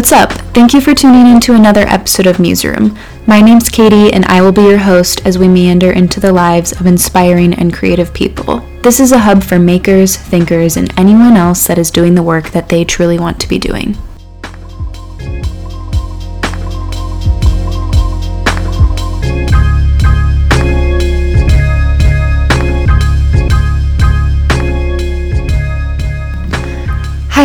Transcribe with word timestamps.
What's 0.00 0.12
up? 0.12 0.32
Thank 0.54 0.72
you 0.72 0.80
for 0.80 0.94
tuning 0.94 1.26
in 1.26 1.40
to 1.40 1.52
another 1.52 1.82
episode 1.82 2.26
of 2.26 2.38
Museroom. 2.38 2.98
My 3.26 3.42
name's 3.42 3.68
Katie, 3.68 4.10
and 4.14 4.24
I 4.24 4.40
will 4.40 4.50
be 4.50 4.62
your 4.62 4.78
host 4.78 5.26
as 5.26 5.36
we 5.36 5.46
meander 5.46 5.90
into 5.90 6.20
the 6.20 6.32
lives 6.32 6.72
of 6.72 6.86
inspiring 6.86 7.52
and 7.52 7.70
creative 7.70 8.14
people. 8.14 8.60
This 8.82 8.98
is 8.98 9.12
a 9.12 9.18
hub 9.18 9.42
for 9.42 9.58
makers, 9.58 10.16
thinkers, 10.16 10.78
and 10.78 10.90
anyone 10.98 11.36
else 11.36 11.66
that 11.66 11.76
is 11.76 11.90
doing 11.90 12.14
the 12.14 12.22
work 12.22 12.48
that 12.52 12.70
they 12.70 12.82
truly 12.82 13.18
want 13.18 13.38
to 13.40 13.48
be 13.48 13.58
doing. 13.58 13.94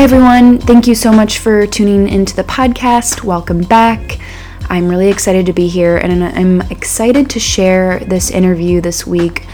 Everyone. 0.06 0.60
Thank 0.60 0.86
you 0.86 0.94
so 0.94 1.12
much 1.12 1.40
for 1.40 1.66
tuning 1.66 2.08
into 2.08 2.36
the 2.36 2.44
podcast. 2.44 3.24
Welcome 3.24 3.62
back. 3.62 4.20
I'm 4.70 4.88
really 4.88 5.10
excited 5.10 5.48
to 5.48 5.52
be 5.52 5.68
here, 5.68 5.98
and 5.98 6.24
I'm 6.24 6.62
excited 6.70 7.28
to 7.32 7.40
share 7.40 7.98
this 8.02 8.30
interview 8.30 8.82
this 8.82 9.08
week 9.08 9.48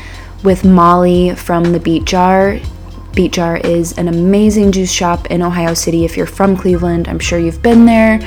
with 0.43 0.65
Molly 0.65 1.35
from 1.35 1.71
the 1.71 1.79
Beet 1.79 2.03
Jar. 2.03 2.59
Beet 3.15 3.31
Jar 3.31 3.55
is 3.63 3.97
an 3.97 4.09
amazing 4.09 4.73
juice 4.73 4.91
shop 4.91 5.27
in 5.27 5.41
Ohio 5.41 5.73
City. 5.73 6.03
If 6.03 6.17
you're 6.17 6.25
from 6.25 6.57
Cleveland, 6.57 7.07
I'm 7.07 7.19
sure 7.19 7.39
you've 7.39 7.63
been 7.63 7.85
there. 7.85 8.19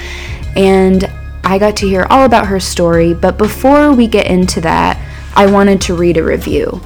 And 0.57 1.05
I 1.45 1.59
got 1.59 1.77
to 1.77 1.87
hear 1.87 2.07
all 2.09 2.25
about 2.25 2.47
her 2.47 2.59
story, 2.59 3.13
but 3.13 3.37
before 3.37 3.93
we 3.93 4.07
get 4.07 4.29
into 4.29 4.63
that, 4.63 4.99
I 5.37 5.45
wanted 5.45 5.83
to 5.83 5.95
read 5.95 6.17
a 6.17 6.25
review. 6.25 6.81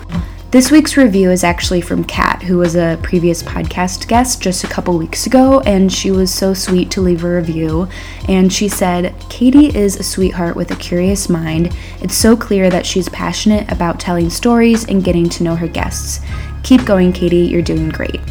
This 0.51 0.71
week's 0.71 0.97
review 0.97 1.31
is 1.31 1.45
actually 1.45 1.83
from 1.83 2.05
Kat, 2.05 2.43
who 2.43 2.57
was 2.57 2.75
a 2.75 2.99
previous 3.03 3.43
podcast 3.43 4.09
guest 4.09 4.41
just 4.41 4.65
a 4.65 4.67
couple 4.67 4.97
weeks 4.97 5.27
ago, 5.27 5.61
and 5.67 5.93
she 5.93 6.11
was 6.11 6.33
so 6.33 6.55
sweet 6.55 6.91
to 6.93 7.03
leave 7.03 7.23
a 7.23 7.35
review. 7.35 7.87
And 8.31 8.51
she 8.51 8.67
said, 8.67 9.15
Katie 9.29 9.77
is 9.77 9.97
a 9.97 10.03
sweetheart 10.03 10.57
with 10.57 10.71
a 10.71 10.77
curious 10.77 11.29
mind. 11.29 11.77
It's 12.01 12.15
so 12.15 12.35
clear 12.35 12.71
that 12.71 12.87
she's 12.87 13.11
passionate 13.11 13.71
about 13.71 14.01
telling 14.01 14.31
stories 14.31 14.87
and 14.87 15.05
getting 15.05 15.29
to 15.29 15.43
know 15.43 15.55
her 15.55 15.69
guests. 15.69 16.25
Keep 16.63 16.87
going, 16.87 17.13
Katie, 17.13 17.45
you're 17.45 17.61
doing 17.61 17.91
great. 17.91 18.23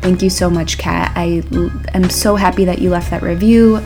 Thank 0.00 0.22
you 0.22 0.30
so 0.30 0.48
much, 0.48 0.78
Kat. 0.78 1.10
I 1.16 1.42
am 1.92 2.08
so 2.08 2.36
happy 2.36 2.64
that 2.66 2.78
you 2.78 2.90
left 2.90 3.10
that 3.10 3.22
review. 3.22 3.84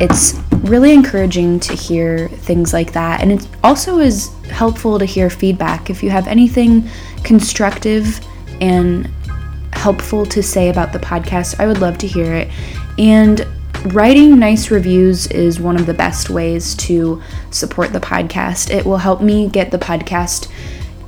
It's 0.00 0.34
really 0.64 0.92
encouraging 0.92 1.60
to 1.60 1.74
hear 1.74 2.28
things 2.28 2.72
like 2.72 2.92
that, 2.92 3.22
and 3.22 3.32
it 3.32 3.46
also 3.64 4.00
is 4.00 4.28
helpful 4.50 4.98
to 4.98 5.04
hear 5.04 5.30
feedback. 5.30 5.90
If 5.90 6.02
you 6.02 6.10
have 6.10 6.28
anything 6.28 6.88
constructive 7.24 8.20
and 8.60 9.10
helpful 9.72 10.24
to 10.26 10.42
say 10.42 10.68
about 10.68 10.92
the 10.92 10.98
podcast, 10.98 11.58
I 11.58 11.66
would 11.66 11.78
love 11.78 11.98
to 11.98 12.06
hear 12.06 12.32
it. 12.32 12.48
And 12.98 13.46
writing 13.86 14.38
nice 14.38 14.70
reviews 14.70 15.26
is 15.28 15.58
one 15.58 15.76
of 15.76 15.86
the 15.86 15.94
best 15.94 16.30
ways 16.30 16.74
to 16.76 17.20
support 17.50 17.92
the 17.92 18.00
podcast. 18.00 18.70
It 18.70 18.84
will 18.84 18.98
help 18.98 19.20
me 19.20 19.48
get 19.48 19.70
the 19.70 19.78
podcast 19.78 20.50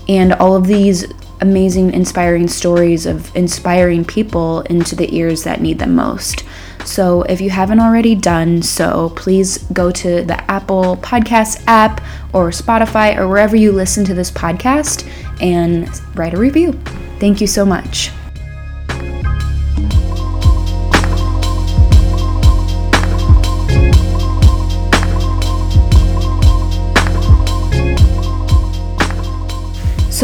and 0.09 0.33
all 0.35 0.57
of 0.57 0.67
these 0.67 1.07
amazing, 1.41 1.93
inspiring 1.93 2.49
stories 2.49 3.07
of 3.07 3.35
inspiring 3.37 4.05
people 4.05 4.61
into 4.63 4.97
the 4.97 5.15
ears 5.15 5.45
that 5.45 5.61
need 5.61 5.79
them 5.79 5.95
most. 5.95 6.45
So, 6.85 7.23
if 7.23 7.41
you 7.41 7.51
haven't 7.51 7.81
already 7.81 8.15
done 8.15 8.63
so, 8.63 9.11
please 9.17 9.59
go 9.73 9.91
to 9.91 10.23
the 10.23 10.51
Apple 10.51 10.97
Podcast 10.99 11.63
app 11.67 12.03
or 12.33 12.51
Spotify 12.51 13.17
or 13.17 13.29
wherever 13.29 13.57
you 13.57 13.73
listen 13.73 14.05
to 14.05 14.15
this 14.15 14.31
podcast 14.31 15.09
and 15.41 15.89
write 16.17 16.35
a 16.35 16.39
review. 16.39 16.73
Thank 17.19 17.41
you 17.41 17.47
so 17.47 17.65
much. 17.65 18.11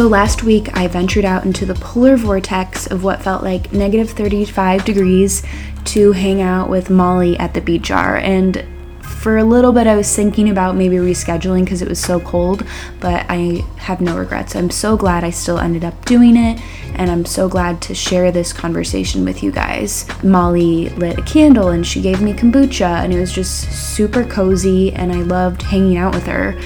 So, 0.01 0.09
last 0.09 0.45
week 0.45 0.75
I 0.75 0.87
ventured 0.89 1.27
out 1.27 1.45
into 1.45 1.67
the 1.67 1.75
polar 1.75 2.17
vortex 2.17 2.87
of 2.87 3.05
what 3.05 3.21
felt 3.21 3.43
like 3.43 3.71
negative 3.71 4.09
35 4.09 4.83
degrees 4.87 5.43
to 5.85 6.13
hang 6.13 6.41
out 6.41 6.71
with 6.71 6.89
Molly 6.89 7.39
at 7.39 7.53
the 7.53 7.61
Beet 7.61 7.83
Jar. 7.83 8.17
And 8.17 8.65
for 9.03 9.37
a 9.37 9.45
little 9.45 9.73
bit, 9.73 9.87
I 9.87 9.97
was 9.97 10.17
thinking 10.17 10.49
about 10.49 10.75
maybe 10.75 10.97
rescheduling 10.97 11.65
because 11.65 11.83
it 11.83 11.89
was 11.89 12.01
so 12.03 12.19
cold, 12.19 12.67
but 12.99 13.27
I 13.29 13.63
have 13.77 14.01
no 14.01 14.17
regrets. 14.17 14.57
I'm 14.57 14.71
so 14.71 14.97
glad 14.97 15.23
I 15.23 15.29
still 15.29 15.59
ended 15.59 15.85
up 15.85 16.03
doing 16.07 16.35
it, 16.35 16.59
and 16.95 17.11
I'm 17.11 17.27
so 17.27 17.47
glad 17.47 17.83
to 17.83 17.95
share 17.95 18.33
this 18.33 18.55
conversation 18.55 19.23
with 19.27 19.43
you 19.43 19.53
guys. 19.53 20.07
Molly 20.25 20.89
lit 20.89 21.19
a 21.19 21.23
candle 21.23 21.69
and 21.69 21.87
she 21.87 22.01
gave 22.01 22.23
me 22.23 22.33
kombucha, 22.33 23.05
and 23.05 23.13
it 23.13 23.21
was 23.21 23.35
just 23.35 23.71
super 23.71 24.25
cozy, 24.25 24.95
and 24.95 25.13
I 25.13 25.17
loved 25.17 25.61
hanging 25.61 25.99
out 25.99 26.15
with 26.15 26.25
her. 26.27 26.59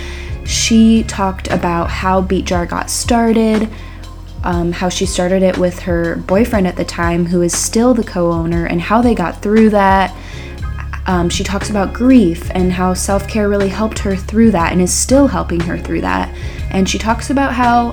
She 0.45 1.05
talked 1.05 1.49
about 1.49 1.91
how 1.91 2.21
Beet 2.21 2.45
Jar 2.45 2.67
got 2.67 2.91
started, 2.91 3.69
um, 4.43 4.73
how 4.73 4.89
she 4.89 5.07
started 5.07 5.43
it 5.43 5.57
with 5.57 5.81
her 5.81 6.17
boyfriend 6.17 6.67
at 6.67 6.77
the 6.77 6.85
time, 6.85 7.27
who 7.27 7.43
is 7.43 7.57
still 7.57 7.95
the 7.95 8.05
co 8.05 8.31
owner, 8.31 8.67
and 8.67 8.81
how 8.81 9.01
they 9.01 9.15
got 9.15 9.41
through 9.41 9.71
that. 9.71 10.15
Um, 11.07 11.29
she 11.29 11.45
talks 11.45 11.69
about 11.69 11.93
grief 11.93 12.51
and 12.55 12.73
how 12.73 12.95
self 12.95 13.29
care 13.29 13.49
really 13.49 13.69
helped 13.69 13.99
her 14.01 14.17
through 14.17 14.53
that 14.53 14.73
and 14.73 14.81
is 14.81 14.93
still 14.93 15.29
helping 15.29 15.61
her 15.61 15.79
through 15.79 16.01
that. 16.03 16.35
And 16.71 16.89
she 16.89 16.99
talks 16.99 17.31
about 17.31 17.55
how 17.55 17.93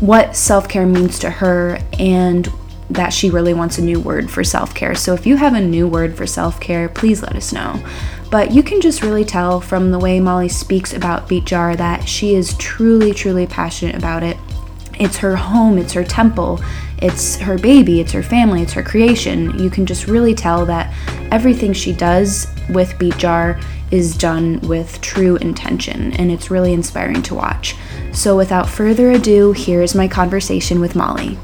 what 0.00 0.34
self 0.34 0.68
care 0.68 0.86
means 0.86 1.18
to 1.20 1.30
her 1.30 1.78
and 1.98 2.50
that 2.90 3.12
she 3.12 3.30
really 3.30 3.54
wants 3.54 3.78
a 3.78 3.82
new 3.82 4.00
word 4.00 4.30
for 4.30 4.44
self 4.44 4.74
care. 4.74 4.94
So 4.94 5.14
if 5.14 5.26
you 5.26 5.36
have 5.36 5.54
a 5.54 5.60
new 5.60 5.86
word 5.86 6.16
for 6.16 6.26
self 6.26 6.60
care, 6.60 6.88
please 6.88 7.22
let 7.22 7.36
us 7.36 7.52
know. 7.52 7.82
But 8.32 8.50
you 8.50 8.64
can 8.64 8.80
just 8.80 9.02
really 9.02 9.24
tell 9.24 9.60
from 9.60 9.92
the 9.92 9.98
way 10.00 10.18
Molly 10.18 10.48
speaks 10.48 10.92
about 10.92 11.28
Beet 11.28 11.44
Jar 11.44 11.76
that 11.76 12.08
she 12.08 12.34
is 12.34 12.56
truly, 12.56 13.12
truly 13.12 13.46
passionate 13.46 13.94
about 13.94 14.24
it 14.24 14.36
it's 14.98 15.16
her 15.18 15.36
home, 15.36 15.78
it's 15.78 15.92
her 15.94 16.04
temple, 16.04 16.60
it's 16.98 17.36
her 17.38 17.58
baby, 17.58 18.00
it's 18.00 18.12
her 18.12 18.22
family, 18.22 18.62
it's 18.62 18.72
her 18.74 18.82
creation. 18.82 19.58
You 19.58 19.70
can 19.70 19.84
just 19.84 20.06
really 20.06 20.34
tell 20.34 20.64
that 20.66 20.94
everything 21.32 21.72
she 21.72 21.92
does 21.92 22.46
with 22.68 22.96
Beet 22.98 23.16
Jar 23.16 23.58
is 23.90 24.16
done 24.16 24.60
with 24.60 25.00
true 25.00 25.36
intention, 25.36 26.12
and 26.14 26.30
it's 26.30 26.50
really 26.50 26.72
inspiring 26.72 27.22
to 27.22 27.34
watch. 27.34 27.74
So, 28.12 28.36
without 28.36 28.68
further 28.68 29.10
ado, 29.10 29.52
here's 29.52 29.94
my 29.94 30.08
conversation 30.08 30.80
with 30.80 30.94
Molly. 30.94 31.36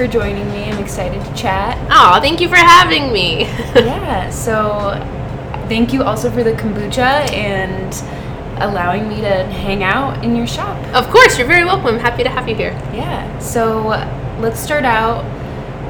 For 0.00 0.06
joining 0.06 0.50
me. 0.50 0.64
I'm 0.64 0.82
excited 0.82 1.22
to 1.22 1.34
chat. 1.34 1.76
Oh, 1.90 2.22
thank 2.22 2.40
you 2.40 2.48
for 2.48 2.56
having 2.56 3.12
me. 3.12 3.42
yeah, 3.74 4.30
so 4.30 4.92
thank 5.68 5.92
you 5.92 6.02
also 6.04 6.30
for 6.30 6.42
the 6.42 6.52
kombucha 6.52 7.30
and 7.34 7.92
allowing 8.62 9.10
me 9.10 9.16
to 9.16 9.44
hang 9.44 9.82
out 9.82 10.24
in 10.24 10.34
your 10.34 10.46
shop. 10.46 10.78
Of 10.94 11.10
course, 11.10 11.36
you're 11.36 11.46
very 11.46 11.66
welcome. 11.66 11.98
Happy 11.98 12.22
to 12.22 12.30
have 12.30 12.48
you 12.48 12.54
here. 12.54 12.70
Yeah, 12.94 13.38
so 13.40 13.88
let's 14.40 14.58
start 14.58 14.86
out. 14.86 15.22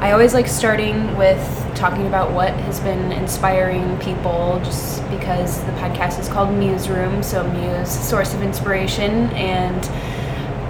I 0.01 0.11
always 0.11 0.33
like 0.33 0.47
starting 0.47 1.15
with 1.15 1.39
talking 1.73 2.05
about 2.05 2.33
what 2.33 2.51
has 2.51 2.81
been 2.81 3.13
inspiring 3.13 3.97
people 3.99 4.59
just 4.65 5.09
because 5.09 5.63
the 5.63 5.71
podcast 5.73 6.19
is 6.19 6.27
called 6.27 6.53
Muse 6.53 6.89
Room, 6.89 7.23
so 7.23 7.49
Muse, 7.49 7.89
source 7.89 8.33
of 8.33 8.41
inspiration, 8.41 9.29
and 9.29 9.89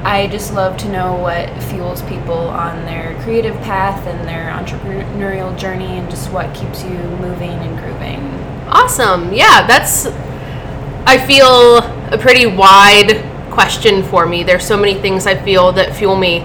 I 0.04 0.28
just 0.28 0.54
love 0.54 0.78
to 0.78 0.90
know 0.90 1.16
what 1.16 1.48
fuels 1.64 2.02
people 2.04 2.34
on 2.34 2.86
their 2.86 3.22
creative 3.22 3.56
path 3.58 4.08
and 4.08 4.28
their 4.28 4.52
entrepreneurial 4.52 5.56
journey 5.56 5.86
and 5.86 6.10
just 6.10 6.32
what 6.32 6.54
keeps 6.56 6.84
you 6.84 6.90
moving 6.90 7.52
and 7.52 7.78
grooving. 7.78 8.20
Awesome. 8.68 9.32
Yeah, 9.32 9.68
that's, 9.68 10.08
I 11.06 11.24
feel, 11.28 11.78
a 12.12 12.18
pretty 12.20 12.48
wide 12.48 13.24
question 13.52 14.02
for 14.02 14.26
me. 14.26 14.42
There's 14.42 14.66
so 14.66 14.76
many 14.76 14.96
things 14.96 15.28
I 15.28 15.36
feel 15.36 15.72
that 15.74 15.96
fuel 15.96 16.16
me. 16.16 16.40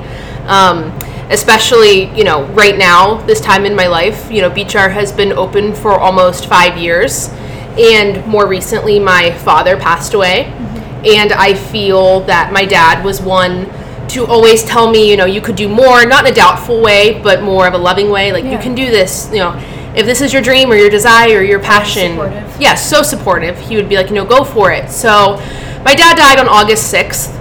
Um, 0.46 0.96
especially, 1.30 2.14
you 2.16 2.24
know, 2.24 2.44
right 2.48 2.76
now, 2.76 3.16
this 3.26 3.40
time 3.40 3.64
in 3.64 3.74
my 3.74 3.86
life, 3.86 4.30
you 4.30 4.42
know, 4.42 4.50
Beet 4.50 4.72
has 4.72 5.12
been 5.12 5.32
open 5.32 5.74
for 5.74 5.98
almost 5.98 6.46
five 6.46 6.76
years. 6.76 7.30
And 7.78 8.24
more 8.26 8.46
recently, 8.46 8.98
my 8.98 9.32
father 9.38 9.78
passed 9.78 10.12
away. 10.12 10.44
Mm-hmm 10.44 10.75
and 11.06 11.32
I 11.32 11.54
feel 11.54 12.20
that 12.22 12.52
my 12.52 12.64
dad 12.64 13.04
was 13.04 13.20
one 13.20 13.70
to 14.08 14.24
always 14.26 14.64
tell 14.64 14.90
me, 14.90 15.10
you 15.10 15.16
know, 15.16 15.24
you 15.24 15.40
could 15.40 15.56
do 15.56 15.68
more, 15.68 16.04
not 16.04 16.26
in 16.26 16.32
a 16.32 16.34
doubtful 16.34 16.80
way, 16.80 17.20
but 17.22 17.42
more 17.42 17.66
of 17.66 17.74
a 17.74 17.78
loving 17.78 18.10
way. 18.10 18.32
Like, 18.32 18.44
yeah. 18.44 18.52
you 18.52 18.58
can 18.58 18.74
do 18.74 18.86
this, 18.86 19.28
you 19.32 19.38
know, 19.38 19.56
if 19.96 20.06
this 20.06 20.20
is 20.20 20.32
your 20.32 20.42
dream 20.42 20.70
or 20.70 20.76
your 20.76 20.90
desire 20.90 21.38
or 21.38 21.42
your 21.42 21.60
passion. 21.60 22.16
Yes, 22.16 22.56
yeah, 22.60 22.74
so 22.74 23.02
supportive. 23.02 23.58
He 23.58 23.76
would 23.76 23.88
be 23.88 23.96
like, 23.96 24.08
you 24.08 24.14
know, 24.14 24.24
go 24.24 24.44
for 24.44 24.70
it. 24.70 24.90
So, 24.90 25.36
my 25.84 25.94
dad 25.94 26.16
died 26.16 26.38
on 26.38 26.48
August 26.48 26.92
6th 26.92 27.32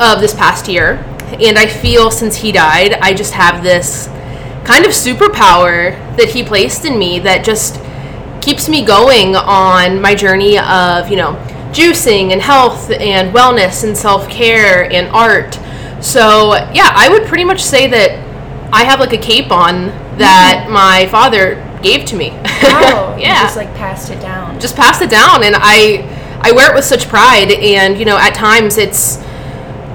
of 0.00 0.20
this 0.20 0.34
past 0.34 0.68
year. 0.68 1.04
And 1.40 1.58
I 1.58 1.66
feel 1.66 2.10
since 2.10 2.36
he 2.36 2.52
died, 2.52 2.94
I 2.94 3.12
just 3.14 3.32
have 3.32 3.62
this 3.62 4.08
kind 4.64 4.84
of 4.84 4.92
superpower 4.92 5.96
that 6.16 6.28
he 6.30 6.42
placed 6.42 6.84
in 6.84 6.98
me 6.98 7.18
that 7.20 7.44
just 7.44 7.80
keeps 8.40 8.68
me 8.68 8.84
going 8.84 9.36
on 9.36 10.00
my 10.00 10.14
journey 10.14 10.58
of, 10.58 11.08
you 11.08 11.16
know, 11.16 11.34
juicing 11.74 12.32
and 12.32 12.40
health 12.40 12.90
and 12.90 13.34
wellness 13.34 13.84
and 13.84 13.96
self 13.96 14.28
care 14.28 14.90
and 14.90 15.08
art. 15.08 15.54
So, 16.02 16.54
yeah, 16.72 16.90
I 16.94 17.08
would 17.10 17.26
pretty 17.26 17.44
much 17.44 17.62
say 17.62 17.88
that 17.88 18.24
I 18.72 18.84
have 18.84 19.00
like 19.00 19.12
a 19.12 19.18
cape 19.18 19.50
on 19.50 19.86
that 20.18 20.62
mm-hmm. 20.64 20.72
my 20.72 21.06
father 21.10 21.56
gave 21.82 22.04
to 22.06 22.16
me. 22.16 22.30
Wow. 22.30 23.12
Oh, 23.12 23.16
you 23.16 23.22
yeah. 23.22 23.42
just 23.42 23.56
like 23.56 23.72
passed 23.74 24.10
it 24.10 24.20
down. 24.20 24.58
just 24.58 24.76
passed 24.76 25.02
it 25.02 25.10
down 25.10 25.44
and 25.44 25.54
I 25.56 26.10
I 26.40 26.52
wear 26.52 26.70
it 26.70 26.74
with 26.74 26.84
such 26.84 27.08
pride 27.08 27.52
and 27.52 27.98
you 27.98 28.04
know 28.04 28.16
at 28.16 28.34
times 28.34 28.78
it's 28.78 29.18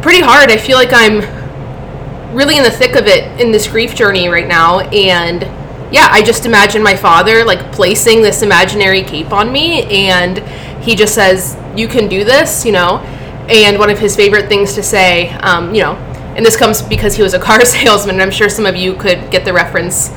pretty 0.01 0.21
hard. 0.21 0.49
I 0.49 0.57
feel 0.57 0.77
like 0.77 0.91
I'm 0.93 2.35
really 2.35 2.57
in 2.57 2.63
the 2.63 2.71
thick 2.71 2.95
of 2.95 3.07
it 3.07 3.41
in 3.41 3.51
this 3.51 3.67
grief 3.67 3.95
journey 3.95 4.29
right 4.29 4.47
now 4.47 4.81
and 4.81 5.41
yeah, 5.91 6.07
I 6.11 6.21
just 6.21 6.45
imagine 6.45 6.83
my 6.83 6.95
father 6.95 7.43
like 7.43 7.71
placing 7.71 8.21
this 8.21 8.43
imaginary 8.43 9.03
cape 9.03 9.33
on 9.33 9.51
me 9.51 9.83
and 10.07 10.37
he 10.81 10.95
just 10.95 11.13
says, 11.13 11.57
"You 11.75 11.87
can 11.87 12.07
do 12.07 12.23
this," 12.23 12.65
you 12.65 12.71
know. 12.71 12.97
And 13.49 13.79
one 13.79 13.89
of 13.89 13.97
his 13.97 14.15
favorite 14.15 14.47
things 14.47 14.73
to 14.73 14.83
say, 14.83 15.31
um, 15.39 15.73
you 15.73 15.81
know, 15.81 15.95
and 16.35 16.45
this 16.45 16.55
comes 16.55 16.81
because 16.81 17.15
he 17.15 17.23
was 17.23 17.33
a 17.33 17.39
car 17.39 17.63
salesman, 17.65 18.15
and 18.15 18.21
I'm 18.21 18.31
sure 18.31 18.49
some 18.49 18.65
of 18.65 18.75
you 18.75 18.93
could 18.93 19.31
get 19.31 19.45
the 19.45 19.53
reference 19.53 20.11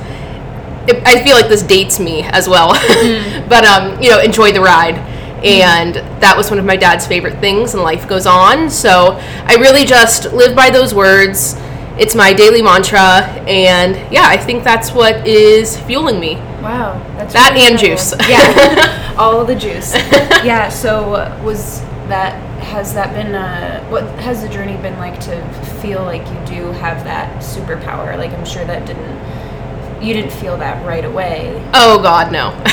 it, 0.87 1.03
I 1.07 1.23
feel 1.23 1.37
like 1.37 1.49
this 1.49 1.63
dates 1.63 2.01
me 2.01 2.23
as 2.23 2.49
well. 2.49 2.69
but 3.49 3.65
um, 3.65 4.01
you 4.03 4.11
know, 4.11 4.21
enjoy 4.21 4.53
the 4.53 4.61
ride. 4.61 4.97
And 5.45 5.97
that 6.23 6.37
was 6.37 6.51
one 6.51 6.61
of 6.61 6.65
my 6.65 6.77
dad's 6.77 7.05
favorite 7.05 7.41
things, 7.41 7.75
and 7.75 7.83
life 7.83 8.09
goes 8.09 8.27
on. 8.27 8.71
So 8.71 9.19
I 9.45 9.57
really 9.57 9.85
just 9.85 10.33
live 10.33 10.55
by 10.55 10.71
those 10.71 10.95
words. 10.95 11.57
It's 11.99 12.15
my 12.15 12.33
daily 12.33 12.63
mantra, 12.63 13.23
and 13.49 13.97
yeah, 14.13 14.29
I 14.29 14.37
think 14.37 14.63
that's 14.63 14.93
what 14.93 15.27
is 15.27 15.77
fueling 15.81 16.21
me. 16.21 16.37
Wow, 16.63 16.99
that's 17.17 17.33
That 17.35 17.53
really 17.55 17.67
and 17.67 17.73
incredible. 17.75 17.97
juice. 17.97 18.29
Yeah, 18.29 19.15
all 19.19 19.45
the 19.45 19.55
juice. 19.57 19.93
Yeah. 20.45 20.69
So 20.71 21.15
uh, 21.15 21.41
was 21.45 21.81
that 22.09 22.35
has 22.63 22.95
that 22.95 23.13
been 23.15 23.35
uh, 23.35 23.85
what 23.89 24.03
has 24.21 24.43
the 24.43 24.49
journey 24.49 24.77
been 24.77 24.99
like 24.99 25.21
to 25.21 25.41
feel 25.81 26.03
like 26.03 26.27
you 26.29 26.57
do 26.57 26.73
have 26.73 27.05
that 27.05 27.43
superpower? 27.43 28.17
Like 28.19 28.33
I'm 28.33 28.45
sure 28.45 28.65
that 28.65 28.87
didn't 28.87 30.03
you 30.05 30.15
didn't 30.15 30.33
feel 30.33 30.57
that 30.57 30.85
right 30.85 31.05
away. 31.05 31.63
Oh 31.75 32.03
God, 32.03 32.33
no. 32.33 32.51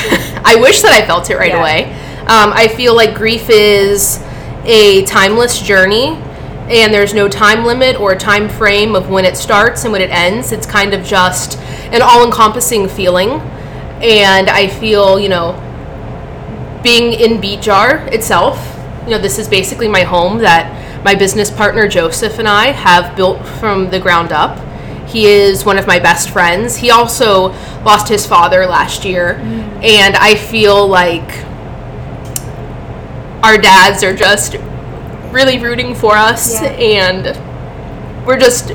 I 0.44 0.56
wish 0.60 0.82
that 0.82 0.92
I 0.92 1.06
felt 1.06 1.30
it 1.30 1.36
right 1.36 1.50
Yeah. 1.52 1.60
away. 1.60 1.84
Um, 2.22 2.52
I 2.52 2.66
feel 2.68 2.94
like 2.96 3.14
grief 3.14 3.48
is 3.48 4.20
a 4.64 5.04
timeless 5.04 5.60
journey, 5.62 6.08
and 6.68 6.92
there's 6.92 7.14
no 7.14 7.28
time 7.28 7.64
limit 7.64 8.00
or 8.00 8.16
time 8.16 8.48
frame 8.48 8.96
of 8.96 9.08
when 9.10 9.24
it 9.24 9.36
starts 9.36 9.84
and 9.84 9.92
when 9.92 10.02
it 10.02 10.10
ends. 10.10 10.50
It's 10.50 10.66
kind 10.66 10.92
of 10.92 11.04
just 11.04 11.56
an 11.92 12.02
all-encompassing 12.02 12.88
feeling, 12.88 13.40
and 14.00 14.48
I 14.48 14.68
feel, 14.68 15.18
you 15.20 15.28
know, 15.28 15.52
being 16.82 17.12
in 17.12 17.40
Beet 17.40 17.62
Jar 17.62 18.06
itself. 18.08 18.76
You 19.04 19.10
know, 19.10 19.18
this 19.18 19.38
is 19.38 19.48
basically 19.48 19.88
my 19.88 20.02
home 20.02 20.38
that 20.38 21.04
my 21.04 21.14
business 21.14 21.50
partner 21.50 21.88
Joseph 21.88 22.38
and 22.38 22.48
I 22.48 22.66
have 22.66 23.16
built 23.16 23.44
from 23.46 23.90
the 23.90 23.98
ground 23.98 24.32
up. 24.32 24.58
He 25.08 25.26
is 25.26 25.64
one 25.64 25.78
of 25.78 25.86
my 25.86 25.98
best 25.98 26.30
friends. 26.30 26.76
He 26.76 26.90
also 26.90 27.48
lost 27.82 28.08
his 28.08 28.26
father 28.26 28.66
last 28.66 29.04
year, 29.04 29.34
mm. 29.34 29.82
and 29.82 30.14
I 30.16 30.36
feel 30.36 30.86
like 30.86 31.44
our 33.42 33.58
dads 33.58 34.04
are 34.04 34.14
just 34.14 34.56
really 35.32 35.58
rooting 35.58 35.94
for 35.94 36.14
us, 36.16 36.60
Yeah. 36.62 36.68
and 36.68 38.26
we're 38.26 38.38
just 38.38 38.72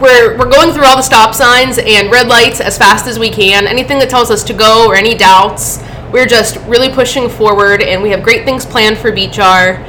we're 0.00 0.36
we're 0.36 0.50
going 0.50 0.72
through 0.72 0.84
all 0.84 0.96
the 0.96 1.02
stop 1.02 1.34
signs 1.34 1.78
and 1.78 2.10
red 2.10 2.28
lights 2.28 2.60
as 2.60 2.76
fast 2.76 3.06
as 3.06 3.18
we 3.18 3.30
can. 3.30 3.66
Anything 3.66 3.98
that 3.98 4.10
tells 4.10 4.30
us 4.30 4.44
to 4.44 4.54
go 4.54 4.86
or 4.86 4.94
any 4.94 5.16
doubts, 5.16 5.82
we're 6.12 6.26
just 6.26 6.56
really 6.66 6.88
pushing 6.88 7.28
forward, 7.28 7.82
and 7.82 8.02
we 8.02 8.10
have 8.10 8.22
great 8.22 8.44
things 8.44 8.64
planned 8.64 8.98
for 8.98 9.10
Beet 9.10 9.32
Jar. 9.32 9.84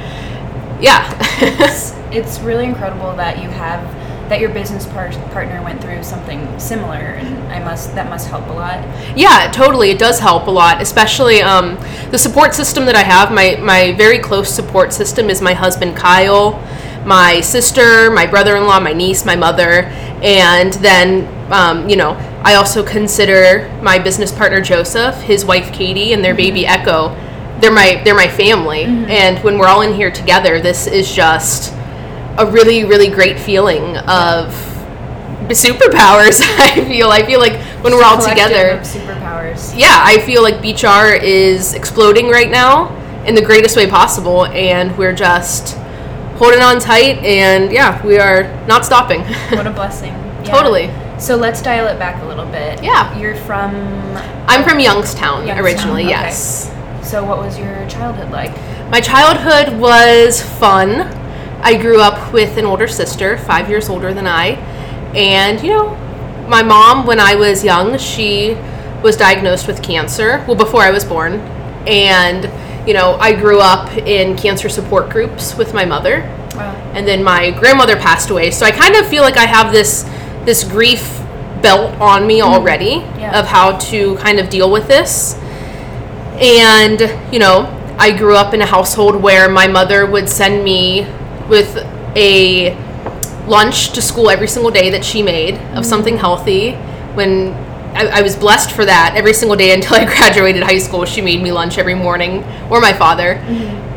Yeah. 0.80 1.16
It's, 1.40 1.92
it's 2.10 2.40
really 2.40 2.64
incredible 2.64 3.14
that 3.16 3.42
you 3.42 3.48
have 3.50 3.82
that 4.28 4.40
your 4.40 4.50
business 4.50 4.84
par- 4.86 5.10
partner 5.32 5.62
went 5.62 5.80
through 5.80 6.02
something 6.02 6.58
similar, 6.58 6.96
and 6.96 7.52
I 7.52 7.64
must 7.64 7.94
that 7.94 8.08
must 8.08 8.28
help 8.28 8.46
a 8.48 8.52
lot. 8.52 8.84
Yeah, 9.16 9.50
totally. 9.50 9.90
It 9.90 9.98
does 9.98 10.20
help 10.20 10.46
a 10.46 10.50
lot, 10.50 10.82
especially 10.82 11.40
um, 11.42 11.76
the 12.10 12.18
support 12.18 12.54
system 12.54 12.84
that 12.86 12.94
I 12.94 13.02
have. 13.02 13.32
My 13.32 13.56
my 13.62 13.92
very 13.92 14.18
close 14.18 14.50
support 14.52 14.92
system 14.92 15.30
is 15.30 15.40
my 15.40 15.54
husband 15.54 15.96
Kyle, 15.96 16.62
my 17.08 17.40
sister, 17.40 18.10
my 18.10 18.26
brother-in-law, 18.26 18.80
my 18.80 18.92
niece, 18.92 19.24
my 19.24 19.34
mother, 19.34 19.84
and 20.22 20.74
then 20.74 21.26
um, 21.50 21.88
you 21.88 21.96
know 21.96 22.10
I 22.44 22.54
also 22.56 22.84
consider 22.84 23.68
my 23.82 23.98
business 23.98 24.30
partner 24.30 24.60
Joseph, 24.60 25.16
his 25.22 25.44
wife 25.44 25.72
Katie, 25.72 26.12
and 26.12 26.22
their 26.22 26.34
baby 26.34 26.66
Echo. 26.66 27.08
They're 27.60 27.72
my 27.72 28.02
they're 28.04 28.14
my 28.14 28.28
family, 28.28 28.84
and 28.84 29.42
when 29.42 29.56
we're 29.58 29.68
all 29.68 29.80
in 29.80 29.94
here 29.94 30.10
together, 30.10 30.60
this 30.60 30.86
is 30.86 31.10
just 31.10 31.72
a 32.36 32.46
really 32.46 32.84
really 32.84 33.08
great 33.08 33.40
feeling 33.40 33.96
of 33.96 34.52
superpowers. 35.48 36.42
I 36.58 36.84
feel 36.84 37.08
I 37.08 37.24
feel 37.24 37.40
like 37.40 37.58
when 37.82 37.94
we're 37.94 38.04
all 38.04 38.20
together 38.20 38.80
superpowers. 38.82 39.74
yeah, 39.74 40.02
I 40.04 40.18
feel 40.26 40.42
like 40.42 40.60
Beet 40.60 40.76
Jar 40.76 41.14
is 41.14 41.72
exploding 41.72 42.28
right 42.28 42.50
now 42.50 42.94
in 43.24 43.34
the 43.34 43.42
greatest 43.42 43.78
way 43.78 43.88
possible, 43.88 44.44
and 44.44 44.96
we're 44.98 45.14
just 45.14 45.78
holding 46.38 46.60
on 46.62 46.80
tight, 46.80 47.18
and 47.18 47.70
yeah, 47.72 48.04
we 48.06 48.18
are 48.18 48.44
not 48.66 48.84
stopping. 48.84 49.20
What 49.50 49.66
a 49.66 49.70
blessing. 49.70 50.12
Yeah. 50.12 50.42
Totally. 50.44 50.90
So 51.18 51.36
let's 51.36 51.60
dial 51.60 51.88
it 51.88 51.98
back 51.98 52.22
a 52.22 52.26
little 52.26 52.46
bit. 52.46 52.82
Yeah. 52.82 53.16
You're 53.18 53.34
from. 53.34 53.74
I'm 54.46 54.62
from 54.62 54.78
Youngstown, 54.78 55.46
Youngstown, 55.46 55.64
originally, 55.64 56.02
okay. 56.04 56.10
yes. 56.10 56.72
So 57.02 57.24
what 57.24 57.38
was 57.38 57.58
your 57.58 57.88
childhood 57.88 58.30
like? 58.30 58.52
My 58.90 59.00
childhood 59.00 59.78
was 59.78 60.40
fun. 60.42 61.02
I 61.60 61.76
grew 61.76 62.00
up 62.00 62.32
with 62.32 62.56
an 62.56 62.64
older 62.64 62.86
sister, 62.86 63.36
five 63.36 63.68
years 63.68 63.88
older 63.88 64.14
than 64.14 64.26
I, 64.26 64.50
and 65.14 65.60
you 65.60 65.70
know, 65.70 65.94
my 66.48 66.62
mom, 66.62 67.04
when 67.06 67.18
I 67.18 67.34
was 67.34 67.64
young, 67.64 67.98
she 67.98 68.54
was 69.02 69.16
diagnosed 69.16 69.66
with 69.66 69.82
cancer. 69.82 70.44
Well, 70.46 70.56
before 70.56 70.82
I 70.82 70.90
was 70.90 71.04
born, 71.04 71.34
and 71.86 72.44
you 72.86 72.94
know, 72.94 73.16
I 73.20 73.34
grew 73.34 73.60
up 73.60 73.90
in 73.96 74.36
cancer 74.36 74.68
support 74.68 75.10
groups 75.10 75.56
with 75.56 75.74
my 75.74 75.84
mother. 75.84 76.22
Wow. 76.58 76.74
and 76.94 77.06
then 77.06 77.22
my 77.22 77.50
grandmother 77.52 77.96
passed 77.96 78.30
away. 78.30 78.50
So 78.50 78.66
I 78.66 78.70
kind 78.72 78.96
of 78.96 79.06
feel 79.06 79.22
like 79.22 79.36
I 79.36 79.46
have 79.46 79.72
this 79.72 80.04
this 80.44 80.64
grief 80.64 81.20
belt 81.62 81.94
on 82.00 82.26
me 82.26 82.40
mm-hmm. 82.40 82.52
already 82.52 83.04
Yeah. 83.18 83.38
of 83.38 83.46
how 83.46 83.76
to 83.90 84.16
kind 84.16 84.38
of 84.38 84.48
deal 84.50 84.70
with 84.70 84.86
this. 84.88 85.34
And 86.40 87.00
you 87.32 87.38
know, 87.38 87.66
I 87.98 88.16
grew 88.16 88.36
up 88.36 88.54
in 88.54 88.60
a 88.62 88.66
household 88.66 89.16
where 89.16 89.48
my 89.48 89.66
mother 89.66 90.06
would 90.06 90.28
send 90.28 90.62
me 90.64 91.06
with 91.48 91.76
a 92.16 92.74
lunch 93.46 93.92
to 93.94 94.02
school 94.02 94.30
every 94.30 94.48
single 94.48 94.70
day 94.70 94.90
that 94.90 95.04
she 95.04 95.22
made 95.22 95.54
of 95.54 95.60
mm-hmm. 95.60 95.82
something 95.82 96.16
healthy. 96.18 96.72
When 97.14 97.54
I, 97.98 98.20
I 98.20 98.22
was 98.22 98.36
blessed 98.36 98.70
for 98.72 98.84
that 98.84 99.14
every 99.16 99.34
single 99.34 99.56
day 99.56 99.72
until 99.74 99.96
I 99.96 100.04
graduated 100.16 100.62
high 100.62 100.78
school, 100.78 101.04
she 101.04 101.20
made 101.20 101.42
me 101.42 101.50
lunch 101.52 101.78
every 101.78 101.94
morning, 101.94 102.44
or 102.70 102.80
my 102.80 102.92
father. 102.92 103.34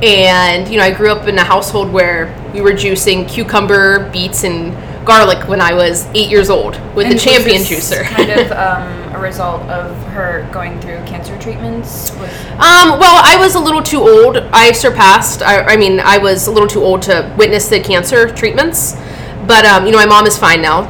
And 0.03 0.67
you 0.67 0.77
know, 0.77 0.83
I 0.83 0.91
grew 0.91 1.11
up 1.11 1.27
in 1.27 1.37
a 1.37 1.43
household 1.43 1.91
where 1.91 2.33
we 2.53 2.61
were 2.61 2.71
juicing 2.71 3.29
cucumber, 3.29 4.09
beets, 4.11 4.43
and 4.43 4.73
garlic 5.05 5.47
when 5.47 5.61
I 5.61 5.73
was 5.73 6.05
eight 6.13 6.29
years 6.29 6.49
old 6.49 6.73
with 6.95 7.07
And 7.07 7.15
the 7.15 7.19
champion 7.19 7.61
juicer. 7.61 8.03
kind 8.03 8.29
of 8.31 8.51
um, 8.65 9.15
a 9.15 9.19
result 9.19 9.61
of 9.63 9.95
her 10.07 10.47
going 10.51 10.79
through 10.81 10.97
cancer 11.05 11.37
treatments. 11.39 12.11
Was, 12.17 12.29
Um, 12.53 12.99
well, 12.99 13.21
I 13.23 13.35
was 13.39 13.55
a 13.55 13.59
little 13.59 13.81
too 13.83 13.99
old. 13.99 14.37
I 14.37 14.71
surpassed. 14.71 15.41
I, 15.43 15.61
I 15.73 15.77
mean, 15.77 15.99
I 15.99 16.17
was 16.17 16.47
a 16.47 16.51
little 16.51 16.67
too 16.67 16.81
old 16.83 17.01
to 17.03 17.31
witness 17.37 17.67
the 17.69 17.79
cancer 17.79 18.31
treatments. 18.33 18.95
But 19.47 19.65
um, 19.65 19.85
you 19.85 19.91
know, 19.91 19.97
my 19.97 20.05
mom 20.05 20.25
is 20.25 20.37
fine 20.37 20.61
now. 20.61 20.81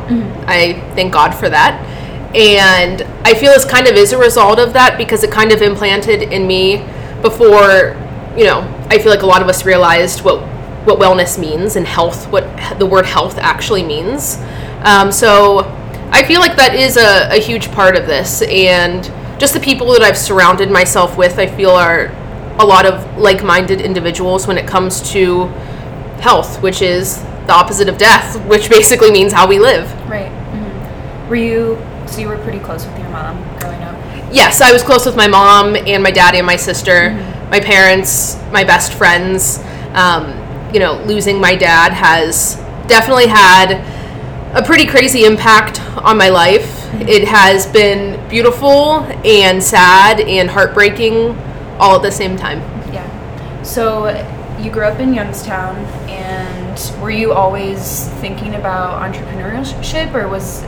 I 0.46 0.74
thank 0.96 1.14
God 1.14 1.34
for 1.34 1.50
that. 1.50 1.88
And 2.36 3.02
I 3.26 3.34
feel 3.34 3.52
this 3.52 3.66
kind 3.66 3.88
of 3.88 3.96
is 3.96 4.14
a 4.14 4.18
result 4.18 4.60
of 4.60 4.74
that 4.74 4.98
because 4.98 5.24
it 5.24 5.32
kind 5.32 5.52
of 5.52 5.62
implanted 5.62 6.22
in 6.24 6.48
me 6.48 6.78
before. 7.22 7.98
You 8.38 8.46
know, 8.46 8.62
I 8.90 8.98
feel 8.98 9.12
like 9.12 9.24
a 9.24 9.26
lot 9.26 9.42
of 9.42 9.50
us 9.50 9.66
realized 9.66 10.22
what 10.22 10.40
what 10.86 10.98
wellness 10.98 11.38
means 11.38 11.76
and 11.76 11.86
health, 11.86 12.28
what 12.32 12.44
the 12.80 12.86
word 12.86 13.06
health 13.06 13.38
actually 13.38 13.84
means. 13.84 14.38
Um, 14.84 15.12
so 15.12 15.60
I 16.12 16.24
feel 16.24 16.40
like 16.40 16.56
that 16.56 16.74
is 16.74 16.98
a, 16.98 17.30
a 17.36 17.40
huge 17.40 17.72
part 17.72 17.96
of 17.96 18.08
this, 18.08 18.42
and 18.44 19.04
just 19.40 19.54
the 19.54 19.60
people 19.60 19.92
that 19.94 20.02
I've 20.02 20.18
surrounded 20.18 20.72
myself 20.72 21.18
with, 21.18 21.38
I 21.38 21.48
feel 21.48 21.72
are 21.72 22.08
a 22.60 22.66
lot 22.66 22.86
of 22.86 23.18
like-minded 23.18 23.80
individuals 23.82 24.48
when 24.48 24.58
it 24.58 24.68
comes 24.68 25.02
to 25.12 25.46
health, 26.22 26.62
which 26.62 26.82
is 26.82 27.22
the 27.48 27.54
opposite 27.54 27.88
of 27.90 27.98
death, 27.98 28.44
which 28.48 28.70
basically 28.70 29.12
means 29.12 29.34
how 29.34 29.48
we 29.48 29.60
live. 29.60 29.92
right. 30.10 30.30
hmm 30.30 31.30
Were 31.30 31.36
you? 31.36 31.76
So 32.12 32.20
you 32.20 32.28
were 32.28 32.38
pretty 32.40 32.60
close 32.60 32.86
with 32.86 33.00
your 33.00 33.08
mom 33.08 33.42
growing 33.60 33.82
up. 33.84 33.96
Yes, 34.34 34.60
I 34.60 34.74
was 34.74 34.84
close 34.84 35.06
with 35.06 35.16
my 35.16 35.28
mom 35.28 35.78
and 35.78 36.04
my 36.04 36.12
daddy 36.12 36.40
and 36.40 36.46
my 36.46 36.58
sister, 36.58 37.12
my 37.50 37.62
parents, 37.62 38.36
my 38.52 38.66
best 38.66 38.92
friends. 38.94 39.64
Um, 39.94 40.38
you 40.74 40.82
know, 40.82 41.02
losing 41.06 41.40
my 41.40 41.56
dad 41.56 41.94
has 41.94 42.56
definitely 42.88 43.28
had 43.28 43.82
a 44.54 44.62
pretty 44.62 44.86
crazy 44.86 45.24
impact 45.24 45.80
on 46.00 46.18
my 46.18 46.28
life. 46.28 46.86
It 46.96 47.26
has 47.30 47.66
been 47.68 48.28
beautiful 48.30 49.00
and 49.26 49.64
sad 49.64 50.20
and 50.20 50.50
heartbreaking 50.50 51.38
all 51.80 51.96
at 51.96 52.02
the 52.02 52.12
same 52.12 52.36
time. 52.36 52.60
Yeah. 52.94 53.64
So 53.64 54.10
you 54.60 54.70
grew 54.70 54.84
up 54.84 55.00
in 55.00 55.14
Youngstown, 55.14 55.78
and 56.10 57.02
were 57.02 57.10
you 57.10 57.32
always 57.32 58.10
thinking 58.20 58.56
about 58.56 59.02
entrepreneurship, 59.02 60.14
or 60.14 60.28
was 60.28 60.64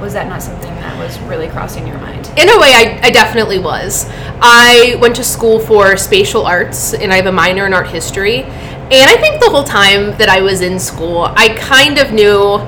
was 0.00 0.12
that 0.12 0.28
not 0.28 0.42
something 0.42 0.70
that 0.76 0.98
was 0.98 1.18
really 1.20 1.48
crossing 1.48 1.86
your 1.86 1.98
mind? 1.98 2.26
In 2.36 2.48
a 2.48 2.58
way, 2.58 2.72
I, 2.74 3.00
I 3.04 3.10
definitely 3.10 3.58
was. 3.58 4.06
I 4.40 4.96
went 5.00 5.16
to 5.16 5.24
school 5.24 5.58
for 5.58 5.96
spatial 5.96 6.44
arts, 6.46 6.94
and 6.94 7.12
I 7.12 7.16
have 7.16 7.26
a 7.26 7.32
minor 7.32 7.66
in 7.66 7.72
art 7.72 7.88
history. 7.88 8.42
And 8.42 9.10
I 9.10 9.16
think 9.16 9.40
the 9.40 9.50
whole 9.50 9.64
time 9.64 10.16
that 10.18 10.28
I 10.28 10.40
was 10.42 10.60
in 10.60 10.78
school, 10.78 11.32
I 11.34 11.48
kind 11.58 11.98
of 11.98 12.12
knew 12.12 12.60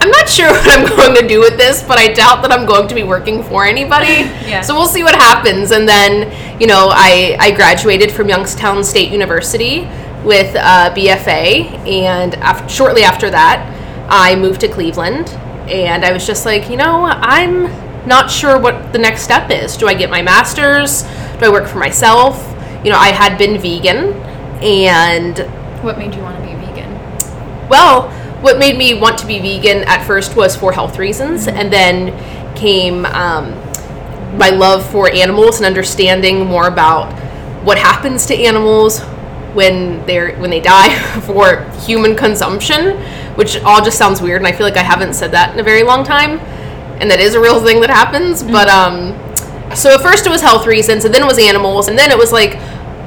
I'm 0.00 0.10
not 0.10 0.28
sure 0.28 0.48
what 0.50 0.78
I'm 0.78 0.86
going 0.96 1.14
to 1.20 1.26
do 1.26 1.40
with 1.40 1.56
this, 1.56 1.82
but 1.82 1.98
I 1.98 2.12
doubt 2.12 2.42
that 2.42 2.52
I'm 2.52 2.66
going 2.66 2.88
to 2.88 2.94
be 2.94 3.02
working 3.04 3.42
for 3.42 3.64
anybody. 3.64 4.30
Yeah. 4.44 4.60
So 4.60 4.74
we'll 4.74 4.86
see 4.86 5.02
what 5.02 5.14
happens. 5.14 5.70
And 5.70 5.88
then, 5.88 6.60
you 6.60 6.66
know, 6.66 6.88
I, 6.92 7.36
I 7.40 7.50
graduated 7.52 8.12
from 8.12 8.28
Youngstown 8.28 8.84
State 8.84 9.10
University 9.10 9.88
with 10.22 10.54
a 10.54 10.92
BFA. 10.94 11.70
And 11.88 12.34
af- 12.34 12.70
shortly 12.70 13.02
after 13.02 13.30
that, 13.30 13.66
I 14.10 14.36
moved 14.36 14.60
to 14.60 14.68
Cleveland. 14.68 15.28
And 15.68 16.04
I 16.04 16.12
was 16.12 16.26
just 16.26 16.44
like, 16.44 16.68
you 16.70 16.76
know, 16.76 17.04
I'm 17.04 17.64
not 18.06 18.30
sure 18.30 18.58
what 18.58 18.92
the 18.92 18.98
next 18.98 19.22
step 19.22 19.50
is. 19.50 19.76
Do 19.76 19.88
I 19.88 19.94
get 19.94 20.10
my 20.10 20.22
master's? 20.22 21.02
Do 21.38 21.46
I 21.46 21.48
work 21.48 21.66
for 21.66 21.78
myself? 21.78 22.36
You 22.84 22.90
know, 22.90 22.98
I 22.98 23.08
had 23.08 23.38
been 23.38 23.58
vegan. 23.60 24.12
And 24.62 25.38
What 25.82 25.98
made 25.98 26.14
you 26.14 26.22
want 26.22 26.36
to 26.38 26.42
be 26.42 26.54
vegan? 26.54 26.90
well, 27.68 28.10
what 28.40 28.58
made 28.58 28.76
me 28.76 28.92
want 28.94 29.16
to 29.18 29.26
be 29.26 29.38
vegan 29.38 29.84
at 29.84 30.04
first 30.06 30.36
was 30.36 30.54
for 30.54 30.70
health 30.72 30.98
reasons, 30.98 31.48
and 31.48 31.72
then 31.72 32.12
came 32.54 33.06
um, 33.06 33.52
my 34.36 34.50
love 34.50 34.84
for 34.90 35.10
animals 35.10 35.56
and 35.56 35.66
understanding 35.66 36.44
more 36.44 36.68
about 36.68 37.10
what 37.64 37.78
happens 37.78 38.26
to 38.26 38.34
animals 38.34 39.00
when 39.54 40.04
they're 40.06 40.36
when 40.38 40.50
they 40.50 40.60
die 40.60 40.94
for 41.22 41.62
human 41.86 42.14
consumption, 42.14 42.98
which 43.36 43.60
all 43.62 43.82
just 43.84 43.98
sounds 43.98 44.20
weird, 44.20 44.40
and 44.40 44.46
I 44.46 44.52
feel 44.52 44.66
like 44.66 44.76
I 44.76 44.82
haven't 44.82 45.14
said 45.14 45.32
that 45.32 45.52
in 45.52 45.60
a 45.60 45.62
very 45.62 45.82
long 45.82 46.04
time, 46.04 46.38
and 47.00 47.10
that 47.10 47.20
is 47.20 47.34
a 47.34 47.40
real 47.40 47.62
thing 47.62 47.80
that 47.80 47.90
happens. 47.90 48.42
But 48.42 48.68
um, 48.68 49.12
so 49.74 49.94
at 49.94 50.00
first 50.00 50.26
it 50.26 50.30
was 50.30 50.40
health 50.40 50.66
reasons, 50.66 51.04
and 51.04 51.14
then 51.14 51.22
it 51.22 51.26
was 51.26 51.38
animals, 51.38 51.88
and 51.88 51.98
then 51.98 52.10
it 52.10 52.18
was 52.18 52.32
like, 52.32 52.56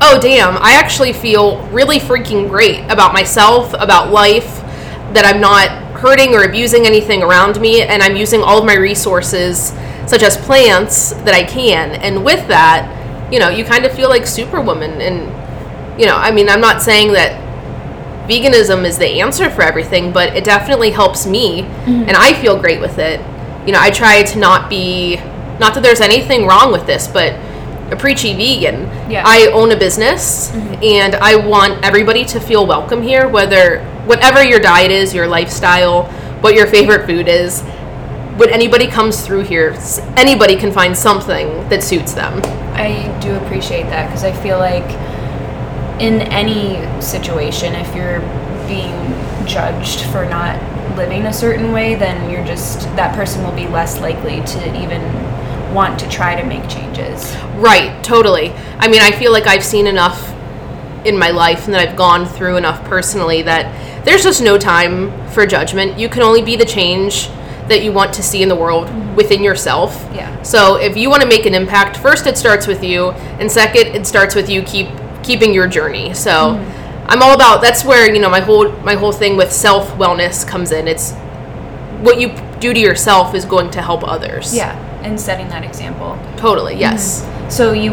oh 0.01 0.19
damn, 0.21 0.57
I 0.57 0.73
actually 0.73 1.13
feel 1.13 1.61
really 1.67 1.99
freaking 1.99 2.49
great 2.49 2.83
about 2.91 3.13
myself, 3.13 3.73
about 3.73 4.11
life, 4.11 4.61
that 5.13 5.23
I'm 5.25 5.41
not 5.41 5.69
hurting 5.97 6.35
or 6.35 6.43
abusing 6.43 6.85
anything 6.85 7.23
around 7.23 7.59
me, 7.59 7.81
and 7.81 8.03
I'm 8.03 8.15
using 8.15 8.41
all 8.43 8.59
of 8.59 8.65
my 8.65 8.75
resources, 8.75 9.73
such 10.05 10.21
as 10.21 10.37
plants, 10.37 11.11
that 11.11 11.33
I 11.33 11.43
can. 11.43 11.91
And 11.91 12.23
with 12.23 12.47
that, 12.49 12.93
you 13.33 13.39
know, 13.39 13.49
you 13.49 13.65
kind 13.65 13.85
of 13.85 13.91
feel 13.93 14.09
like 14.09 14.27
Superwoman. 14.27 15.01
And, 15.01 15.99
you 15.99 16.05
know, 16.05 16.15
I 16.15 16.31
mean, 16.31 16.49
I'm 16.49 16.61
not 16.61 16.81
saying 16.81 17.13
that 17.13 17.46
veganism 18.27 18.85
is 18.85 18.97
the 18.97 19.21
answer 19.21 19.49
for 19.49 19.61
everything, 19.61 20.11
but 20.11 20.35
it 20.35 20.43
definitely 20.43 20.91
helps 20.91 21.25
me, 21.25 21.61
mm-hmm. 21.61 22.03
and 22.07 22.11
I 22.11 22.33
feel 22.33 22.59
great 22.59 22.81
with 22.81 22.99
it. 22.99 23.19
You 23.65 23.73
know, 23.73 23.79
I 23.79 23.89
try 23.89 24.23
to 24.23 24.39
not 24.39 24.69
be, 24.69 25.17
not 25.59 25.73
that 25.73 25.83
there's 25.83 26.01
anything 26.01 26.45
wrong 26.45 26.71
with 26.71 26.85
this, 26.85 27.07
but 27.07 27.33
a 27.91 27.95
preachy 27.95 28.33
vegan. 28.33 28.81
Yeah. 29.09 29.23
I 29.25 29.49
own 29.53 29.71
a 29.71 29.77
business, 29.77 30.51
mm-hmm. 30.51 30.83
and 30.83 31.15
I 31.15 31.35
want 31.35 31.83
everybody 31.83 32.25
to 32.25 32.39
feel 32.39 32.67
welcome 32.67 33.01
here, 33.01 33.27
whether 33.29 33.83
whatever 34.05 34.43
your 34.43 34.59
diet 34.59 34.91
is, 34.91 35.13
your 35.13 35.27
lifestyle, 35.27 36.03
what 36.41 36.53
your 36.53 36.67
favorite 36.67 37.05
food 37.05 37.27
is. 37.27 37.61
When 38.37 38.49
anybody 38.51 38.87
comes 38.87 39.25
through 39.25 39.43
here, 39.43 39.75
anybody 40.15 40.55
can 40.55 40.71
find 40.71 40.95
something 40.95 41.67
that 41.69 41.81
suits 41.81 42.13
them. 42.13 42.39
I 42.75 43.17
do 43.19 43.35
appreciate 43.35 43.83
that 43.83 44.07
because 44.07 44.23
I 44.23 44.31
feel 44.31 44.59
like 44.59 44.85
in 45.99 46.21
any 46.21 47.01
situation, 47.01 47.73
if 47.75 47.95
you're 47.95 48.19
being 48.67 48.95
judged 49.47 50.01
for 50.11 50.25
not 50.25 50.61
living 50.97 51.25
a 51.25 51.33
certain 51.33 51.71
way, 51.71 51.95
then 51.95 52.29
you're 52.29 52.45
just 52.45 52.81
that 52.95 53.15
person 53.15 53.43
will 53.43 53.55
be 53.55 53.67
less 53.67 53.99
likely 53.99 54.41
to 54.41 54.83
even 54.83 55.01
want 55.73 55.99
to 55.99 56.09
try 56.09 56.39
to 56.39 56.47
make 56.47 56.67
changes. 56.69 57.35
Right, 57.55 58.03
totally. 58.03 58.51
I 58.79 58.87
mean, 58.87 59.01
I 59.01 59.11
feel 59.11 59.31
like 59.31 59.47
I've 59.47 59.63
seen 59.63 59.87
enough 59.87 60.33
in 61.05 61.17
my 61.17 61.29
life 61.31 61.65
and 61.65 61.73
that 61.73 61.87
I've 61.87 61.95
gone 61.95 62.25
through 62.25 62.57
enough 62.57 62.83
personally 62.85 63.41
that 63.43 64.05
there's 64.05 64.23
just 64.23 64.41
no 64.41 64.57
time 64.57 65.11
for 65.29 65.45
judgment. 65.45 65.97
You 65.97 66.09
can 66.09 66.21
only 66.23 66.41
be 66.41 66.55
the 66.55 66.65
change 66.65 67.29
that 67.67 67.83
you 67.83 67.91
want 67.91 68.13
to 68.13 68.23
see 68.23 68.41
in 68.41 68.49
the 68.49 68.55
world 68.55 68.89
within 69.15 69.43
yourself. 69.43 69.93
Yeah. 70.13 70.41
So 70.41 70.75
if 70.77 70.95
you 70.95 71.09
want 71.09 71.21
to 71.21 71.27
make 71.27 71.45
an 71.45 71.53
impact, 71.53 71.97
first 71.97 72.25
it 72.25 72.37
starts 72.37 72.65
with 72.67 72.83
you, 72.83 73.09
and 73.39 73.51
second 73.51 73.87
it 73.87 74.07
starts 74.07 74.35
with 74.35 74.49
you 74.49 74.61
keep 74.63 74.87
keeping 75.27 75.53
your 75.53 75.67
journey. 75.67 76.13
So 76.13 76.55
I'm 77.09 77.21
all 77.21 77.35
about 77.35 77.61
that's 77.61 77.83
where, 77.83 78.11
you 78.13 78.19
know, 78.19 78.29
my 78.29 78.39
whole 78.39 78.71
my 78.81 78.95
whole 78.95 79.11
thing 79.11 79.37
with 79.37 79.51
self-wellness 79.51 80.47
comes 80.47 80.71
in. 80.71 80.87
It's 80.87 81.13
what 82.01 82.19
you 82.19 82.29
do 82.59 82.73
to 82.73 82.79
yourself 82.79 83.35
is 83.35 83.45
going 83.45 83.69
to 83.71 83.81
help 83.81 84.07
others. 84.07 84.55
Yeah, 84.55 84.73
and 85.03 85.19
setting 85.19 85.47
that 85.49 85.63
example. 85.63 86.17
Totally. 86.37 86.75
Yes. 86.75 87.25
So 87.53 87.73
you 87.73 87.91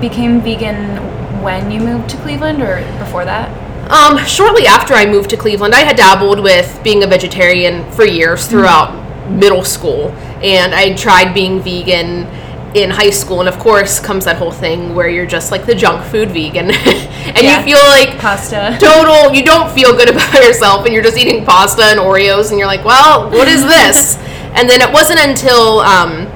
became 0.00 0.40
vegan 0.40 0.98
when 1.42 1.70
you 1.70 1.80
moved 1.80 2.10
to 2.10 2.16
Cleveland 2.18 2.62
or 2.62 2.76
before 2.98 3.24
that? 3.24 3.50
Um, 3.90 4.16
shortly 4.26 4.66
after 4.66 4.94
I 4.94 5.06
moved 5.06 5.30
to 5.30 5.36
Cleveland, 5.36 5.74
I 5.74 5.80
had 5.80 5.96
dabbled 5.96 6.40
with 6.40 6.80
being 6.82 7.02
a 7.02 7.06
vegetarian 7.06 7.90
for 7.92 8.06
years 8.06 8.46
throughout 8.46 8.90
middle 9.28 9.64
school, 9.64 10.10
and 10.42 10.74
I 10.74 10.94
tried 10.94 11.34
being 11.34 11.60
vegan 11.60 12.26
in 12.74 12.90
high 12.90 13.10
school. 13.10 13.40
And 13.40 13.48
of 13.48 13.58
course, 13.58 14.00
comes 14.00 14.24
that 14.24 14.36
whole 14.36 14.50
thing 14.52 14.94
where 14.94 15.08
you're 15.08 15.26
just 15.26 15.50
like 15.50 15.66
the 15.66 15.74
junk 15.74 16.04
food 16.06 16.30
vegan, 16.30 16.70
and 16.70 17.42
Yeah. 17.42 17.58
you 17.58 17.64
feel 17.64 17.78
like 17.88 18.18
Pasta. 18.18 18.76
total. 18.80 19.32
You 19.34 19.44
don't 19.44 19.70
feel 19.72 19.96
good 19.96 20.08
about 20.14 20.34
yourself, 20.34 20.84
and 20.86 20.94
you're 20.94 21.02
just 21.02 21.16
eating 21.18 21.44
pasta 21.44 21.82
and 21.84 22.00
Oreos, 22.00 22.50
and 22.50 22.58
you're 22.58 22.66
like, 22.68 22.84
well, 22.84 23.30
what 23.30 23.48
is 23.48 23.62
this? 23.62 24.18
And 24.54 24.68
then 24.68 24.82
it 24.82 24.92
wasn't 24.92 25.18
until 25.18 25.80
um, 25.80 26.26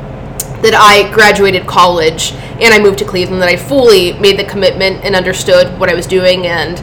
that 0.62 0.72
I 0.74 1.12
graduated 1.12 1.66
college 1.66 2.32
and 2.32 2.72
I 2.72 2.78
moved 2.78 2.98
to 3.00 3.04
Cleveland 3.04 3.42
that 3.42 3.48
I 3.50 3.56
fully 3.56 4.14
made 4.14 4.38
the 4.38 4.44
commitment 4.44 5.04
and 5.04 5.14
understood 5.14 5.78
what 5.78 5.90
I 5.90 5.94
was 5.94 6.06
doing 6.06 6.46
and 6.46 6.78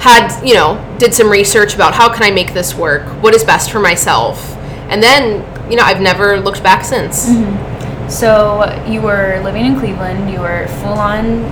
had, 0.00 0.42
you 0.42 0.54
know, 0.54 0.82
did 0.98 1.12
some 1.12 1.28
research 1.30 1.74
about 1.74 1.92
how 1.92 2.10
can 2.10 2.22
I 2.22 2.30
make 2.30 2.54
this 2.54 2.74
work? 2.74 3.06
What 3.22 3.34
is 3.34 3.44
best 3.44 3.70
for 3.70 3.78
myself? 3.78 4.56
And 4.88 5.02
then, 5.02 5.44
you 5.70 5.76
know, 5.76 5.82
I've 5.82 6.00
never 6.00 6.40
looked 6.40 6.62
back 6.62 6.82
since. 6.82 7.28
So 8.10 8.84
you 8.88 9.00
were 9.00 9.40
living 9.44 9.64
in 9.66 9.78
Cleveland. 9.78 10.30
You 10.30 10.40
were 10.40 10.66
full 10.82 10.98
on 10.98 11.44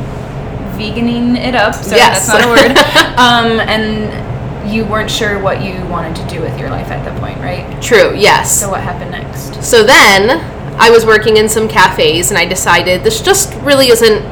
veganing 0.77 1.37
it 1.37 1.55
up. 1.55 1.75
Sorry, 1.75 1.97
Yes. 1.97 2.27
that's 2.27 2.38
not 2.38 2.45
a 2.45 2.49
word. 2.49 2.79
um, 3.19 3.61
and 3.69 4.71
you 4.71 4.85
weren't 4.85 5.11
sure 5.11 5.38
what 5.41 5.62
you 5.62 5.75
wanted 5.87 6.17
to 6.17 6.27
do 6.29 6.41
with 6.41 6.59
your 6.59 6.69
life 6.71 6.88
at 6.88 7.05
that 7.05 7.19
point, 7.21 7.38
right? 7.38 7.81
True, 7.83 8.15
yes. 8.15 8.61
So 8.61 8.71
what 8.71 8.81
happened 8.81 9.12
next? 9.12 9.62
So 9.62 9.83
then 9.83 10.41
I 10.81 10.91
was 10.91 11.07
working 11.07 11.37
in 11.37 11.49
some 11.49 11.69
cafes 11.69 12.31
and 12.31 12.38
I 12.38 12.45
decided 12.47 13.03
this 13.03 13.21
just 13.23 13.55
really 13.62 13.88
isn't 13.88 14.23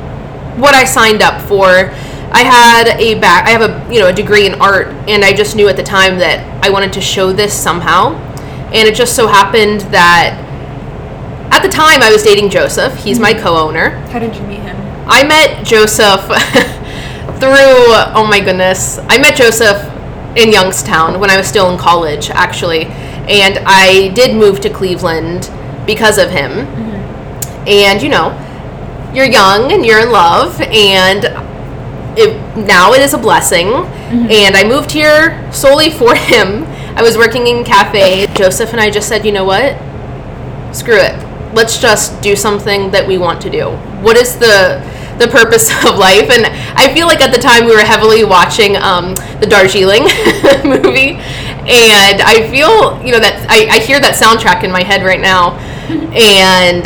what 0.59 0.75
I 0.75 0.85
signed 0.85 1.23
up 1.23 1.41
for. 1.49 1.67
I 2.33 2.43
had 2.43 2.99
a 2.99 3.19
back 3.21 3.47
I 3.47 3.51
have 3.51 3.63
a 3.63 3.93
you 3.93 4.01
know 4.01 4.09
a 4.09 4.13
degree 4.13 4.47
in 4.47 4.61
art 4.61 4.89
and 5.09 5.25
I 5.25 5.33
just 5.33 5.57
knew 5.57 5.69
at 5.69 5.77
the 5.77 5.83
time 5.83 6.19
that 6.19 6.65
I 6.65 6.71
wanted 6.71 6.93
to 6.95 7.01
show 7.01 7.33
this 7.33 7.53
somehow. 7.55 8.15
And 8.75 8.89
it 8.89 8.95
just 8.95 9.15
so 9.17 9.27
happened 9.27 9.83
that 9.93 10.43
at 11.51 11.63
the 11.63 11.69
time 11.69 12.03
I 12.03 12.11
was 12.11 12.23
dating 12.23 12.51
Joseph. 12.51 12.97
He's 12.97 13.19
my 13.19 13.33
mm-hmm. 13.33 13.43
co-owner. 13.43 13.91
How 14.09 14.19
did 14.19 14.35
you 14.35 14.43
meet 14.43 14.61
him? 14.61 14.77
I 15.09 15.27
met 15.27 15.65
Joseph 15.65 16.21
through 17.41 17.95
oh 18.15 18.27
my 18.29 18.41
goodness. 18.41 18.99
I 19.09 19.19
met 19.19 19.37
Joseph 19.37 19.83
in 20.37 20.53
Youngstown 20.53 21.21
when 21.21 21.31
I 21.31 21.37
was 21.37 21.47
still 21.47 21.71
in 21.71 21.79
college 21.79 22.31
actually. 22.31 22.87
And 23.29 23.59
I 23.67 24.09
did 24.15 24.37
move 24.37 24.61
to 24.61 24.71
Cleveland 24.71 25.51
because 25.87 26.19
of 26.19 26.31
him. 26.31 26.53
Mm-hmm. 26.53 27.69
And 27.69 28.03
you 28.03 28.09
know, 28.09 28.35
you're 29.15 29.27
young 29.27 29.73
and 29.73 29.85
you're 29.85 30.01
in 30.01 30.11
love 30.11 30.61
and 30.61 31.25
it, 32.19 32.57
now 32.57 32.93
it 32.93 33.01
is 33.01 33.15
a 33.15 33.19
blessing. 33.19 33.67
Mm-hmm. 33.67 34.31
And 34.31 34.57
I 34.57 34.65
moved 34.67 34.91
here 34.91 35.51
solely 35.53 35.91
for 35.91 36.15
him. 36.17 36.65
I 36.97 37.03
was 37.03 37.17
working 37.17 37.47
in 37.47 37.63
cafe. 37.63 38.27
Joseph 38.35 38.73
and 38.73 38.81
I 38.81 38.89
just 38.89 39.07
said, 39.07 39.27
"You 39.27 39.33
know 39.33 39.45
what? 39.45 39.77
screw 40.77 40.97
it. 40.97 41.15
Let's 41.57 41.79
just 41.79 42.21
do 42.21 42.37
something 42.37 42.91
that 42.91 43.09
we 43.09 43.17
want 43.17 43.41
to 43.41 43.51
do. 43.51 43.71
What 44.05 44.17
is 44.17 44.37
the 44.37 44.85
the 45.19 45.27
purpose 45.27 45.71
of 45.89 45.97
life? 45.97 46.29
And 46.31 46.45
I 46.77 46.93
feel 46.93 47.07
like 47.07 47.23
at 47.23 47.33
the 47.33 47.41
time 47.41 47.65
we 47.65 47.75
were 47.75 47.81
heavily 47.81 48.25
watching 48.25 48.77
um, 48.77 49.15
the 49.41 49.47
Darjeeling 49.49 50.03
movie, 50.69 51.17
and 51.67 52.21
I 52.21 52.47
feel 52.51 53.03
you 53.03 53.13
know 53.13 53.21
that 53.21 53.47
I, 53.49 53.77
I 53.77 53.79
hear 53.81 53.99
that 54.01 54.15
soundtrack 54.15 54.63
in 54.65 54.71
my 54.71 54.83
head 54.83 55.03
right 55.03 55.21
now, 55.21 55.59
and 56.13 56.85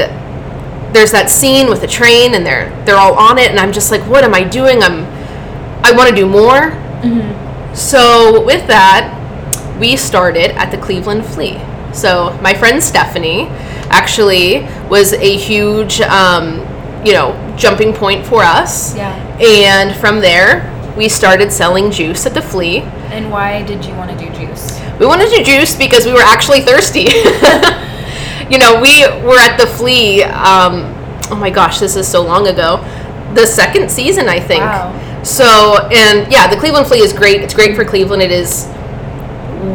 there's 0.94 1.10
that 1.10 1.30
scene 1.30 1.68
with 1.68 1.80
the 1.80 1.88
train, 1.88 2.34
and 2.34 2.46
they're 2.46 2.70
they're 2.86 2.96
all 2.96 3.14
on 3.14 3.38
it, 3.38 3.50
and 3.50 3.58
I'm 3.58 3.72
just 3.72 3.90
like, 3.90 4.02
what 4.02 4.22
am 4.22 4.34
I 4.34 4.44
doing? 4.44 4.82
I'm 4.84 5.04
I 5.82 5.92
want 5.92 6.08
to 6.10 6.14
do 6.14 6.26
more. 6.26 6.78
So 7.74 8.44
with 8.44 8.66
that, 8.66 9.16
we 9.80 9.96
started 9.96 10.50
at 10.52 10.70
the 10.70 10.78
Cleveland 10.78 11.24
Flea. 11.24 11.58
So 11.92 12.38
my 12.42 12.54
friend 12.54 12.82
Stephanie 12.82 13.48
actually 13.90 14.62
was 14.88 15.12
a 15.12 15.36
huge, 15.36 16.00
um, 16.00 16.60
you 17.04 17.12
know, 17.12 17.34
jumping 17.56 17.92
point 17.92 18.26
for 18.26 18.42
us. 18.42 18.96
Yeah. 18.96 19.14
And 19.40 19.94
from 19.96 20.20
there, 20.20 20.66
we 20.96 21.08
started 21.08 21.52
selling 21.52 21.90
juice 21.90 22.26
at 22.26 22.34
the 22.34 22.42
Flea. 22.42 22.80
And 23.10 23.30
why 23.30 23.62
did 23.62 23.84
you 23.84 23.94
want 23.94 24.10
to 24.10 24.16
do 24.16 24.32
juice? 24.34 24.80
We 24.98 25.06
wanted 25.06 25.30
to 25.30 25.36
do 25.36 25.44
juice 25.44 25.76
because 25.76 26.04
we 26.04 26.12
were 26.12 26.20
actually 26.20 26.60
thirsty. 26.60 27.00
you 28.50 28.58
know, 28.58 28.80
we 28.80 29.06
were 29.24 29.38
at 29.38 29.56
the 29.58 29.66
Flea. 29.66 30.24
Um, 30.24 30.94
oh 31.30 31.36
my 31.38 31.50
gosh, 31.50 31.78
this 31.78 31.96
is 31.96 32.06
so 32.06 32.22
long 32.22 32.48
ago. 32.48 32.84
The 33.34 33.46
second 33.46 33.90
season, 33.90 34.28
I 34.28 34.40
think. 34.40 34.60
Wow. 34.60 35.22
So, 35.22 35.88
and 35.92 36.30
yeah, 36.32 36.52
the 36.52 36.56
Cleveland 36.56 36.86
Flea 36.86 37.00
is 37.00 37.12
great. 37.12 37.42
It's 37.42 37.54
great 37.54 37.76
for 37.76 37.84
Cleveland. 37.84 38.22
It 38.22 38.32
is 38.32 38.66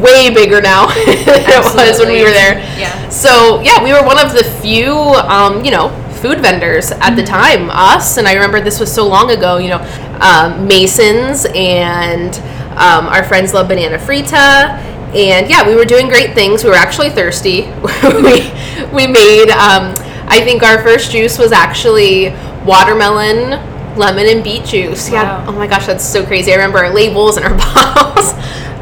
way 0.02 0.34
bigger 0.34 0.62
now 0.62 0.88
than 0.94 1.06
it 1.08 1.76
was 1.76 2.00
when 2.00 2.10
we 2.10 2.24
were 2.24 2.32
there. 2.32 2.60
Yeah. 2.78 3.10
So, 3.10 3.62
yeah, 3.62 3.84
we 3.84 3.94
were 3.94 4.04
one 4.04 4.20
of 4.20 4.34
the 4.34 4.44
few, 4.44 4.94
um, 4.94 5.64
you 5.64 5.72
know, 5.72 5.90
food 6.22 6.40
vendors 6.40 6.92
at 6.92 7.16
the 7.16 7.24
time. 7.24 7.70
Us, 7.70 8.18
and 8.18 8.28
I 8.28 8.34
remember 8.34 8.60
this 8.62 8.80
was 8.80 8.92
so 8.94 9.08
long 9.08 9.32
ago, 9.32 9.58
you 9.58 9.70
know, 9.70 9.80
um, 10.22 10.68
Masons 10.68 11.46
and 11.54 12.36
um, 12.78 13.08
our 13.08 13.24
friends 13.24 13.54
love 13.54 13.68
Banana 13.68 13.98
Frita. 13.98 14.80
And 15.16 15.50
yeah, 15.50 15.66
we 15.68 15.76
were 15.76 15.86
doing 15.86 16.08
great 16.08 16.34
things. 16.34 16.64
We 16.64 16.70
were 16.70 16.76
actually 16.76 17.10
thirsty. 17.10 17.62
we, 18.04 18.52
we 18.92 19.08
made, 19.08 19.50
um, 19.52 19.94
I 20.28 20.42
think 20.44 20.64
our 20.64 20.82
first 20.84 21.12
juice 21.12 21.38
was 21.38 21.52
actually 21.52 22.32
watermelon, 22.66 23.98
lemon, 23.98 24.26
and 24.28 24.44
beet 24.44 24.66
juice. 24.66 25.10
Yeah. 25.10 25.46
Wow. 25.46 25.46
Oh 25.50 25.52
my 25.54 25.68
gosh, 25.68 25.86
that's 25.86 26.04
so 26.04 26.26
crazy. 26.26 26.52
I 26.52 26.56
remember 26.56 26.80
our 26.80 26.94
labels 26.94 27.38
and 27.38 27.46
our 27.46 27.54
bottles. 27.58 28.34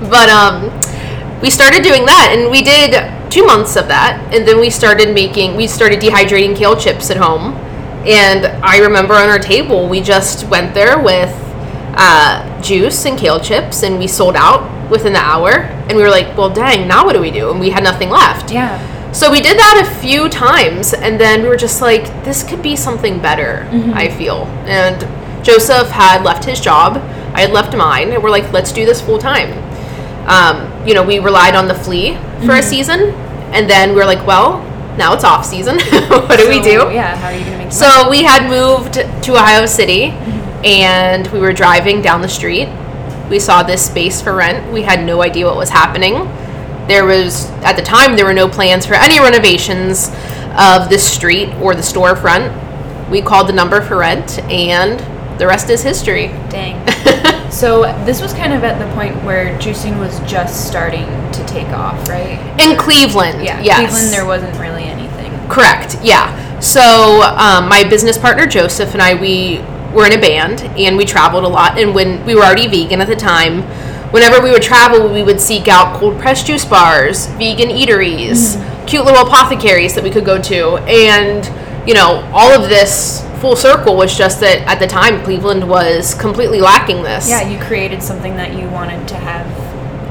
But 0.09 0.29
um, 0.29 0.69
we 1.41 1.49
started 1.49 1.83
doing 1.83 2.05
that 2.05 2.33
and 2.37 2.49
we 2.51 2.61
did 2.61 2.91
two 3.31 3.45
months 3.45 3.75
of 3.75 3.87
that 3.87 4.19
and 4.33 4.47
then 4.47 4.59
we 4.59 4.69
started 4.69 5.13
making 5.13 5.55
we 5.55 5.67
started 5.67 5.99
dehydrating 5.99 6.55
kale 6.55 6.75
chips 6.75 7.09
at 7.09 7.17
home 7.17 7.53
and 8.05 8.45
i 8.63 8.77
remember 8.79 9.13
on 9.15 9.27
our 9.29 9.39
table 9.39 9.87
we 9.89 9.99
just 10.01 10.47
went 10.49 10.73
there 10.73 10.99
with 11.01 11.31
uh, 11.95 12.61
juice 12.61 13.05
and 13.05 13.17
kale 13.17 13.39
chips 13.39 13.83
and 13.83 13.97
we 13.99 14.07
sold 14.07 14.35
out 14.35 14.61
within 14.89 15.13
the 15.13 15.19
hour 15.19 15.51
and 15.87 15.95
we 15.97 16.03
were 16.03 16.09
like 16.09 16.35
well 16.37 16.49
dang 16.49 16.87
now 16.87 17.05
what 17.05 17.13
do 17.13 17.19
we 17.21 17.31
do 17.31 17.49
and 17.51 17.59
we 17.59 17.69
had 17.71 17.83
nothing 17.83 18.09
left 18.09 18.51
Yeah. 18.51 18.77
so 19.11 19.31
we 19.31 19.41
did 19.41 19.57
that 19.57 19.85
a 19.85 19.99
few 20.01 20.27
times, 20.29 20.93
and 20.93 21.19
then 21.19 21.41
we 21.43 21.47
were 21.47 21.55
just 21.57 21.81
like, 21.81 22.03
this 22.23 22.43
could 22.43 22.61
be 22.63 22.75
something 22.75 23.21
better, 23.21 23.67
I 23.93 24.09
feel. 24.09 24.45
And 24.65 24.97
Joseph 25.45 25.89
had 25.89 26.23
left 26.23 26.43
his 26.45 26.59
job, 26.59 26.97
I 27.35 27.41
had 27.41 27.51
left 27.51 27.75
mine, 27.77 28.11
and 28.11 28.23
we're 28.23 28.31
like, 28.31 28.51
let's 28.51 28.71
do 28.71 28.85
this 28.85 29.01
full 29.01 29.19
time. 29.19 29.49
Um, 30.27 30.87
you 30.87 30.93
know, 30.93 31.03
we 31.03 31.19
relied 31.19 31.55
on 31.55 31.67
the 31.67 31.75
flea 31.75 32.15
for 32.45 32.55
a 32.55 32.63
season, 32.63 33.09
and 33.53 33.69
then 33.69 33.89
we 33.89 33.95
were 33.95 34.05
like, 34.05 34.25
well, 34.25 34.61
now 34.97 35.13
it's 35.13 35.23
off 35.23 35.45
season. 35.45 35.75
what 36.07 36.37
do 36.37 36.47
we 36.47 36.61
do? 36.61 36.91
Yeah. 36.91 37.15
How 37.15 37.27
are 37.27 37.33
you 37.33 37.43
gonna 37.43 37.57
make? 37.57 37.71
So 37.71 38.09
we 38.09 38.23
had 38.23 38.47
moved 38.47 38.93
to 38.93 39.31
Ohio 39.31 39.65
City 39.65 40.05
and 40.63 41.27
we 41.27 41.39
were 41.39 41.53
driving 41.53 42.01
down 42.01 42.21
the 42.21 42.29
street. 42.29 42.69
We 43.29 43.39
saw 43.39 43.63
this 43.63 43.85
space 43.85 44.21
for 44.21 44.35
rent. 44.35 44.71
We 44.71 44.83
had 44.83 45.05
no 45.05 45.21
idea 45.21 45.45
what 45.45 45.57
was 45.57 45.69
happening. 45.69 46.13
There 46.87 47.05
was, 47.05 47.49
at 47.61 47.73
the 47.73 47.81
time, 47.81 48.15
there 48.15 48.25
were 48.25 48.33
no 48.33 48.47
plans 48.47 48.85
for 48.85 48.93
any 48.93 49.19
renovations 49.19 50.09
of 50.57 50.89
this 50.89 51.09
street 51.09 51.49
or 51.55 51.73
the 51.73 51.81
storefront. 51.81 53.09
We 53.09 53.21
called 53.21 53.47
the 53.47 53.53
number 53.53 53.81
for 53.81 53.97
rent 53.97 54.39
and 54.43 54.99
the 55.39 55.47
rest 55.47 55.69
is 55.69 55.81
history. 55.81 56.27
Dang. 56.49 56.75
so 57.53 57.83
this 58.05 58.21
was 58.21 58.33
kind 58.33 58.51
of 58.53 58.63
at 58.63 58.79
the 58.79 58.93
point 58.95 59.15
where 59.23 59.55
juicing 59.59 59.99
was 59.99 60.19
just 60.29 60.67
starting 60.67 61.05
to 61.31 61.45
take 61.45 61.67
off, 61.69 62.09
right? 62.09 62.39
In 62.59 62.77
Cleveland, 62.77 63.43
Yeah. 63.43 63.61
yes. 63.61 63.91
Cleveland, 63.91 64.11
there 64.13 64.25
wasn't 64.25 64.57
really 64.59 64.83
anything. 64.83 65.31
Correct. 65.49 65.97
Yeah. 66.01 66.59
So 66.59 67.21
um, 67.21 67.69
my 67.69 67.83
business 67.83 68.17
partner 68.17 68.45
Joseph 68.47 68.93
and 68.93 69.01
I 69.01 69.15
we 69.15 69.59
were 69.93 70.05
in 70.07 70.13
a 70.13 70.19
band 70.21 70.61
and 70.77 70.97
we 70.97 71.05
traveled 71.05 71.43
a 71.43 71.47
lot. 71.47 71.77
And 71.77 71.93
when 71.93 72.25
we 72.25 72.35
were 72.35 72.41
already 72.41 72.67
vegan 72.67 73.01
at 73.01 73.07
the 73.07 73.15
time, 73.15 73.61
whenever 74.11 74.41
we 74.41 74.51
would 74.51 74.61
travel, 74.63 75.07
we 75.11 75.23
would 75.23 75.39
seek 75.39 75.67
out 75.67 75.95
cold 75.99 76.19
pressed 76.19 76.47
juice 76.47 76.65
bars, 76.65 77.27
vegan 77.37 77.69
eateries, 77.69 78.57
cute 78.87 79.05
little 79.05 79.25
apothecaries 79.25 79.93
that 79.95 80.03
we 80.03 80.09
could 80.09 80.25
go 80.25 80.41
to, 80.41 80.77
and 80.87 81.45
you 81.87 81.93
know 81.93 82.27
all 82.33 82.51
of 82.51 82.69
this 82.69 83.21
full 83.43 83.57
circle 83.57 83.97
was 83.97 84.17
just 84.17 84.39
that 84.39 84.59
at 84.59 84.79
the 84.79 84.87
time 84.87 85.21
Cleveland 85.21 85.67
was 85.67 86.13
completely 86.13 86.61
lacking 86.61 87.03
this. 87.03 87.27
Yeah, 87.27 87.41
you 87.45 87.59
created 87.59 88.01
something 88.01 88.37
that 88.37 88.57
you 88.57 88.69
wanted 88.69 89.05
to 89.09 89.15
have. 89.15 89.45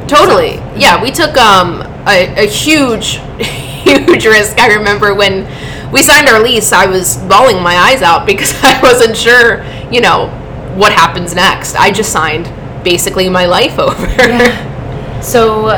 Totally. 0.06 0.56
Yeah, 0.78 1.02
we 1.02 1.10
took 1.10 1.34
um, 1.38 1.80
a, 2.06 2.44
a 2.44 2.46
huge, 2.46 3.20
huge 3.40 4.26
risk. 4.26 4.58
I 4.58 4.74
remember 4.74 5.14
when 5.14 5.48
we 5.90 6.02
signed 6.02 6.28
our 6.28 6.42
lease, 6.42 6.74
I 6.74 6.84
was 6.84 7.16
bawling 7.16 7.62
my 7.62 7.74
eyes 7.74 8.02
out 8.02 8.26
because 8.26 8.52
I 8.62 8.78
wasn't 8.82 9.16
sure, 9.16 9.64
you 9.90 10.02
know, 10.02 10.28
what 10.76 10.92
happens 10.92 11.34
next. 11.34 11.74
I 11.74 11.90
just 11.90 12.12
signed 12.12 12.52
basically 12.84 13.30
my 13.30 13.46
life 13.46 13.78
over. 13.78 14.06
Yeah. 14.08 15.20
So, 15.22 15.68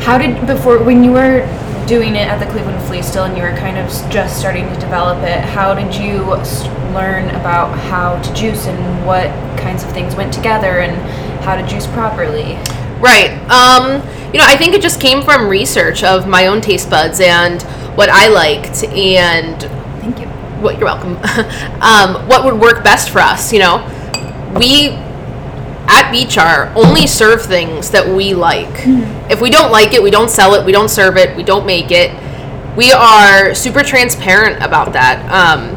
how 0.00 0.18
did 0.18 0.46
before 0.46 0.82
when 0.82 1.02
you 1.02 1.12
were 1.12 1.48
doing 1.88 2.16
it 2.16 2.28
at 2.28 2.38
the 2.38 2.50
Cleveland 2.52 2.86
Flea 2.86 3.00
still, 3.00 3.24
and 3.24 3.34
you 3.34 3.42
were 3.42 3.56
kind 3.56 3.78
of 3.78 3.88
just 4.10 4.38
starting 4.38 4.68
to 4.68 4.78
develop 4.78 5.22
it? 5.24 5.40
How 5.40 5.74
did 5.74 5.94
you 5.94 6.22
learn 6.92 7.30
about 7.30 7.76
how 7.78 8.20
to 8.20 8.34
juice 8.34 8.66
and 8.66 9.06
what 9.06 9.28
kinds 9.58 9.82
of 9.82 9.90
things 9.92 10.14
went 10.14 10.32
together 10.32 10.80
and 10.80 10.94
how 11.42 11.56
to 11.56 11.66
juice 11.66 11.86
properly? 11.88 12.56
Right. 13.00 13.30
Um, 13.48 14.02
you 14.32 14.38
know, 14.38 14.44
I 14.46 14.56
think 14.56 14.74
it 14.74 14.82
just 14.82 15.00
came 15.00 15.22
from 15.22 15.48
research 15.48 16.04
of 16.04 16.28
my 16.28 16.46
own 16.46 16.60
taste 16.60 16.90
buds 16.90 17.20
and 17.20 17.62
what 17.96 18.10
I 18.10 18.28
liked 18.28 18.84
and 18.84 19.58
Thank 20.02 20.20
you. 20.20 20.26
what 20.60 20.76
you're 20.76 20.84
welcome. 20.84 21.16
um, 21.80 22.28
what 22.28 22.44
would 22.44 22.60
work 22.60 22.84
best 22.84 23.08
for 23.08 23.20
us? 23.20 23.50
You 23.50 23.60
know, 23.60 23.78
we 24.58 24.90
at 25.88 26.12
Beet 26.12 26.28
Jar 26.28 26.72
only 26.76 27.06
serve 27.06 27.42
things 27.42 27.90
that 27.90 28.06
we 28.06 28.34
like. 28.34 28.86
If 29.30 29.40
we 29.40 29.50
don't 29.50 29.72
like 29.72 29.94
it, 29.94 30.02
we 30.02 30.10
don't 30.10 30.30
sell 30.30 30.54
it, 30.54 30.64
we 30.64 30.72
don't 30.72 30.88
serve 30.90 31.16
it, 31.16 31.36
we 31.36 31.42
don't 31.42 31.66
make 31.66 31.90
it. 31.90 32.12
We 32.76 32.92
are 32.92 33.54
super 33.54 33.82
transparent 33.82 34.62
about 34.62 34.92
that. 34.92 35.24
Um, 35.32 35.74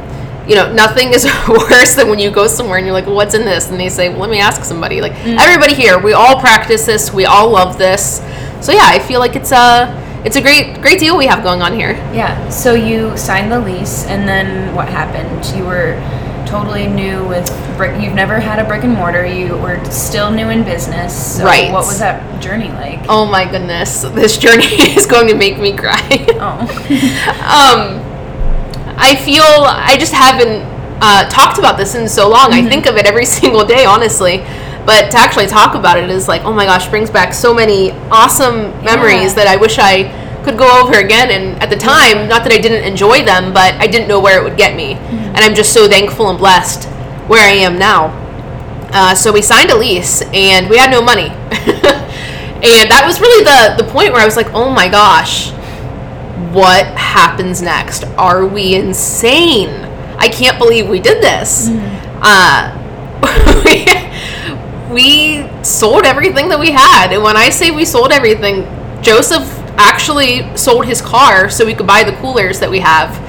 you 0.48 0.56
know, 0.56 0.72
nothing 0.74 1.14
is 1.14 1.26
worse 1.48 1.96
than 1.96 2.10
when 2.10 2.20
you 2.20 2.30
go 2.30 2.48
somewhere 2.48 2.78
and 2.78 2.86
you're 2.86 2.94
like, 2.94 3.06
well, 3.06 3.16
"What's 3.16 3.34
in 3.34 3.46
this?" 3.46 3.70
and 3.70 3.80
they 3.80 3.90
say, 3.90 4.10
"Well, 4.10 4.20
let 4.20 4.30
me 4.30 4.40
ask 4.40 4.64
somebody." 4.64 5.02
Like 5.02 5.14
everybody 5.26 5.74
here, 5.74 5.98
we 5.98 6.14
all 6.14 6.40
practice 6.40 6.86
this, 6.86 7.14
we 7.14 7.26
all 7.26 7.50
love 7.50 7.78
this. 7.78 8.22
So 8.60 8.72
yeah, 8.72 8.86
I 8.86 9.00
feel 9.00 9.20
like 9.20 9.36
it's 9.36 9.52
a 9.52 9.98
it's 10.26 10.36
a 10.36 10.42
great 10.42 10.82
great 10.82 11.00
deal 11.00 11.18
we 11.18 11.26
have 11.28 11.44
going 11.44 11.62
on 11.62 11.74
here. 11.74 11.94
Yeah. 12.14 12.50
So 12.50 12.74
you 12.74 13.16
signed 13.18 13.52
the 13.52 13.60
lease, 13.60 14.06
and 14.06 14.28
then 14.28 14.76
what 14.76 14.90
happened? 14.90 15.46
You 15.56 15.66
were 15.66 15.94
totally 16.52 16.86
new 16.86 17.26
with 17.28 17.48
brick. 17.78 18.00
You've 18.04 18.14
never 18.14 18.40
had 18.40 18.60
a 18.60 18.66
brick 18.66 18.84
and 18.84 18.94
mortar. 18.94 19.26
You 19.26 19.58
were 19.58 19.84
still 19.90 20.30
new 20.30 20.50
in 20.50 20.64
business. 20.64 21.38
So 21.38 21.46
Right. 21.46 21.72
What 21.72 21.88
was 21.88 22.00
that 22.00 22.42
journey 22.42 22.68
like? 22.70 23.00
Oh 23.08 23.26
my 23.26 23.50
goodness, 23.50 24.02
this 24.20 24.38
journey 24.38 24.66
is 24.98 25.06
going 25.06 25.28
to 25.30 25.36
make 25.36 25.58
me 25.58 25.76
cry. 25.76 26.02
Oh. 26.32 26.60
um, 27.40 28.02
I 28.98 29.16
feel 29.16 29.44
I 29.44 29.96
just 29.98 30.14
haven't 30.14 30.64
uh, 31.02 31.30
talked 31.30 31.58
about 31.58 31.78
this 31.78 31.96
in 31.96 32.08
so 32.10 32.30
long. 32.30 32.52
I 32.52 32.68
think 32.68 32.86
of 32.86 32.98
it 32.98 33.06
every 33.06 33.26
single 33.26 33.66
day, 33.66 33.86
honestly. 33.86 34.40
But 34.86 35.12
to 35.12 35.18
actually 35.18 35.48
talk 35.48 35.76
about 35.76 35.98
it 35.98 36.10
is 36.10 36.28
like, 36.28 36.44
oh 36.44 36.52
my 36.54 36.66
gosh, 36.66 36.88
brings 36.90 37.10
back 37.10 37.34
so 37.34 37.54
many 37.54 37.92
awesome 38.12 38.72
memories 38.84 39.32
Yeah. 39.32 39.46
that 39.46 39.48
I 39.48 39.56
wish 39.56 39.78
I 39.80 40.10
could 40.44 40.58
go 40.58 40.84
over 40.84 41.00
again. 41.00 41.32
And 41.32 41.62
at 41.62 41.70
the 41.70 41.76
time, 41.76 42.28
not 42.28 42.44
that 42.44 42.52
I 42.52 42.58
didn't 42.58 42.84
enjoy 42.84 43.24
them, 43.24 43.54
but 43.54 43.74
I 43.76 43.88
didn't 43.88 44.08
know 44.08 44.20
where 44.20 44.40
it 44.40 44.44
would 44.44 44.58
get 44.58 44.76
me. 44.76 44.94
And 44.94 45.38
I'm 45.38 45.56
just 45.56 45.74
so 45.74 45.88
thankful 45.88 46.30
and 46.30 46.38
blessed 46.38 46.88
where 47.28 47.42
I 47.42 47.54
am 47.54 47.78
now. 47.78 48.18
Uh, 48.94 49.16
so 49.16 49.32
we 49.32 49.42
signed 49.42 49.72
a 49.72 49.78
lease 49.78 50.22
and 50.34 50.70
we 50.70 50.78
had 50.78 50.92
no 50.92 51.02
money. 51.02 51.28
and 51.30 52.92
that 52.92 53.04
was 53.06 53.22
really 53.22 53.44
the, 53.44 53.84
the 53.84 53.90
point 53.90 54.12
where 54.12 54.22
I 54.22 54.26
was 54.26 54.36
like, 54.36 54.52
oh 54.54 54.70
my 54.70 54.90
gosh, 54.90 55.52
what 56.54 56.86
happens 56.98 57.62
next? 57.62 58.04
Are 58.18 58.46
we 58.46 58.76
insane? 58.76 59.70
I 60.18 60.28
can't 60.28 60.60
believe 60.60 60.90
we 60.90 61.00
did 61.00 61.24
this. 61.24 61.70
Uh, 62.22 62.78
we, 64.92 64.94
we 64.94 65.64
sold 65.64 66.04
everything 66.04 66.50
that 66.50 66.60
we 66.60 66.72
had. 66.72 67.14
And 67.14 67.24
when 67.24 67.38
I 67.38 67.50
say 67.50 67.72
we 67.72 67.86
sold 67.86 68.12
everything, 68.12 68.68
Joseph 69.02 69.61
actually 69.82 70.56
sold 70.56 70.86
his 70.86 71.02
car 71.02 71.50
so 71.50 71.66
we 71.66 71.74
could 71.74 71.88
buy 71.88 72.04
the 72.04 72.14
coolers 72.14 72.60
that 72.60 72.70
we 72.70 72.80
have. 72.80 73.20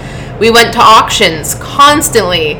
We 0.41 0.51
went 0.51 0.73
to 0.75 0.81
auctions 0.81 1.55
constantly, 1.57 2.55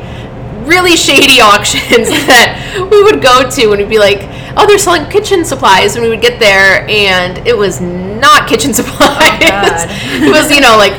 really 0.65 0.95
shady 0.95 1.41
auctions 1.41 2.09
that 2.27 2.87
we 2.91 3.03
would 3.03 3.21
go 3.21 3.49
to 3.49 3.71
and 3.71 3.79
we'd 3.79 3.89
be 3.89 3.99
like, 3.99 4.19
oh, 4.55 4.65
they're 4.67 4.77
selling 4.77 5.09
kitchen 5.09 5.43
supplies. 5.45 5.95
And 5.95 6.03
we 6.03 6.09
would 6.09 6.21
get 6.21 6.39
there 6.39 6.87
and 6.89 7.45
it 7.47 7.57
was 7.57 7.81
not 7.81 8.47
kitchen 8.49 8.73
supplies. 8.73 9.39
God. 9.39 9.87
it 10.21 10.31
was, 10.31 10.51
you 10.51 10.61
know, 10.61 10.77
like 10.77 10.93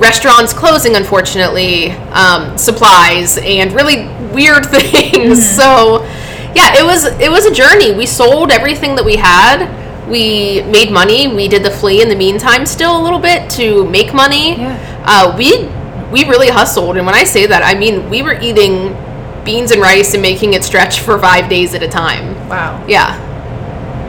restaurants 0.00 0.52
closing, 0.52 0.96
unfortunately, 0.96 1.90
um, 2.12 2.56
supplies, 2.56 3.38
and 3.38 3.72
really 3.72 4.08
weird 4.32 4.66
things. 4.66 5.44
So, 5.44 6.02
yeah, 6.54 6.78
it 6.78 6.84
was 6.84 7.04
it 7.04 7.30
was 7.30 7.44
a 7.44 7.52
journey. 7.52 7.92
We 7.92 8.06
sold 8.06 8.50
everything 8.50 8.96
that 8.96 9.04
we 9.04 9.16
had. 9.16 9.79
We 10.10 10.62
made 10.62 10.90
money. 10.90 11.28
We 11.28 11.46
did 11.48 11.62
the 11.64 11.70
flea 11.70 12.02
in 12.02 12.08
the 12.08 12.16
meantime, 12.16 12.66
still 12.66 13.00
a 13.00 13.02
little 13.02 13.20
bit 13.20 13.48
to 13.52 13.88
make 13.88 14.12
money. 14.12 14.58
Yeah. 14.58 15.02
uh, 15.06 15.34
we 15.38 15.68
we 16.10 16.28
really 16.28 16.48
hustled, 16.50 16.96
and 16.96 17.06
when 17.06 17.14
I 17.14 17.22
say 17.24 17.46
that, 17.46 17.62
I 17.62 17.78
mean 17.78 18.10
we 18.10 18.22
were 18.22 18.38
eating 18.40 18.96
beans 19.44 19.70
and 19.70 19.80
rice 19.80 20.12
and 20.14 20.22
making 20.22 20.54
it 20.54 20.64
stretch 20.64 21.00
for 21.00 21.18
five 21.18 21.48
days 21.48 21.74
at 21.74 21.82
a 21.82 21.88
time. 21.88 22.34
Wow. 22.48 22.84
Yeah. 22.88 23.16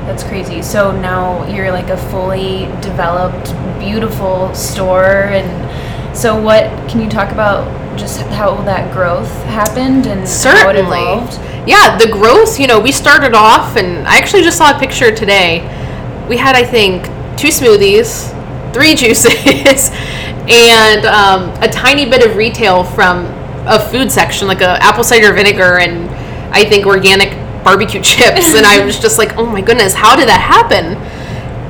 That's 0.07 0.23
crazy. 0.23 0.61
So 0.61 0.91
now 0.99 1.47
you're 1.47 1.71
like 1.71 1.89
a 1.89 1.97
fully 2.09 2.65
developed, 2.81 3.53
beautiful 3.79 4.53
store. 4.55 5.29
And 5.31 6.17
so, 6.17 6.39
what 6.41 6.63
can 6.89 6.99
you 7.01 7.09
talk 7.09 7.31
about 7.31 7.63
just 7.97 8.19
how 8.21 8.55
that 8.63 8.91
growth 8.93 9.31
happened 9.45 10.07
and 10.07 10.27
how 10.27 10.69
it 10.69 10.75
evolved? 10.75 11.33
Yeah, 11.67 11.97
the 11.97 12.11
growth, 12.11 12.59
you 12.59 12.67
know, 12.67 12.79
we 12.79 12.91
started 12.91 13.33
off, 13.33 13.77
and 13.77 14.07
I 14.07 14.17
actually 14.17 14.41
just 14.41 14.57
saw 14.57 14.75
a 14.75 14.79
picture 14.79 15.15
today. 15.15 15.61
We 16.31 16.37
had, 16.37 16.55
I 16.55 16.63
think, 16.63 17.03
two 17.37 17.49
smoothies, 17.49 18.31
three 18.73 18.95
juices, 18.95 19.35
and 20.47 21.05
um, 21.05 21.49
a 21.61 21.67
tiny 21.67 22.09
bit 22.09 22.25
of 22.25 22.37
retail 22.37 22.85
from 22.85 23.25
a 23.67 23.77
food 23.77 24.09
section, 24.09 24.47
like 24.47 24.61
a 24.61 24.81
apple 24.81 25.03
cider 25.03 25.33
vinegar 25.33 25.79
and 25.79 26.09
I 26.55 26.63
think 26.63 26.85
organic 26.85 27.31
barbecue 27.65 28.01
chips. 28.01 28.55
and 28.55 28.65
I 28.65 28.85
was 28.85 28.97
just 28.97 29.17
like, 29.17 29.35
oh 29.35 29.45
my 29.45 29.59
goodness, 29.59 29.93
how 29.93 30.15
did 30.15 30.29
that 30.29 30.39
happen? 30.39 30.95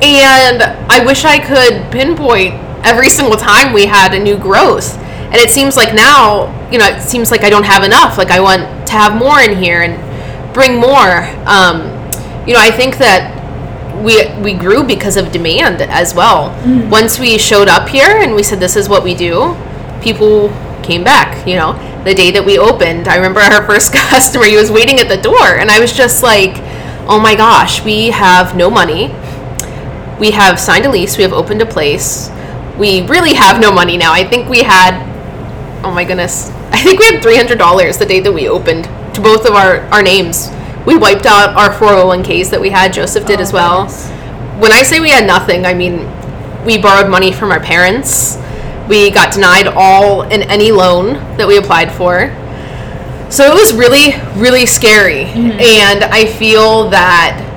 And 0.04 0.62
I 0.91 1.04
wish 1.08 1.26
I 1.26 1.39
could 1.39 1.91
pinpoint 1.91 2.54
every 2.86 3.10
single 3.10 3.38
time 3.38 3.74
we 3.74 3.88
had 3.88 4.13
a 4.13 4.19
new 4.19 4.38
growth. 4.38 4.95
And 4.95 5.38
it 5.38 5.50
seems 5.50 5.76
like 5.76 5.95
now, 5.95 6.69
you 6.69 6.78
know, 6.78 6.86
it 6.86 7.02
seems 7.02 7.32
like 7.32 7.41
I 7.41 7.50
don't 7.50 7.65
have 7.65 7.84
enough. 7.84 8.19
Like 8.19 8.30
I 8.30 8.39
want 8.39 8.62
to 8.86 8.93
have 8.93 9.17
more 9.17 9.41
in 9.41 9.58
here 9.58 9.82
and 9.82 10.54
bring 10.54 10.76
more. 10.76 11.26
Um, 11.50 11.97
you 12.45 12.54
know, 12.54 12.62
I 12.62 12.69
think 12.69 13.00
that 13.00 13.41
we 14.04 14.28
we 14.42 14.54
grew 14.54 14.84
because 14.84 15.18
of 15.18 15.32
demand 15.32 15.82
as 15.82 16.14
well. 16.14 16.50
Mm. 16.64 16.90
Once 16.90 17.20
we 17.20 17.38
showed 17.38 17.68
up 17.68 17.90
here 17.90 18.22
and 18.22 18.36
we 18.36 18.44
said 18.44 18.60
this 18.60 18.76
is 18.76 18.90
what 18.90 19.04
we 19.04 19.14
do, 19.14 19.56
people 20.02 20.50
came 20.84 21.04
back. 21.04 21.46
You 21.48 21.56
know, 21.56 21.74
the 22.04 22.14
day 22.14 22.32
that 22.32 22.46
we 22.46 22.58
opened, 22.58 23.08
I 23.08 23.16
remember 23.16 23.40
our 23.40 23.66
first 23.72 23.94
customer. 23.94 24.46
He 24.46 24.56
was 24.56 24.72
waiting 24.72 25.00
at 25.00 25.08
the 25.10 25.18
door, 25.18 25.58
and 25.60 25.70
I 25.70 25.80
was 25.80 25.94
just 25.94 26.24
like, 26.24 26.58
"Oh 27.08 27.20
my 27.20 27.36
gosh, 27.36 27.84
we 27.84 28.10
have 28.12 28.56
no 28.56 28.70
money. 28.70 29.14
We 30.20 30.32
have 30.32 30.60
signed 30.60 30.86
a 30.86 30.90
lease. 30.92 31.18
We 31.18 31.24
have 31.24 31.34
opened 31.34 31.62
a 31.62 31.66
place. 31.66 32.30
We 32.78 33.06
really 33.08 33.34
have 33.34 33.60
no 33.60 33.72
money 33.72 33.98
now. 33.98 34.14
I 34.14 34.24
think 34.24 34.50
we 34.50 34.64
had, 34.64 34.94
oh 35.84 35.92
my 35.92 36.04
goodness, 36.04 36.50
I 36.72 36.82
think 36.82 37.00
we 37.00 37.06
had 37.06 37.22
three 37.22 37.38
hundred 37.38 37.58
dollars 37.58 37.98
the 37.98 38.06
day 38.06 38.20
that 38.22 38.32
we 38.32 38.48
opened 38.48 38.86
to 39.16 39.22
both 39.22 39.46
of 39.46 39.54
our 39.56 39.82
our 39.92 40.02
names. 40.02 40.50
We 40.86 40.96
wiped 40.98 41.26
out 41.26 41.56
our 41.56 41.70
401ks 41.72 42.50
that 42.50 42.60
we 42.60 42.70
had. 42.70 42.94
Joseph 42.94 43.26
did 43.26 43.39
Oh, 43.39 43.44
as 43.44 43.54
well. 43.54 43.86
goodness. 43.86 44.10
When 44.60 44.72
I 44.72 44.84
say 44.84 45.00
we 45.00 45.10
had 45.10 45.26
nothing, 45.26 45.65
I 45.65 45.74
mean 45.74 46.08
we 46.65 46.78
borrowed 46.82 47.10
money 47.10 47.32
from 47.32 47.52
our 47.52 47.60
parents. 47.60 48.38
We 48.88 49.10
got 49.12 49.34
denied 49.34 49.67
all 49.67 50.24
and 50.24 50.44
any 50.44 50.72
loan 50.72 51.13
that 51.38 51.48
we 51.48 51.58
applied 51.58 51.91
for. 51.91 52.36
So 53.32 53.46
it 53.46 53.54
was 53.54 53.74
really, 53.74 54.13
really 54.39 54.65
scary. 54.65 55.26
Mm-hmm. 55.26 55.60
And 55.60 56.04
I 56.04 56.26
feel 56.26 56.89
that 56.89 57.48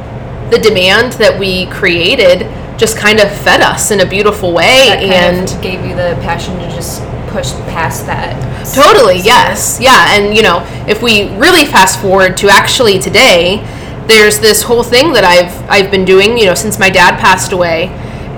the 0.50 0.58
demand 0.58 1.14
that 1.14 1.38
we 1.38 1.66
created 1.66 2.46
just 2.78 2.96
kind 2.96 3.20
of 3.20 3.30
fed 3.38 3.60
us 3.60 3.90
in 3.90 4.00
a 4.00 4.06
beautiful 4.06 4.52
way. 4.52 4.90
And 5.02 5.48
gave 5.62 5.84
you 5.84 5.96
the 5.96 6.16
passion 6.22 6.54
to 6.58 6.68
just 6.70 7.00
push 7.35 7.53
past 7.75 8.07
that. 8.07 8.33
Totally, 8.75 9.18
yes. 9.18 9.79
Yeah, 9.81 10.14
and 10.14 10.35
you 10.37 10.42
know, 10.42 10.64
if 10.87 11.03
we 11.03 11.35
really 11.37 11.64
fast 11.66 12.01
forward 12.01 12.37
to 12.38 12.49
actually 12.49 12.99
today, 12.99 13.59
there's 14.07 14.38
this 14.38 14.62
whole 14.62 14.83
thing 14.85 15.12
that 15.12 15.25
I've 15.25 15.53
I've 15.68 15.90
been 15.90 16.05
doing, 16.05 16.38
you 16.38 16.47
know, 16.47 16.55
since 16.55 16.79
my 16.79 16.90
dad 16.90 17.18
passed 17.18 17.53
away, 17.53 17.88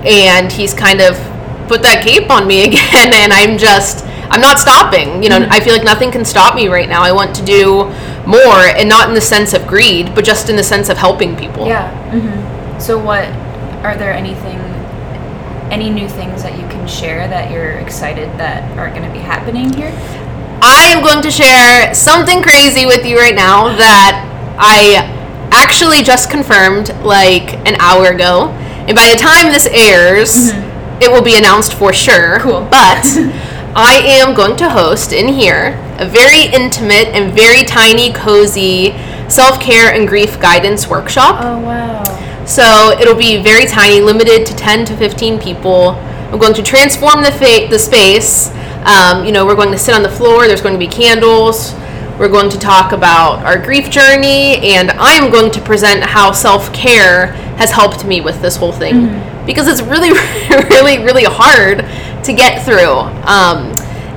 and 0.03 0.51
he's 0.51 0.73
kind 0.73 1.01
of 1.01 1.15
put 1.67 1.81
that 1.83 2.03
cape 2.03 2.29
on 2.31 2.47
me 2.47 2.63
again 2.69 3.13
and 3.13 3.33
I'm 3.33 3.57
just 3.57 4.05
I'm 4.29 4.41
not 4.41 4.59
stopping. 4.59 5.23
You 5.23 5.29
know, 5.29 5.47
I 5.49 5.59
feel 5.59 5.73
like 5.73 5.83
nothing 5.83 6.11
can 6.11 6.25
stop 6.25 6.55
me 6.55 6.67
right 6.67 6.89
now. 6.89 7.01
I 7.03 7.11
want 7.11 7.35
to 7.37 7.45
do 7.45 7.83
more 8.25 8.59
and 8.75 8.89
not 8.89 9.07
in 9.07 9.15
the 9.15 9.21
sense 9.21 9.53
of 9.53 9.65
greed, 9.67 10.13
but 10.13 10.25
just 10.25 10.49
in 10.49 10.55
the 10.57 10.63
sense 10.63 10.89
of 10.89 10.97
helping 10.97 11.35
people. 11.37 11.65
Yeah. 11.67 11.87
hmm 12.11 12.79
So, 12.79 12.97
what 12.99 13.25
are 13.85 13.95
there 13.95 14.11
anything, 14.11 14.59
any 15.71 15.89
new 15.89 16.07
things 16.07 16.43
that 16.43 16.57
you 16.59 16.67
can 16.67 16.87
share 16.87 17.27
that 17.27 17.51
you're 17.51 17.71
excited 17.71 18.29
that 18.39 18.77
are 18.77 18.89
going 18.89 19.03
to 19.03 19.11
be 19.11 19.19
happening 19.19 19.73
here? 19.73 19.91
I 20.61 20.91
am 20.95 21.03
going 21.03 21.21
to 21.21 21.31
share 21.31 21.93
something 21.93 22.41
crazy 22.41 22.85
with 22.85 23.05
you 23.05 23.17
right 23.17 23.35
now 23.35 23.75
that 23.77 24.23
I 24.57 25.13
actually 25.51 26.01
just 26.01 26.29
confirmed 26.29 26.89
like 27.03 27.53
an 27.67 27.75
hour 27.79 28.07
ago. 28.07 28.49
And 28.87 28.95
by 28.95 29.09
the 29.09 29.17
time 29.17 29.51
this 29.51 29.67
airs, 29.67 30.51
mm-hmm. 30.51 31.01
it 31.01 31.11
will 31.11 31.21
be 31.21 31.37
announced 31.37 31.73
for 31.73 31.93
sure. 31.93 32.39
Cool. 32.39 32.61
But 32.71 33.05
I 33.75 34.01
am 34.03 34.33
going 34.33 34.55
to 34.57 34.69
host 34.69 35.13
in 35.13 35.33
here 35.33 35.77
a 35.99 36.07
very 36.07 36.45
intimate 36.45 37.09
and 37.13 37.33
very 37.33 37.63
tiny, 37.63 38.13
cozy 38.13 38.95
self 39.29 39.59
care 39.59 39.93
and 39.93 40.07
grief 40.07 40.39
guidance 40.39 40.87
workshop. 40.87 41.39
Oh 41.41 41.59
wow. 41.59 42.26
So 42.47 42.97
it'll 42.99 43.15
be 43.15 43.41
very 43.43 43.65
tiny, 43.65 43.99
limited 44.01 44.45
to 44.47 44.55
10 44.55 44.85
to 44.85 44.97
15 44.97 45.39
people. 45.39 45.89
I'm 46.31 46.39
going 46.39 46.53
to 46.53 46.63
transform 46.63 47.21
the, 47.23 47.31
fa- 47.31 47.67
the 47.69 47.77
space. 47.77 48.49
Um, 48.85 49.25
you 49.25 49.31
know, 49.31 49.45
we're 49.45 49.55
going 49.55 49.71
to 49.71 49.77
sit 49.77 49.93
on 49.93 50.01
the 50.03 50.09
floor. 50.09 50.47
There's 50.47 50.61
going 50.61 50.73
to 50.75 50.79
be 50.79 50.87
candles. 50.87 51.73
We're 52.17 52.29
going 52.29 52.49
to 52.49 52.57
talk 52.57 52.93
about 52.93 53.45
our 53.45 53.61
grief 53.61 53.89
journey, 53.91 54.57
and 54.73 54.91
I'm 54.91 55.29
going 55.31 55.51
to 55.51 55.61
present 55.61 56.03
how 56.03 56.31
self 56.31 56.73
care 56.73 57.27
has 57.57 57.69
helped 57.69 58.05
me 58.05 58.21
with 58.21 58.41
this 58.41 58.55
whole 58.55 58.71
thing 58.71 59.09
because 59.45 59.67
it's 59.67 59.81
really, 59.81 60.11
really, 60.69 61.03
really 61.03 61.25
hard 61.25 61.79
to 62.25 62.33
get 62.33 62.63
through. 62.65 62.97
Um, 63.27 63.73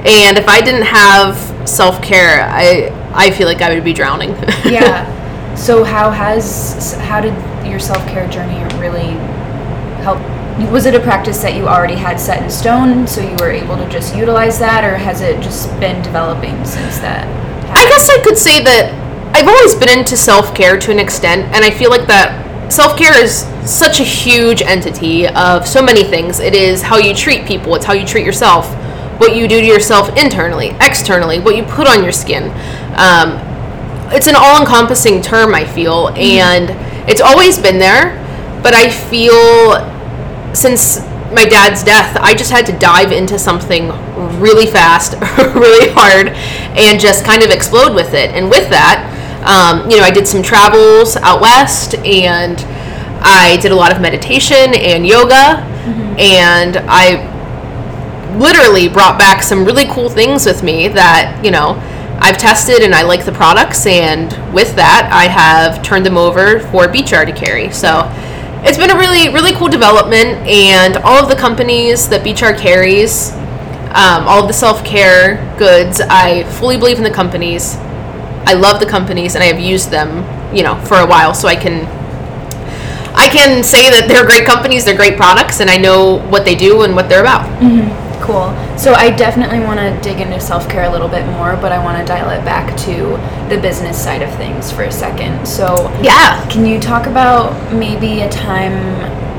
and 0.06 0.38
if 0.38 0.48
I 0.48 0.60
didn't 0.62 0.84
have 0.86 1.68
self 1.68 2.00
care, 2.02 2.42
I 2.48 2.88
I 3.12 3.30
feel 3.32 3.46
like 3.48 3.60
I 3.60 3.74
would 3.74 3.84
be 3.84 3.92
drowning. 3.92 4.30
Yeah. 4.64 5.16
So 5.60 5.84
how 5.84 6.10
has 6.10 6.94
how 6.94 7.20
did 7.20 7.34
your 7.66 7.78
self 7.78 8.04
care 8.08 8.26
journey 8.28 8.62
really 8.80 9.10
help? 10.02 10.18
Was 10.72 10.86
it 10.86 10.94
a 10.94 11.00
practice 11.00 11.42
that 11.42 11.54
you 11.54 11.68
already 11.68 11.94
had 11.94 12.18
set 12.18 12.42
in 12.42 12.50
stone, 12.50 13.06
so 13.06 13.20
you 13.20 13.36
were 13.36 13.50
able 13.50 13.76
to 13.76 13.88
just 13.88 14.16
utilize 14.16 14.58
that, 14.58 14.84
or 14.84 14.96
has 14.96 15.20
it 15.20 15.40
just 15.42 15.68
been 15.78 16.02
developing 16.02 16.56
since 16.64 16.98
that? 16.98 17.26
I 17.70 17.88
guess 17.88 18.08
I 18.08 18.22
could 18.24 18.38
say 18.38 18.62
that 18.64 18.92
I've 19.34 19.48
always 19.48 19.74
been 19.74 19.96
into 19.96 20.16
self 20.16 20.54
care 20.54 20.78
to 20.78 20.90
an 20.90 20.98
extent, 20.98 21.42
and 21.54 21.62
I 21.62 21.70
feel 21.70 21.90
like 21.90 22.06
that 22.06 22.72
self 22.72 22.98
care 22.98 23.22
is 23.22 23.46
such 23.64 24.00
a 24.00 24.04
huge 24.04 24.62
entity 24.62 25.28
of 25.28 25.68
so 25.68 25.82
many 25.82 26.04
things. 26.04 26.40
It 26.40 26.54
is 26.54 26.80
how 26.82 26.96
you 26.96 27.14
treat 27.14 27.46
people, 27.46 27.74
it's 27.74 27.84
how 27.84 27.92
you 27.92 28.06
treat 28.06 28.24
yourself, 28.24 28.66
what 29.20 29.36
you 29.36 29.46
do 29.46 29.60
to 29.60 29.66
yourself 29.66 30.08
internally, 30.16 30.70
externally, 30.80 31.38
what 31.38 31.54
you 31.54 31.64
put 31.64 31.86
on 31.86 32.02
your 32.02 32.12
skin. 32.12 32.50
Um, 32.98 33.49
it's 34.12 34.26
an 34.26 34.34
all 34.36 34.60
encompassing 34.60 35.22
term, 35.22 35.54
I 35.54 35.64
feel, 35.64 36.08
and 36.16 36.70
it's 37.08 37.20
always 37.20 37.58
been 37.58 37.78
there, 37.78 38.16
but 38.62 38.74
I 38.74 38.90
feel 38.90 39.86
since 40.54 41.00
my 41.32 41.44
dad's 41.44 41.84
death, 41.84 42.16
I 42.20 42.34
just 42.34 42.50
had 42.50 42.66
to 42.66 42.78
dive 42.78 43.12
into 43.12 43.38
something 43.38 43.88
really 44.40 44.66
fast, 44.66 45.14
really 45.54 45.92
hard, 45.92 46.28
and 46.76 47.00
just 47.00 47.24
kind 47.24 47.42
of 47.42 47.50
explode 47.50 47.94
with 47.94 48.14
it. 48.14 48.30
And 48.30 48.50
with 48.50 48.68
that, 48.70 49.06
um, 49.46 49.88
you 49.88 49.96
know, 49.96 50.02
I 50.02 50.10
did 50.10 50.26
some 50.26 50.42
travels 50.42 51.16
out 51.16 51.40
west, 51.40 51.94
and 51.94 52.58
I 53.22 53.58
did 53.62 53.70
a 53.70 53.76
lot 53.76 53.94
of 53.94 54.00
meditation 54.00 54.74
and 54.74 55.06
yoga, 55.06 55.62
and 56.18 56.78
I 56.88 57.28
literally 58.38 58.88
brought 58.88 59.18
back 59.18 59.42
some 59.42 59.64
really 59.64 59.86
cool 59.86 60.08
things 60.08 60.46
with 60.46 60.62
me 60.62 60.88
that 60.88 61.40
you 61.44 61.50
know 61.50 61.74
I've 62.22 62.36
tested 62.36 62.82
and 62.82 62.94
I 62.94 63.02
like 63.02 63.24
the 63.24 63.32
products, 63.32 63.86
and 63.86 64.30
with 64.52 64.76
that, 64.76 65.08
I 65.12 65.24
have 65.24 65.82
turned 65.82 66.04
them 66.04 66.18
over 66.18 66.60
for 66.70 66.86
Beet 66.86 67.06
Jar 67.06 67.24
to 67.24 67.32
carry. 67.32 67.70
So 67.72 68.10
it's 68.62 68.76
been 68.76 68.90
a 68.90 68.96
really, 68.96 69.32
really 69.32 69.52
cool 69.52 69.68
development, 69.68 70.46
and 70.46 70.98
all 70.98 71.22
of 71.22 71.30
the 71.30 71.36
companies 71.36 72.08
that 72.10 72.22
Beet 72.22 72.36
Jar 72.36 72.52
carries, 72.52 73.32
um, 73.92 74.28
all 74.28 74.42
of 74.42 74.48
the 74.48 74.52
self 74.52 74.84
care 74.84 75.36
goods, 75.58 76.00
I 76.00 76.44
fully 76.58 76.76
believe 76.76 76.98
in 76.98 77.04
the 77.04 77.10
companies. 77.10 77.76
I 78.46 78.52
love 78.52 78.80
the 78.80 78.86
companies, 78.86 79.34
and 79.34 79.42
I 79.42 79.46
have 79.46 79.58
used 79.60 79.90
them, 79.90 80.24
you 80.54 80.62
know, 80.62 80.74
for 80.84 80.98
a 80.98 81.06
while, 81.06 81.32
so 81.34 81.48
I 81.48 81.56
can. 81.56 81.86
I 83.12 83.28
can 83.28 83.64
say 83.64 83.90
that 83.90 84.06
they're 84.08 84.24
great 84.24 84.46
companies, 84.46 84.84
they're 84.84 84.96
great 84.96 85.16
products, 85.16 85.60
and 85.60 85.68
I 85.68 85.76
know 85.76 86.18
what 86.28 86.44
they 86.44 86.54
do 86.54 86.82
and 86.82 86.94
what 86.94 87.08
they're 87.08 87.20
about. 87.20 87.42
Cool. 88.20 88.54
So 88.78 88.92
I 88.94 89.10
definitely 89.10 89.60
want 89.60 89.80
to 89.80 89.98
dig 90.02 90.20
into 90.20 90.40
self 90.40 90.68
care 90.68 90.84
a 90.84 90.90
little 90.90 91.08
bit 91.08 91.26
more, 91.26 91.56
but 91.56 91.72
I 91.72 91.82
want 91.82 91.98
to 91.98 92.04
dial 92.04 92.30
it 92.30 92.44
back 92.44 92.76
to 92.80 92.94
the 93.48 93.60
business 93.60 94.02
side 94.02 94.22
of 94.22 94.32
things 94.36 94.70
for 94.70 94.82
a 94.84 94.92
second. 94.92 95.46
So 95.46 95.90
Yeah. 96.02 96.46
Can 96.48 96.64
you 96.64 96.78
talk 96.80 97.06
about 97.06 97.72
maybe 97.72 98.20
a 98.20 98.28
time 98.30 98.74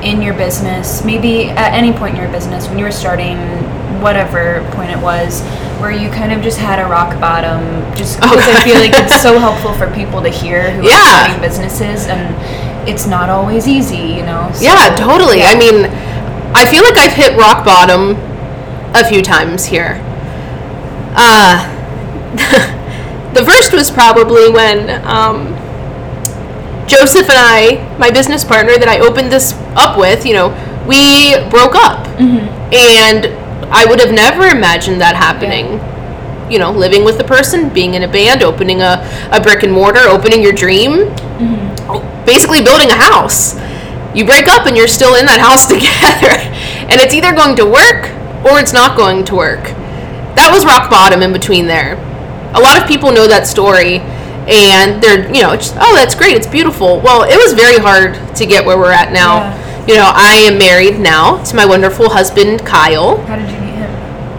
in 0.02 0.20
your 0.20 0.34
business, 0.34 1.04
maybe 1.04 1.50
at 1.50 1.72
any 1.72 1.92
point 1.92 2.16
in 2.16 2.20
your 2.22 2.30
business 2.32 2.66
when 2.68 2.76
you 2.78 2.84
were 2.84 2.90
starting, 2.90 3.38
whatever 4.02 4.68
point 4.72 4.90
it 4.90 4.98
was, 4.98 5.42
where 5.80 5.92
you 5.92 6.10
kind 6.10 6.32
of 6.32 6.42
just 6.42 6.58
had 6.58 6.80
a 6.80 6.86
rock 6.88 7.18
bottom? 7.20 7.60
Just 7.94 8.18
oh. 8.22 8.30
because 8.34 8.48
I 8.56 8.64
feel 8.64 8.74
like 8.74 8.92
it's 8.94 9.22
so 9.22 9.38
helpful 9.46 9.72
for 9.74 9.86
people 9.94 10.20
to 10.22 10.28
hear 10.28 10.70
who 10.72 10.82
Yeah. 10.88 10.96
are 10.98 11.24
starting 11.26 11.40
businesses, 11.40 12.06
and 12.08 12.88
it's 12.88 13.06
not 13.06 13.30
always 13.30 13.68
easy, 13.68 13.96
you 14.18 14.22
know. 14.24 14.50
So- 14.52 14.64
Yeah, 14.64 14.94
totally. 14.96 15.38
Yeah. 15.38 15.50
I 15.50 15.54
mean, 15.56 15.86
I 16.54 16.66
feel 16.66 16.82
like 16.82 16.98
I've 16.98 17.12
hit 17.12 17.38
rock 17.38 17.64
bottom 17.64 18.16
a 18.94 19.08
few 19.08 19.22
times 19.22 19.64
here. 19.64 20.00
Uh, 21.14 21.68
the 23.34 23.44
first 23.44 23.72
was 23.72 23.90
probably 23.90 24.50
when 24.50 24.88
um, 25.04 25.48
Joseph 26.86 27.28
and 27.28 27.38
I, 27.38 27.96
my 27.98 28.10
business 28.10 28.44
partner 28.44 28.78
that 28.78 28.88
I 28.88 29.00
opened 29.00 29.32
this 29.32 29.52
up 29.76 29.98
with, 29.98 30.26
you 30.26 30.34
know, 30.34 30.48
we 30.86 31.34
broke 31.48 31.74
up. 31.74 32.06
And 32.72 33.26
I 33.72 33.86
would 33.86 34.00
have 34.00 34.12
never 34.12 34.46
imagined 34.48 35.00
that 35.00 35.16
happening. 35.16 35.80
You 36.50 36.58
know, 36.58 36.70
living 36.70 37.04
with 37.04 37.16
the 37.16 37.24
person, 37.24 37.70
being 37.70 37.94
in 37.94 38.02
a 38.02 38.08
band, 38.08 38.42
opening 38.42 38.82
a, 38.82 39.00
a 39.32 39.40
brick 39.40 39.62
and 39.62 39.72
mortar, 39.72 40.00
opening 40.00 40.42
your 40.42 40.52
dream, 40.52 41.08
basically 42.26 42.62
building 42.62 42.90
a 42.90 42.96
house. 42.96 43.54
You 44.14 44.26
break 44.26 44.48
up 44.48 44.66
and 44.66 44.76
you're 44.76 44.88
still 44.88 45.14
in 45.14 45.24
that 45.24 45.40
house 45.40 45.66
together. 45.74 46.36
and 46.92 47.00
it's 47.00 47.14
either 47.14 47.32
going 47.32 47.56
to 47.56 47.64
work 47.64 48.12
or 48.44 48.58
it's 48.58 48.72
not 48.72 48.96
going 48.96 49.24
to 49.26 49.34
work. 49.34 49.64
That 50.34 50.50
was 50.52 50.64
rock 50.64 50.90
bottom 50.90 51.22
in 51.22 51.32
between 51.32 51.66
there. 51.66 51.94
A 52.54 52.60
lot 52.60 52.80
of 52.80 52.88
people 52.88 53.12
know 53.12 53.26
that 53.28 53.46
story 53.46 54.00
and 54.48 55.02
they're, 55.02 55.26
you 55.32 55.42
know, 55.42 55.52
it's, 55.52 55.72
oh, 55.76 55.94
that's 55.94 56.14
great, 56.14 56.36
it's 56.36 56.46
beautiful. 56.46 57.00
Well, 57.00 57.22
it 57.22 57.36
was 57.36 57.52
very 57.52 57.78
hard 57.78 58.18
to 58.36 58.46
get 58.46 58.64
where 58.64 58.76
we're 58.76 58.92
at 58.92 59.12
now. 59.12 59.36
Yeah. 59.36 59.86
You 59.86 59.94
know, 59.96 60.10
I 60.14 60.34
am 60.46 60.58
married 60.58 60.98
now 60.98 61.42
to 61.44 61.56
my 61.56 61.66
wonderful 61.66 62.08
husband, 62.10 62.64
Kyle. 62.64 63.18
How 63.26 63.36
did 63.36 63.50
you 63.50 63.58
meet 63.60 63.74
him? 63.74 63.90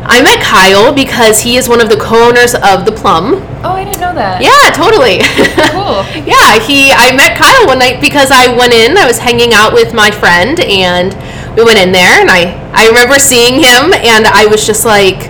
I 0.06 0.22
met 0.22 0.44
Kyle 0.44 0.94
because 0.94 1.42
he 1.42 1.58
is 1.58 1.68
one 1.68 1.82
of 1.82 1.90
the 1.90 1.98
co-owners 1.98 2.56
of 2.56 2.86
the 2.86 2.92
Plum. 2.92 3.36
Oh, 3.64 3.72
I 3.72 3.84
didn't 3.84 4.00
know 4.00 4.14
that. 4.14 4.42
Yeah, 4.42 4.72
totally. 4.72 5.24
Cool. 5.74 6.06
yeah, 6.24 6.60
he. 6.60 6.92
I 6.94 7.16
met 7.16 7.36
Kyle 7.38 7.66
one 7.68 7.80
night 7.80 8.00
because 8.00 8.32
I 8.32 8.56
went 8.56 8.74
in. 8.74 8.96
I 8.96 9.06
was 9.06 9.18
hanging 9.18 9.54
out 9.54 9.74
with 9.74 9.94
my 9.94 10.12
friend, 10.12 10.60
and 10.62 11.12
we 11.56 11.64
went 11.64 11.80
in 11.80 11.92
there, 11.92 12.20
and 12.22 12.30
I 12.30 12.58
I 12.74 12.88
remember 12.88 13.20
seeing 13.20 13.56
him, 13.56 13.94
and 13.94 14.26
I 14.28 14.46
was 14.50 14.66
just 14.66 14.86
like, 14.86 15.30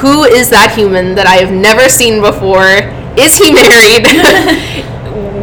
"Who 0.00 0.24
is 0.24 0.50
that 0.50 0.72
human 0.74 1.14
that 1.16 1.26
I 1.26 1.36
have 1.36 1.52
never 1.52 1.88
seen 1.88 2.20
before? 2.20 2.90
Is 3.16 3.36
he 3.36 3.52
married? 3.62 4.04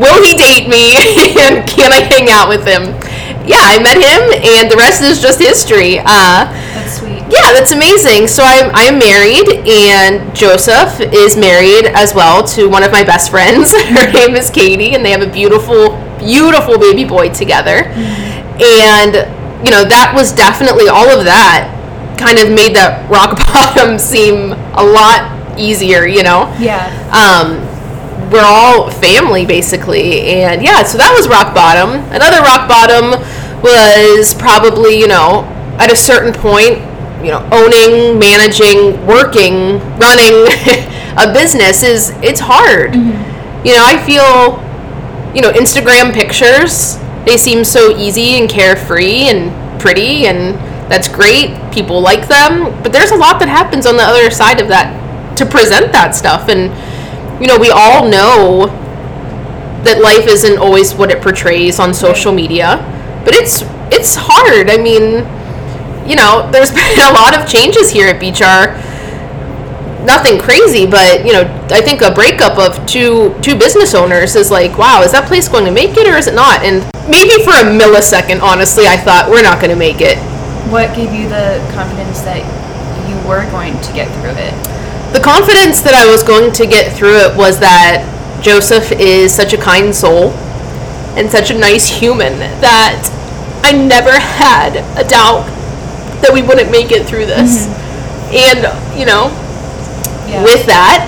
Will 0.02 0.18
he 0.24 0.34
date 0.36 0.68
me? 0.68 0.98
and 1.46 1.68
can 1.70 1.92
I 1.94 2.02
hang 2.10 2.30
out 2.30 2.50
with 2.50 2.66
him?" 2.66 2.96
Yeah, 3.46 3.58
I 3.62 3.82
met 3.82 3.98
him, 3.98 4.22
and 4.54 4.70
the 4.70 4.78
rest 4.78 5.02
is 5.02 5.20
just 5.20 5.40
history. 5.40 5.98
Uh, 6.00 6.46
That's 6.78 7.00
sweet. 7.00 7.26
yeah, 7.28 7.52
that's 7.58 7.72
amazing. 7.72 8.28
So 8.28 8.44
I'm 8.46 8.70
I'm 8.74 9.00
married, 9.00 9.66
and 9.68 10.34
Joseph 10.36 11.00
is 11.02 11.36
married 11.36 11.86
as 11.98 12.14
well 12.14 12.44
to 12.54 12.70
one 12.70 12.84
of 12.84 12.92
my 12.92 13.04
best 13.04 13.32
friends. 13.32 13.74
Her 13.74 14.12
name 14.14 14.36
is 14.36 14.52
Katie, 14.52 14.94
and 14.94 15.04
they 15.04 15.10
have 15.10 15.24
a 15.24 15.32
beautiful, 15.32 15.98
beautiful 16.20 16.78
baby 16.78 17.04
boy 17.04 17.30
together. 17.34 17.90
And 18.62 19.26
you 19.64 19.72
know 19.72 19.84
that 19.86 20.14
was 20.16 20.32
definitely 20.32 20.88
all 20.88 21.10
of 21.10 21.26
that 21.26 21.70
kind 22.18 22.38
of 22.40 22.50
made 22.54 22.76
that 22.76 23.10
rock 23.10 23.38
bottom 23.54 23.98
seem 23.98 24.52
a 24.78 24.84
lot 24.84 25.60
easier. 25.60 26.06
You 26.06 26.24
know 26.24 26.54
Yeah. 26.60 26.88
um, 27.12 27.60
we're 28.32 28.46
all 28.46 28.90
family 28.90 29.46
basically 29.46 30.22
and 30.40 30.62
yeah 30.64 30.84
so 30.84 30.98
that 30.98 31.12
was 31.18 31.28
rock 31.28 31.54
bottom 31.54 32.00
another 32.16 32.40
rock 32.42 32.70
bottom 32.70 33.20
was 33.62 34.34
probably 34.36 34.98
you 34.98 35.08
know 35.08 35.44
at 35.80 35.92
a 35.92 35.96
certain 35.98 36.32
point 36.32 36.78
you 37.26 37.30
know 37.30 37.44
owning 37.52 38.18
managing 38.18 38.96
working 39.06 39.80
running 40.00 40.48
a 41.20 41.34
business 41.34 41.84
is 41.84 42.12
it's 42.24 42.40
hard 42.40 42.96
you 42.96 43.74
know 43.76 43.84
i 43.84 44.00
feel 44.08 44.56
you 45.36 45.42
know 45.42 45.52
instagram 45.52 46.14
pictures 46.14 46.96
they 47.26 47.38
seem 47.38 47.64
so 47.64 47.96
easy 47.98 48.40
and 48.40 48.50
carefree 48.50 49.30
and 49.30 49.80
pretty 49.80 50.28
and 50.28 50.56
that's 50.92 51.08
great. 51.08 51.56
People 51.72 52.02
like 52.02 52.28
them. 52.28 52.82
But 52.84 52.92
there's 52.92 53.12
a 53.12 53.16
lot 53.16 53.40
that 53.40 53.48
happens 53.48 53.86
on 53.86 53.96
the 53.96 54.04
other 54.04 54.30
side 54.30 54.60
of 54.60 54.68
that 54.68 55.38
to 55.38 55.46
present 55.46 55.92
that 55.94 56.16
stuff. 56.16 56.50
And 56.50 56.70
you 57.42 57.48
know 57.48 57.58
we 57.58 57.70
all 57.70 58.08
know 58.08 58.68
that 59.84 60.02
life 60.02 60.28
isn't 60.28 60.58
always 60.58 60.94
what 60.94 61.10
it 61.10 61.22
portrays 61.22 61.80
on 61.80 61.94
social 61.94 62.32
media. 62.32 62.78
But 63.26 63.36
it's 63.36 63.64
it's 63.92 64.16
hard. 64.16 64.70
I 64.70 64.78
mean 64.78 65.26
you 66.08 66.16
know 66.16 66.50
there's 66.52 66.72
been 66.76 67.00
a 67.00 67.14
lot 67.14 67.38
of 67.38 67.48
changes 67.48 67.92
here 67.92 68.08
at 68.08 68.20
Beet 68.20 68.36
Jar 68.36 68.76
nothing 70.06 70.40
crazy 70.40 70.86
but 70.86 71.26
you 71.26 71.34
know 71.34 71.44
i 71.70 71.82
think 71.82 72.02
a 72.02 72.12
breakup 72.12 72.58
of 72.58 72.86
two 72.86 73.34
two 73.42 73.56
business 73.56 73.94
owners 73.94 74.36
is 74.36 74.50
like 74.50 74.78
wow 74.78 75.02
is 75.02 75.12
that 75.12 75.28
place 75.28 75.48
going 75.48 75.66
to 75.66 75.72
make 75.72 75.98
it 75.98 76.08
or 76.08 76.18
is 76.18 76.28
it 76.28 76.34
not 76.34 76.62
and 76.64 76.82
maybe 77.10 77.38
for 77.44 77.52
a 77.52 77.66
millisecond 77.70 78.42
honestly 78.42 78.88
i 78.88 78.98
thought 78.98 79.30
we're 79.30 79.42
not 79.44 79.60
going 79.62 79.72
to 79.72 79.78
make 79.78 80.02
it 80.02 80.18
What 80.70 80.96
gave 80.96 81.14
you 81.14 81.30
the 81.30 81.62
confidence 81.74 82.22
that 82.22 82.42
you 83.10 83.16
were 83.28 83.46
going 83.52 83.74
to 83.82 83.94
get 83.94 84.08
through 84.20 84.38
it? 84.38 84.54
the 85.12 85.20
confidence 85.20 85.82
that 85.82 85.94
I 85.94 86.10
was 86.10 86.24
going 86.24 86.54
to 86.54 86.66
get 86.66 86.96
through 86.96 87.20
it 87.20 87.36
was 87.36 87.60
that 87.60 88.08
Joseph 88.42 88.94
is 88.94 89.36
such 89.36 89.52
a 89.52 89.58
kind 89.58 89.94
soul 89.94 90.32
and 91.20 91.30
such 91.30 91.52
a 91.52 91.58
nice 91.58 91.90
human 91.90 92.40
that 92.64 93.04
I 93.62 93.74
never 93.76 94.16
had 94.16 94.80
a 94.96 95.04
doubt 95.04 95.52
that 96.24 96.32
we 96.34 96.42
wouldn't 96.42 96.72
make 96.72 96.92
it 96.92 97.06
through 97.06 97.26
this. 97.26 97.68
Mm-hmm. 97.68 97.92
And, 98.32 98.60
you 98.98 99.06
know, 99.06 99.28
Yeah. 100.32 100.44
with 100.44 100.66
that, 100.66 101.04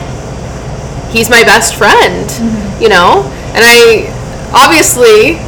he's 1.12 1.30
my 1.30 1.44
best 1.44 1.76
friend, 1.76 2.28
mm-hmm. 2.28 2.84
you 2.84 2.90
know? 2.90 3.24
And 3.56 3.64
I 3.64 4.12
obviously, 4.52 5.40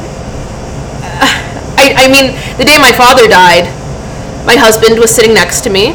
I, 1.76 1.92
I 1.94 2.08
mean, 2.08 2.32
the 2.56 2.64
day 2.64 2.78
my 2.78 2.92
father 2.92 3.28
died, 3.28 3.68
my 4.46 4.56
husband 4.56 4.98
was 4.98 5.10
sitting 5.10 5.34
next 5.34 5.60
to 5.64 5.70
me, 5.70 5.92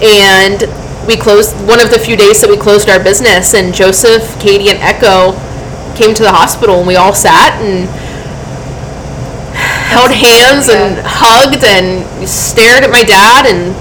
and 0.00 0.64
we 1.06 1.16
closed 1.16 1.54
one 1.66 1.80
of 1.80 1.90
the 1.90 1.98
few 1.98 2.16
days 2.16 2.40
that 2.40 2.48
we 2.48 2.56
closed 2.56 2.88
our 2.88 3.02
business, 3.02 3.54
and 3.54 3.74
Joseph, 3.74 4.24
Katie, 4.40 4.70
and 4.70 4.78
Echo 4.80 5.36
came 5.98 6.14
to 6.14 6.22
the 6.22 6.32
hospital, 6.32 6.78
and 6.78 6.86
we 6.86 6.96
all 6.96 7.12
sat 7.12 7.60
and 7.60 7.90
held 9.92 10.10
hands 10.10 10.70
and 10.72 10.96
hugged 11.04 11.62
and 11.64 12.00
stared 12.26 12.82
at 12.82 12.90
my 12.90 13.04
dad 13.04 13.44
and 13.44 13.76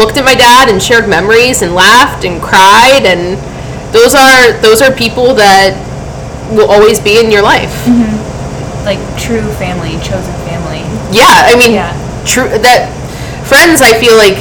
looked 0.00 0.16
at 0.16 0.24
my 0.24 0.34
dad 0.34 0.72
and 0.72 0.82
shared 0.82 1.08
memories 1.08 1.60
and 1.60 1.74
laughed 1.74 2.24
and 2.24 2.40
cried 2.40 3.04
and 3.04 3.36
those 3.92 4.14
are 4.14 4.56
those 4.64 4.80
are 4.80 4.90
people 4.94 5.34
that 5.34 5.76
will 6.50 6.70
always 6.70 6.98
be 6.98 7.20
in 7.20 7.30
your 7.30 7.42
life. 7.42 7.70
Mm-hmm. 7.84 8.16
like 8.84 8.98
true 9.20 9.44
family, 9.60 9.92
chosen 10.00 10.32
family. 10.48 10.80
Yeah, 11.12 11.44
I 11.46 11.54
mean, 11.54 11.76
Yeah. 11.76 11.92
true 12.24 12.48
that 12.48 12.88
friends. 13.44 13.82
I 13.82 13.92
feel 14.00 14.16
like 14.16 14.38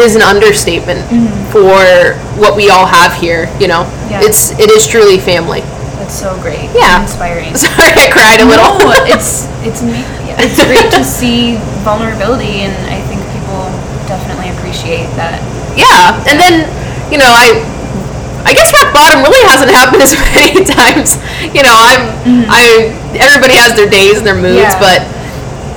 is 0.00 0.16
an 0.16 0.22
understatement 0.22 1.04
mm-hmm. 1.12 1.30
for 1.52 2.16
what 2.40 2.56
we 2.56 2.70
all 2.70 2.86
have 2.86 3.12
here. 3.14 3.52
You 3.60 3.68
know, 3.68 3.84
Yeah. 4.08 4.24
it's 4.24 4.50
it 4.58 4.70
is 4.70 4.86
truly 4.86 5.18
family. 5.20 5.60
That's 6.00 6.16
so 6.18 6.34
great. 6.40 6.72
Yeah. 6.74 6.96
and 6.96 7.04
inspiring. 7.04 7.54
Sorry, 7.68 7.92
I 7.94 8.08
cried 8.10 8.40
a 8.40 8.48
little. 8.48 8.72
No, 8.80 8.90
it's 9.04 9.46
it's 9.62 9.84
yeah, 9.84 10.40
it's 10.44 10.58
great 10.64 10.90
to 10.96 11.04
see 11.04 11.60
vulnerability, 11.84 12.64
and 12.64 12.74
I 12.88 13.04
think 13.06 13.11
people 13.11 13.11
definitely 13.11 13.11
appreciate 14.72 15.12
that. 15.20 15.36
yeah, 15.76 16.16
and 16.24 16.40
then 16.40 16.64
you 17.12 17.18
know 17.20 17.28
I. 17.28 17.68
I 18.42 18.50
guess 18.58 18.74
rock 18.74 18.90
bottom 18.90 19.22
really 19.22 19.38
hasn't 19.46 19.70
happened 19.70 20.02
as 20.02 20.18
many 20.34 20.66
times. 20.66 21.14
You 21.54 21.62
know, 21.62 21.70
I'm, 21.70 22.02
mm-hmm. 22.26 22.50
I, 22.50 22.90
everybody 23.14 23.54
has 23.54 23.78
their 23.78 23.86
days 23.86 24.18
and 24.18 24.26
their 24.26 24.34
moods, 24.34 24.66
Yeah. 24.66 24.82
but 24.82 25.06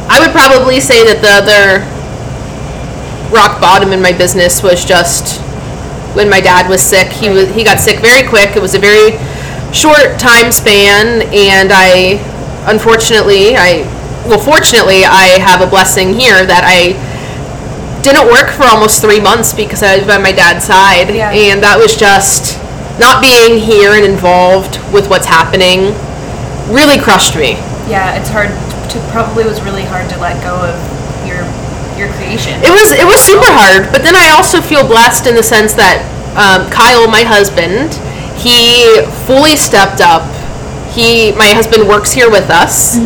I 0.09 0.17
would 0.17 0.33
probably 0.33 0.81
say 0.81 1.05
that 1.05 1.21
the 1.21 1.29
other 1.45 1.85
rock 3.29 3.61
bottom 3.61 3.93
in 3.93 4.01
my 4.01 4.17
business 4.17 4.63
was 4.65 4.81
just 4.81 5.37
when 6.17 6.25
my 6.25 6.41
dad 6.41 6.65
was 6.65 6.81
sick. 6.81 7.13
He 7.13 7.29
was 7.29 7.53
he 7.53 7.61
got 7.63 7.77
sick 7.77 8.01
very 8.01 8.25
quick. 8.27 8.57
It 8.57 8.65
was 8.65 8.73
a 8.73 8.81
very 8.81 9.13
short 9.69 10.17
time 10.17 10.49
span, 10.49 11.21
and 11.29 11.69
I 11.69 12.17
unfortunately 12.65 13.53
I 13.61 13.85
well 14.25 14.41
fortunately 14.41 15.05
I 15.05 15.37
have 15.37 15.61
a 15.61 15.69
blessing 15.69 16.17
here 16.17 16.41
that 16.49 16.65
I 16.65 16.97
didn't 18.05 18.29
work 18.29 18.51
for 18.53 18.63
almost 18.69 19.01
three 19.01 19.19
months 19.19 19.53
because 19.53 19.81
I 19.83 19.97
was 19.97 20.05
by 20.07 20.17
my 20.17 20.31
dad's 20.31 20.63
side, 20.65 21.09
Yeah. 21.13 21.31
and 21.33 21.61
that 21.63 21.77
was 21.77 21.97
just 21.97 22.61
not 23.01 23.19
being 23.21 23.59
here 23.59 23.91
and 23.97 24.05
involved 24.05 24.79
with 24.93 25.09
what's 25.09 25.25
happening 25.25 25.91
really 26.71 26.97
crushed 26.97 27.35
me. 27.35 27.57
Yeah, 27.89 28.15
it's 28.15 28.29
hard 28.29 28.49
to 28.93 28.97
probably 29.11 29.43
was 29.43 29.61
really 29.61 29.83
hard 29.83 30.09
to 30.09 30.17
let 30.17 30.41
go 30.41 30.55
of 30.55 30.77
your 31.27 31.43
your 31.99 32.09
creation. 32.17 32.53
It 32.63 32.71
was 32.71 32.91
it 32.93 33.05
was 33.05 33.19
super 33.21 33.49
hard, 33.51 33.91
but 33.91 34.01
then 34.01 34.15
I 34.15 34.31
also 34.37 34.61
feel 34.61 34.85
blessed 34.87 35.27
in 35.27 35.35
the 35.35 35.43
sense 35.43 35.73
that 35.73 36.01
um, 36.37 36.69
Kyle, 36.71 37.07
my 37.07 37.23
husband, 37.23 37.93
he 38.39 39.01
fully 39.25 39.55
stepped 39.55 40.01
up. 40.01 40.23
He, 40.91 41.31
my 41.33 41.51
husband, 41.51 41.87
works 41.87 42.11
here 42.13 42.29
with 42.31 42.49
us, 42.49 42.97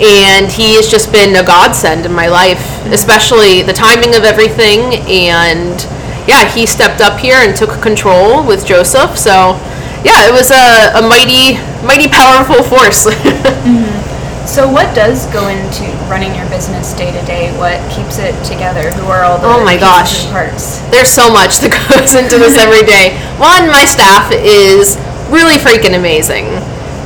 and 0.00 0.50
he 0.50 0.74
has 0.76 0.90
just 0.90 1.12
been 1.12 1.36
a 1.36 1.44
godsend 1.44 2.06
in 2.06 2.12
my 2.12 2.28
life, 2.28 2.60
especially 2.86 3.62
the 3.62 3.72
timing 3.72 4.16
of 4.16 4.24
everything. 4.24 4.96
And 5.06 5.80
yeah, 6.26 6.50
he 6.50 6.66
stepped 6.66 7.00
up 7.00 7.20
here 7.20 7.36
and 7.36 7.56
took 7.56 7.80
control 7.82 8.46
with 8.46 8.66
Joseph. 8.66 9.18
So 9.18 9.60
yeah, 10.02 10.24
it 10.28 10.32
was 10.32 10.50
a, 10.50 10.96
a 10.96 11.02
mighty, 11.04 11.60
mighty 11.84 12.08
powerful 12.08 12.62
force. 12.62 13.06
Mm-hmm. 13.60 14.46
So, 14.48 14.66
what 14.66 14.90
does 14.96 15.30
go 15.30 15.46
into 15.46 15.84
running 16.08 16.34
your 16.34 16.48
business 16.48 16.94
day 16.94 17.12
to 17.12 17.22
day? 17.26 17.54
What 17.54 17.78
keeps 17.92 18.18
it 18.18 18.34
together? 18.42 18.90
Who 18.90 19.06
are 19.06 19.22
all 19.22 19.38
the 19.38 19.46
oh 19.46 19.62
my 19.62 19.76
gosh 19.76 20.26
parts? 20.26 20.80
There's 20.90 21.12
so 21.12 21.30
much 21.30 21.62
that 21.62 21.70
goes 21.86 22.18
into 22.18 22.34
this 22.40 22.58
every 22.58 22.82
day. 22.82 23.14
One, 23.38 23.70
my 23.70 23.86
staff 23.86 24.32
is 24.32 24.98
really 25.30 25.54
freaking 25.54 25.94
amazing. 25.94 26.50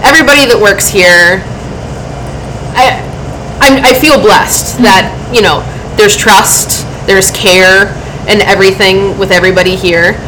Everybody 0.00 0.46
that 0.48 0.57
works 0.57 0.88
here, 0.88 1.44
I, 2.74 3.00
I, 3.60 3.90
I 3.90 4.00
feel 4.00 4.20
blessed 4.20 4.74
mm-hmm. 4.74 4.84
that 4.84 5.10
you 5.34 5.42
know 5.42 5.62
there's 5.96 6.16
trust, 6.16 6.87
there's 7.06 7.30
care, 7.30 7.94
and 8.28 8.42
everything 8.42 9.18
with 9.18 9.30
everybody 9.30 9.76
here. 9.76 10.18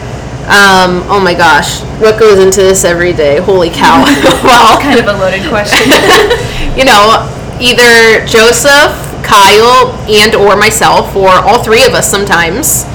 Um, 0.47 1.03
oh 1.11 1.19
my 1.19 1.35
gosh, 1.35 1.83
what 1.99 2.21
goes 2.21 2.39
into 2.39 2.63
this 2.63 2.85
every 2.85 3.13
day? 3.13 3.39
Holy 3.39 3.71
cow! 3.71 4.07
well, 4.45 4.81
kind 4.83 5.01
of 5.01 5.07
a 5.07 5.19
loaded 5.19 5.49
question. 5.49 5.91
you 6.79 6.85
know, 6.87 7.27
either 7.59 8.23
Joseph, 8.27 8.95
Kyle, 9.27 9.91
and 10.07 10.35
or 10.37 10.55
myself, 10.57 11.17
or 11.17 11.31
all 11.31 11.63
three 11.63 11.85
of 11.85 11.95
us 11.95 12.09
sometimes. 12.09 12.87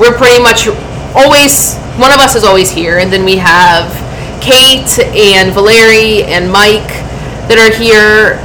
We're 0.00 0.16
pretty 0.16 0.42
much 0.42 0.66
always 1.14 1.76
one 2.00 2.10
of 2.10 2.18
us 2.18 2.34
is 2.34 2.42
always 2.42 2.70
here, 2.70 2.98
and 2.98 3.12
then 3.12 3.24
we 3.24 3.36
have 3.36 3.92
Kate 4.42 4.98
and 5.14 5.52
Valeri 5.52 6.24
and 6.24 6.50
Mike 6.50 6.88
that 7.48 7.58
are 7.60 7.70
here. 7.76 8.40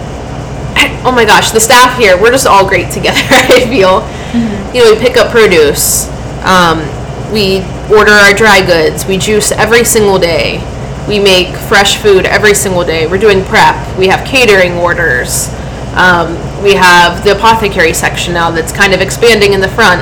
Oh 0.99 1.13
my 1.13 1.23
gosh, 1.23 1.51
the 1.51 1.61
staff 1.61 1.97
here, 1.97 2.21
we're 2.21 2.31
just 2.31 2.45
all 2.45 2.67
great 2.67 2.91
together, 2.91 3.21
I 3.29 3.65
feel. 3.69 4.01
Mm-hmm. 4.01 4.75
You 4.75 4.83
know, 4.83 4.93
we 4.93 4.99
pick 4.99 5.15
up 5.15 5.31
produce. 5.31 6.09
Um, 6.43 6.83
we 7.31 7.63
order 7.87 8.11
our 8.11 8.33
dry 8.33 8.65
goods. 8.65 9.05
We 9.05 9.17
juice 9.17 9.51
every 9.51 9.83
single 9.83 10.19
day. 10.19 10.59
We 11.07 11.19
make 11.19 11.55
fresh 11.55 11.97
food 11.97 12.25
every 12.25 12.53
single 12.53 12.83
day. 12.83 13.07
We're 13.07 13.17
doing 13.17 13.43
prep. 13.45 13.97
We 13.97 14.07
have 14.07 14.27
catering 14.27 14.73
orders. 14.73 15.49
Um, 15.95 16.37
we 16.61 16.75
have 16.75 17.23
the 17.23 17.35
apothecary 17.35 17.93
section 17.93 18.33
now 18.33 18.51
that's 18.51 18.71
kind 18.71 18.93
of 18.93 19.01
expanding 19.01 19.53
in 19.53 19.61
the 19.61 19.69
front. 19.69 20.01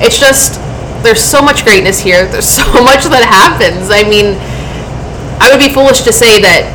It's 0.00 0.18
just, 0.18 0.54
there's 1.02 1.20
so 1.20 1.42
much 1.42 1.64
greatness 1.64 2.00
here. 2.00 2.26
There's 2.30 2.48
so 2.48 2.64
much 2.82 3.04
that 3.04 3.26
happens. 3.26 3.90
I 3.90 4.08
mean, 4.08 4.38
I 5.40 5.50
would 5.50 5.60
be 5.60 5.72
foolish 5.72 6.00
to 6.02 6.12
say 6.12 6.40
that 6.40 6.74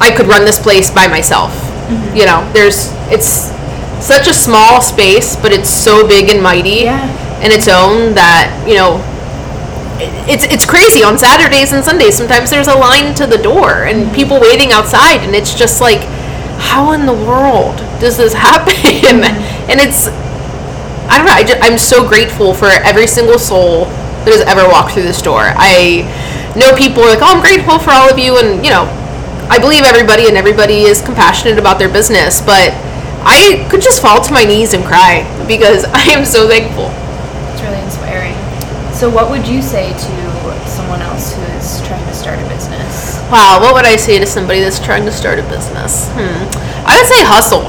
I 0.00 0.14
could 0.14 0.26
run 0.26 0.44
this 0.44 0.58
place 0.58 0.90
by 0.90 1.08
myself. 1.08 1.63
Mm-hmm. 1.86 2.16
You 2.16 2.26
know, 2.26 2.50
there's, 2.52 2.90
it's 3.10 3.52
such 4.04 4.28
a 4.28 4.34
small 4.34 4.80
space, 4.80 5.36
but 5.36 5.52
it's 5.52 5.70
so 5.70 6.06
big 6.06 6.28
and 6.30 6.42
mighty. 6.42 6.84
Yeah 6.84 7.24
in 7.44 7.52
its 7.52 7.68
own 7.68 8.16
that 8.16 8.48
you 8.64 8.74
know 8.74 9.04
it's 10.24 10.44
it's 10.44 10.64
crazy 10.64 11.04
on 11.04 11.18
Saturdays 11.20 11.72
and 11.72 11.84
Sundays. 11.84 12.16
Sometimes 12.16 12.50
there's 12.50 12.68
a 12.68 12.74
line 12.74 13.14
to 13.20 13.26
the 13.26 13.38
door 13.38 13.84
and 13.84 14.08
mm-hmm. 14.08 14.14
people 14.14 14.40
waiting 14.40 14.72
outside, 14.72 15.20
and 15.20 15.36
it's 15.36 15.54
just 15.54 15.80
like, 15.80 16.08
how 16.58 16.92
in 16.92 17.06
the 17.06 17.12
world 17.12 17.76
does 18.00 18.16
this 18.16 18.32
happen? 18.48 18.74
Mm-hmm. 18.74 19.70
And 19.70 19.78
it's 19.78 20.08
I 21.12 21.20
don't 21.20 21.28
know. 21.28 21.36
I 21.36 21.44
just, 21.44 21.60
I'm 21.62 21.78
so 21.78 22.06
grateful 22.06 22.54
for 22.54 22.66
every 22.66 23.06
single 23.06 23.38
soul 23.38 23.84
that 24.24 24.32
has 24.32 24.40
ever 24.48 24.66
walked 24.66 24.96
through 24.96 25.04
this 25.04 25.20
door. 25.20 25.52
I 25.52 26.08
know 26.56 26.74
people 26.74 27.04
are 27.04 27.12
like, 27.12 27.20
oh, 27.20 27.36
I'm 27.36 27.44
grateful 27.44 27.78
for 27.78 27.92
all 27.92 28.08
of 28.08 28.18
you, 28.18 28.40
and 28.40 28.64
you 28.64 28.72
know, 28.72 28.88
I 29.50 29.58
believe 29.58 29.84
everybody 29.84 30.28
and 30.28 30.36
everybody 30.36 30.88
is 30.88 31.02
compassionate 31.02 31.58
about 31.58 31.78
their 31.78 31.88
business, 31.88 32.40
but 32.40 32.72
I 33.24 33.66
could 33.70 33.80
just 33.80 34.00
fall 34.00 34.22
to 34.22 34.32
my 34.32 34.44
knees 34.44 34.74
and 34.74 34.84
cry 34.84 35.24
because 35.46 35.84
I 35.88 36.04
am 36.12 36.24
so 36.24 36.48
thankful. 36.48 36.88
It's 37.52 37.62
really 37.62 37.80
inspiring. 37.82 38.34
So, 38.92 39.10
what 39.10 39.30
would 39.30 39.46
you 39.46 39.60
say 39.60 39.92
to 39.92 40.14
someone 40.68 41.00
else 41.00 41.34
who 41.34 41.42
is 41.56 41.80
trying 41.86 42.04
to 42.06 42.14
start 42.14 42.38
a 42.38 42.48
business? 42.48 43.20
Wow, 43.30 43.58
what 43.60 43.74
would 43.74 43.84
I 43.84 43.96
say 43.96 44.18
to 44.18 44.26
somebody 44.26 44.60
that's 44.60 44.78
trying 44.78 45.04
to 45.04 45.12
start 45.12 45.38
a 45.38 45.42
business? 45.42 46.08
Hmm. 46.12 46.44
I 46.86 46.96
would 46.96 47.06
say 47.06 47.24
hustle. 47.24 47.68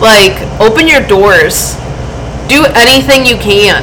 Like, 0.00 0.38
open 0.60 0.86
your 0.86 1.04
doors. 1.06 1.74
Do 2.48 2.64
anything 2.74 3.26
you 3.26 3.36
can 3.36 3.82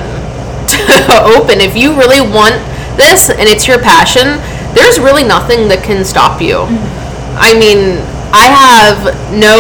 to 0.68 1.24
open. 1.38 1.60
If 1.60 1.76
you 1.76 1.96
really 1.96 2.22
want 2.22 2.56
this 2.98 3.30
and 3.30 3.48
it's 3.48 3.68
your 3.68 3.80
passion, 3.80 4.40
there's 4.74 5.00
really 5.00 5.24
nothing 5.24 5.68
that 5.68 5.84
can 5.84 6.04
stop 6.04 6.42
you. 6.42 6.66
Mm-hmm. 6.66 7.05
I 7.38 7.58
mean, 7.58 8.02
I 8.34 8.48
have 8.52 9.00
no 9.32 9.56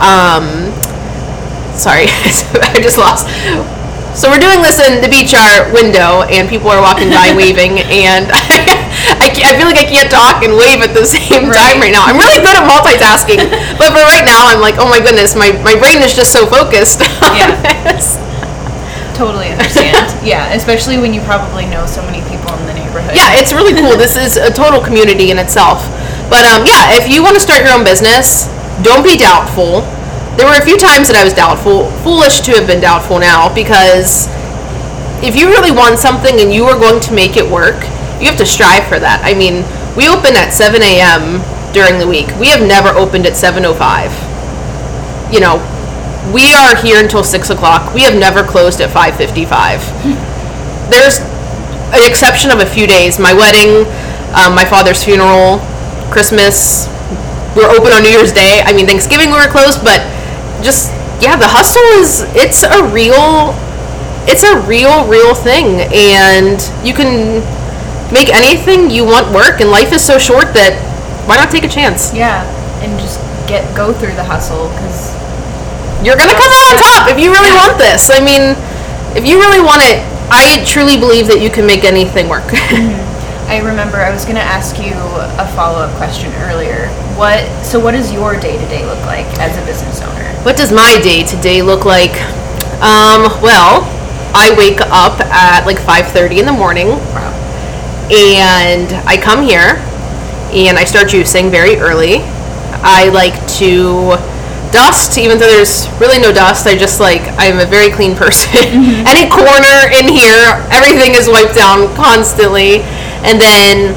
um, 0.00 0.72
sorry, 1.76 2.08
I 2.72 2.80
just 2.80 2.98
lost. 2.98 3.28
So 4.16 4.32
we're 4.32 4.40
doing 4.40 4.64
this 4.64 4.80
in 4.80 5.04
the 5.04 5.12
Beet 5.12 5.28
Jar 5.28 5.68
window, 5.76 6.24
and 6.32 6.48
people 6.48 6.72
are 6.72 6.80
walking 6.80 7.12
by 7.12 7.36
waving, 7.36 7.84
and 7.84 8.32
I, 9.20 9.28
I, 9.28 9.52
feel 9.60 9.68
like 9.68 9.76
I 9.76 9.84
can't 9.84 10.08
talk 10.08 10.40
and 10.40 10.56
wave 10.56 10.80
at 10.80 10.96
the 10.96 11.04
same 11.04 11.52
right. 11.52 11.52
time 11.52 11.76
right 11.84 11.92
now. 11.92 12.08
I'm 12.08 12.16
really 12.16 12.40
good 12.40 12.56
at 12.56 12.64
multitasking, 12.64 13.44
but 13.76 13.92
for 13.92 14.00
right 14.08 14.24
now, 14.24 14.48
I'm 14.48 14.64
like, 14.64 14.80
oh 14.80 14.88
my 14.88 15.04
goodness, 15.04 15.36
my, 15.36 15.52
my 15.60 15.76
brain 15.76 16.00
is 16.00 16.16
just 16.16 16.32
so 16.32 16.48
focused 16.48 17.04
yeah. 17.36 17.60
this. 17.84 18.16
Totally 19.12 19.52
understand. 19.52 20.08
yeah, 20.24 20.52
especially 20.56 20.96
when 20.96 21.12
you 21.12 21.20
probably 21.28 21.68
know 21.68 21.84
so 21.84 22.00
many 22.08 22.24
people 22.24 22.56
in 22.56 22.64
the 22.64 22.72
neighborhood. 22.72 23.12
Yeah, 23.12 23.36
it's 23.36 23.52
really 23.52 23.76
cool. 23.76 24.00
this 24.00 24.16
is 24.16 24.40
a 24.40 24.48
total 24.48 24.80
community 24.80 25.30
in 25.30 25.36
itself. 25.36 25.84
But 26.28 26.44
um, 26.46 26.66
yeah, 26.66 26.96
if 26.98 27.08
you 27.10 27.22
want 27.22 27.34
to 27.34 27.40
start 27.40 27.62
your 27.62 27.72
own 27.72 27.84
business, 27.84 28.50
don't 28.82 29.02
be 29.02 29.16
doubtful 29.16 29.86
there 30.36 30.44
were 30.44 30.60
a 30.60 30.64
few 30.64 30.76
times 30.76 31.08
that 31.08 31.16
I 31.16 31.24
was 31.24 31.32
doubtful, 31.32 31.88
foolish 32.04 32.44
to 32.44 32.52
have 32.60 32.68
been 32.68 32.84
doubtful 32.84 33.16
now, 33.16 33.48
because 33.48 34.28
if 35.24 35.32
you 35.32 35.48
really 35.48 35.72
want 35.72 35.96
something 35.96 36.36
and 36.44 36.52
you 36.52 36.68
are 36.68 36.76
going 36.76 37.00
to 37.08 37.12
make 37.16 37.40
it 37.40 37.48
work, 37.48 37.80
you 38.20 38.28
have 38.28 38.36
to 38.36 38.44
strive 38.44 38.84
for 38.84 39.00
that. 39.00 39.24
I 39.24 39.32
mean, 39.32 39.64
we 39.96 40.12
open 40.12 40.36
at 40.36 40.52
7 40.52 40.76
a.m. 40.84 41.40
during 41.72 41.96
the 41.96 42.04
week. 42.04 42.28
We 42.36 42.52
have 42.52 42.60
never 42.60 42.92
opened 42.92 43.24
at 43.24 43.32
7:05. 43.32 44.12
You 45.32 45.40
know, 45.40 45.56
we 46.36 46.52
are 46.52 46.76
here 46.76 47.00
until 47.00 47.24
six 47.24 47.48
o'clock. 47.48 47.96
We 47.96 48.04
have 48.04 48.12
never 48.14 48.44
closed 48.44 48.84
at 48.84 48.92
5:55. 48.92 49.80
There's 50.92 51.24
an 51.96 52.04
exception 52.04 52.52
of 52.52 52.60
a 52.60 52.68
few 52.68 52.84
days. 52.84 53.16
My 53.18 53.32
wedding, 53.32 53.88
um, 54.36 54.52
my 54.52 54.68
father's 54.68 55.00
funeral, 55.00 55.64
Christmas. 56.10 56.88
We're 57.56 57.70
open 57.70 57.92
on 57.92 58.02
New 58.02 58.10
Year's 58.10 58.32
Day. 58.32 58.62
I 58.64 58.72
mean, 58.72 58.86
Thanksgiving 58.86 59.30
we 59.30 59.36
were 59.36 59.48
closed, 59.48 59.82
but 59.82 60.04
just 60.62 60.92
yeah, 61.20 61.36
the 61.36 61.48
hustle 61.48 61.82
is 62.00 62.24
it's 62.36 62.62
a 62.62 62.84
real 62.92 63.56
it's 64.28 64.42
a 64.42 64.60
real 64.66 65.06
real 65.06 65.34
thing 65.34 65.86
and 65.94 66.60
you 66.84 66.92
can 66.92 67.40
make 68.12 68.28
anything 68.28 68.90
you 68.90 69.04
want 69.04 69.32
work 69.32 69.60
and 69.60 69.70
life 69.70 69.92
is 69.92 70.04
so 70.04 70.18
short 70.18 70.52
that 70.52 70.76
why 71.26 71.36
not 71.36 71.50
take 71.50 71.64
a 71.64 71.68
chance? 71.68 72.12
Yeah, 72.14 72.44
and 72.82 72.98
just 73.00 73.18
get 73.48 73.64
go 73.76 73.92
through 73.92 74.14
the 74.14 74.24
hustle 74.24 74.68
cuz 74.78 75.16
you're 76.04 76.16
going 76.16 76.28
to 76.28 76.36
come 76.36 76.52
out 76.52 76.66
on 76.70 76.76
top 76.76 77.02
if 77.10 77.18
you 77.18 77.32
really 77.32 77.48
yeah. 77.48 77.66
want 77.66 77.78
this. 77.78 78.10
I 78.12 78.20
mean, 78.20 78.54
if 79.16 79.24
you 79.24 79.40
really 79.40 79.64
want 79.64 79.80
it, 79.82 80.04
I 80.28 80.62
truly 80.68 80.98
believe 80.98 81.26
that 81.28 81.40
you 81.40 81.48
can 81.48 81.64
make 81.64 81.84
anything 81.84 82.28
work. 82.28 82.44
mm-hmm. 82.52 83.15
I 83.46 83.58
remember 83.62 83.98
I 83.98 84.10
was 84.10 84.24
going 84.24 84.36
to 84.36 84.42
ask 84.42 84.76
you 84.76 84.92
a 84.92 85.46
follow-up 85.54 85.94
question 85.96 86.32
earlier. 86.42 86.88
What 87.14 87.46
so 87.64 87.78
what 87.78 87.92
does 87.92 88.12
your 88.12 88.34
day-to-day 88.38 88.84
look 88.84 88.98
like 89.06 89.26
as 89.38 89.56
a 89.56 89.64
business 89.64 90.02
owner? 90.02 90.26
What 90.42 90.56
does 90.56 90.72
my 90.72 90.98
day-to-day 91.02 91.62
look 91.62 91.84
like? 91.84 92.10
Um, 92.82 93.30
well, 93.40 93.86
I 94.34 94.52
wake 94.58 94.80
up 94.90 95.20
at 95.20 95.64
like 95.64 95.78
5:30 95.78 96.40
in 96.40 96.46
the 96.46 96.52
morning. 96.52 96.88
Wow. 96.88 97.32
And 98.10 98.92
I 99.06 99.16
come 99.16 99.42
here 99.42 99.78
and 100.50 100.76
I 100.76 100.82
start 100.82 101.06
juicing 101.06 101.50
very 101.50 101.76
early. 101.76 102.18
I 102.82 103.10
like 103.14 103.34
to 103.62 104.18
dust, 104.74 105.18
even 105.18 105.38
though 105.38 105.46
there's 105.46 105.88
really 106.00 106.18
no 106.18 106.32
dust. 106.32 106.66
I 106.66 106.76
just 106.76 106.98
like 106.98 107.22
I'm 107.38 107.60
a 107.60 107.64
very 107.64 107.90
clean 107.90 108.16
person. 108.16 108.50
Mm-hmm. 108.58 109.06
Any 109.12 109.30
corner 109.30 109.86
in 109.94 110.10
here, 110.10 110.58
everything 110.74 111.14
is 111.14 111.28
wiped 111.30 111.54
down 111.54 111.94
constantly. 111.94 112.82
And 113.26 113.40
then 113.40 113.92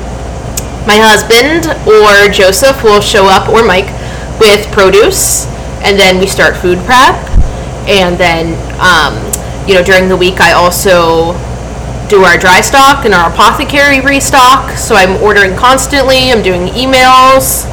my 0.90 0.98
husband 0.98 1.70
or 1.86 2.34
Joseph 2.34 2.84
will 2.84 3.00
show 3.00 3.26
up, 3.30 3.48
or 3.50 3.64
Mike, 3.64 3.94
with 4.42 4.66
produce. 4.74 5.46
And 5.86 6.00
then 6.00 6.20
we 6.20 6.26
start 6.26 6.58
food 6.58 6.80
prep. 6.80 7.14
And 7.86 8.18
then, 8.18 8.58
um, 8.82 9.14
you 9.70 9.76
know, 9.76 9.84
during 9.84 10.10
the 10.10 10.18
week, 10.18 10.42
I 10.42 10.54
also 10.54 11.38
do 12.10 12.26
our 12.26 12.38
dry 12.38 12.60
stock 12.62 13.06
and 13.06 13.14
our 13.14 13.32
apothecary 13.32 14.02
restock. 14.02 14.76
So 14.78 14.96
I'm 14.96 15.22
ordering 15.22 15.56
constantly, 15.56 16.32
I'm 16.32 16.42
doing 16.42 16.74
emails, 16.74 17.70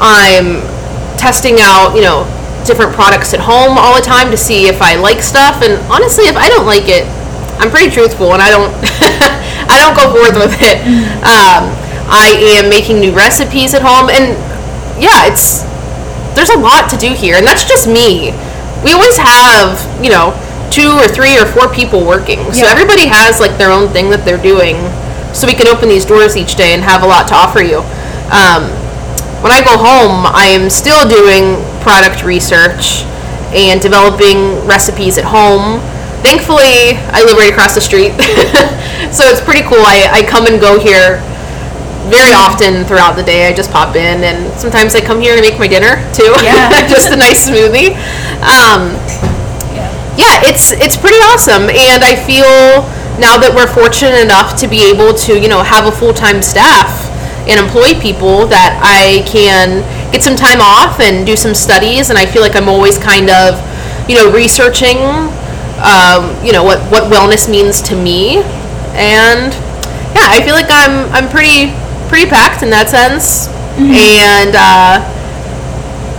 I'm 0.00 0.64
testing 1.18 1.56
out, 1.60 1.94
you 1.94 2.00
know, 2.00 2.24
different 2.66 2.92
products 2.94 3.34
at 3.34 3.40
home 3.40 3.76
all 3.78 3.94
the 3.94 4.02
time 4.02 4.30
to 4.30 4.36
see 4.36 4.66
if 4.66 4.80
I 4.80 4.96
like 4.96 5.22
stuff. 5.22 5.62
And 5.62 5.76
honestly, 5.92 6.24
if 6.24 6.36
I 6.36 6.48
don't 6.48 6.66
like 6.66 6.88
it, 6.88 7.04
I'm 7.60 7.70
pretty 7.70 7.90
truthful 7.90 8.32
and 8.32 8.40
I 8.40 8.50
don't 8.50 8.72
I 9.76 9.84
don't 9.84 9.96
go 9.96 10.08
forth 10.08 10.40
with 10.40 10.56
it. 10.64 10.80
Um, 11.20 11.68
I 12.08 12.32
am 12.56 12.72
making 12.72 13.00
new 13.00 13.12
recipes 13.12 13.74
at 13.74 13.82
home, 13.84 14.08
and 14.08 14.32
yeah, 14.96 15.28
it's 15.28 15.68
there's 16.32 16.50
a 16.50 16.58
lot 16.58 16.88
to 16.90 16.96
do 16.96 17.12
here, 17.12 17.36
and 17.36 17.46
that's 17.46 17.68
just 17.68 17.84
me. 17.84 18.32
We 18.80 18.96
always 18.96 19.20
have 19.20 19.76
you 20.00 20.08
know 20.08 20.32
two 20.72 20.96
or 20.96 21.08
three 21.08 21.36
or 21.36 21.44
four 21.44 21.68
people 21.68 22.00
working, 22.04 22.40
so 22.56 22.64
yeah. 22.64 22.72
everybody 22.72 23.04
has 23.06 23.40
like 23.40 23.58
their 23.58 23.70
own 23.70 23.92
thing 23.92 24.08
that 24.10 24.24
they're 24.24 24.40
doing, 24.40 24.80
so 25.36 25.46
we 25.46 25.52
can 25.52 25.68
open 25.68 25.88
these 25.88 26.04
doors 26.08 26.36
each 26.36 26.56
day 26.56 26.72
and 26.72 26.82
have 26.82 27.02
a 27.02 27.06
lot 27.06 27.28
to 27.28 27.34
offer 27.36 27.60
you. 27.60 27.84
Um, 28.32 28.72
when 29.44 29.52
I 29.52 29.60
go 29.60 29.76
home, 29.76 30.24
I 30.24 30.48
am 30.56 30.70
still 30.70 31.04
doing 31.06 31.60
product 31.84 32.24
research 32.24 33.04
and 33.52 33.80
developing 33.80 34.64
recipes 34.66 35.18
at 35.18 35.24
home. 35.24 35.84
Thankfully, 36.26 36.98
I 37.14 37.22
live 37.22 37.38
right 37.38 37.52
across 37.54 37.78
the 37.78 37.80
street, 37.80 38.10
so 39.14 39.22
it's 39.30 39.38
pretty 39.38 39.62
cool. 39.62 39.78
I, 39.78 40.10
I 40.10 40.20
come 40.26 40.50
and 40.50 40.58
go 40.58 40.74
here 40.74 41.22
very 42.10 42.34
often 42.34 42.82
throughout 42.82 43.14
the 43.14 43.22
day. 43.22 43.46
I 43.46 43.54
just 43.54 43.70
pop 43.70 43.94
in, 43.94 44.26
and 44.26 44.50
sometimes 44.58 44.98
I 44.98 45.00
come 45.06 45.20
here 45.22 45.36
to 45.38 45.42
make 45.42 45.54
my 45.62 45.70
dinner 45.70 46.02
too. 46.10 46.34
Yeah. 46.42 46.82
just 46.90 47.14
a 47.14 47.16
nice 47.16 47.46
smoothie. 47.46 47.94
Um, 48.42 48.98
Yeah. 49.70 49.86
yeah, 50.18 50.50
it's 50.50 50.74
it's 50.74 50.98
pretty 50.98 51.22
awesome, 51.30 51.70
and 51.70 52.02
I 52.02 52.18
feel 52.18 52.82
now 53.22 53.38
that 53.38 53.54
we're 53.54 53.70
fortunate 53.70 54.18
enough 54.18 54.58
to 54.60 54.66
be 54.66 54.82
able 54.90 55.14
to 55.30 55.38
you 55.38 55.46
know 55.46 55.62
have 55.62 55.86
a 55.86 55.94
full 55.94 56.12
time 56.12 56.42
staff 56.42 57.06
and 57.46 57.62
employ 57.62 57.94
people 58.02 58.50
that 58.50 58.74
I 58.82 59.22
can 59.30 59.86
get 60.10 60.26
some 60.26 60.34
time 60.34 60.58
off 60.58 60.98
and 60.98 61.22
do 61.24 61.36
some 61.38 61.54
studies, 61.54 62.10
and 62.10 62.18
I 62.18 62.26
feel 62.26 62.42
like 62.42 62.56
I'm 62.58 62.66
always 62.68 62.98
kind 62.98 63.30
of 63.30 63.62
you 64.10 64.18
know 64.18 64.26
researching 64.34 64.98
um, 65.86 66.34
you 66.44 66.52
know 66.52 66.64
what 66.64 66.80
what 66.90 67.04
wellness 67.10 67.48
means 67.48 67.80
to 67.88 67.94
me, 67.94 68.42
and 68.98 69.54
yeah, 70.14 70.26
I 70.34 70.42
feel 70.44 70.54
like 70.54 70.68
I'm 70.70 71.06
I'm 71.14 71.28
pretty 71.30 71.72
pretty 72.08 72.26
packed 72.28 72.62
in 72.62 72.70
that 72.70 72.88
sense, 72.90 73.48
and. 73.78 74.54
Uh, 74.56 75.12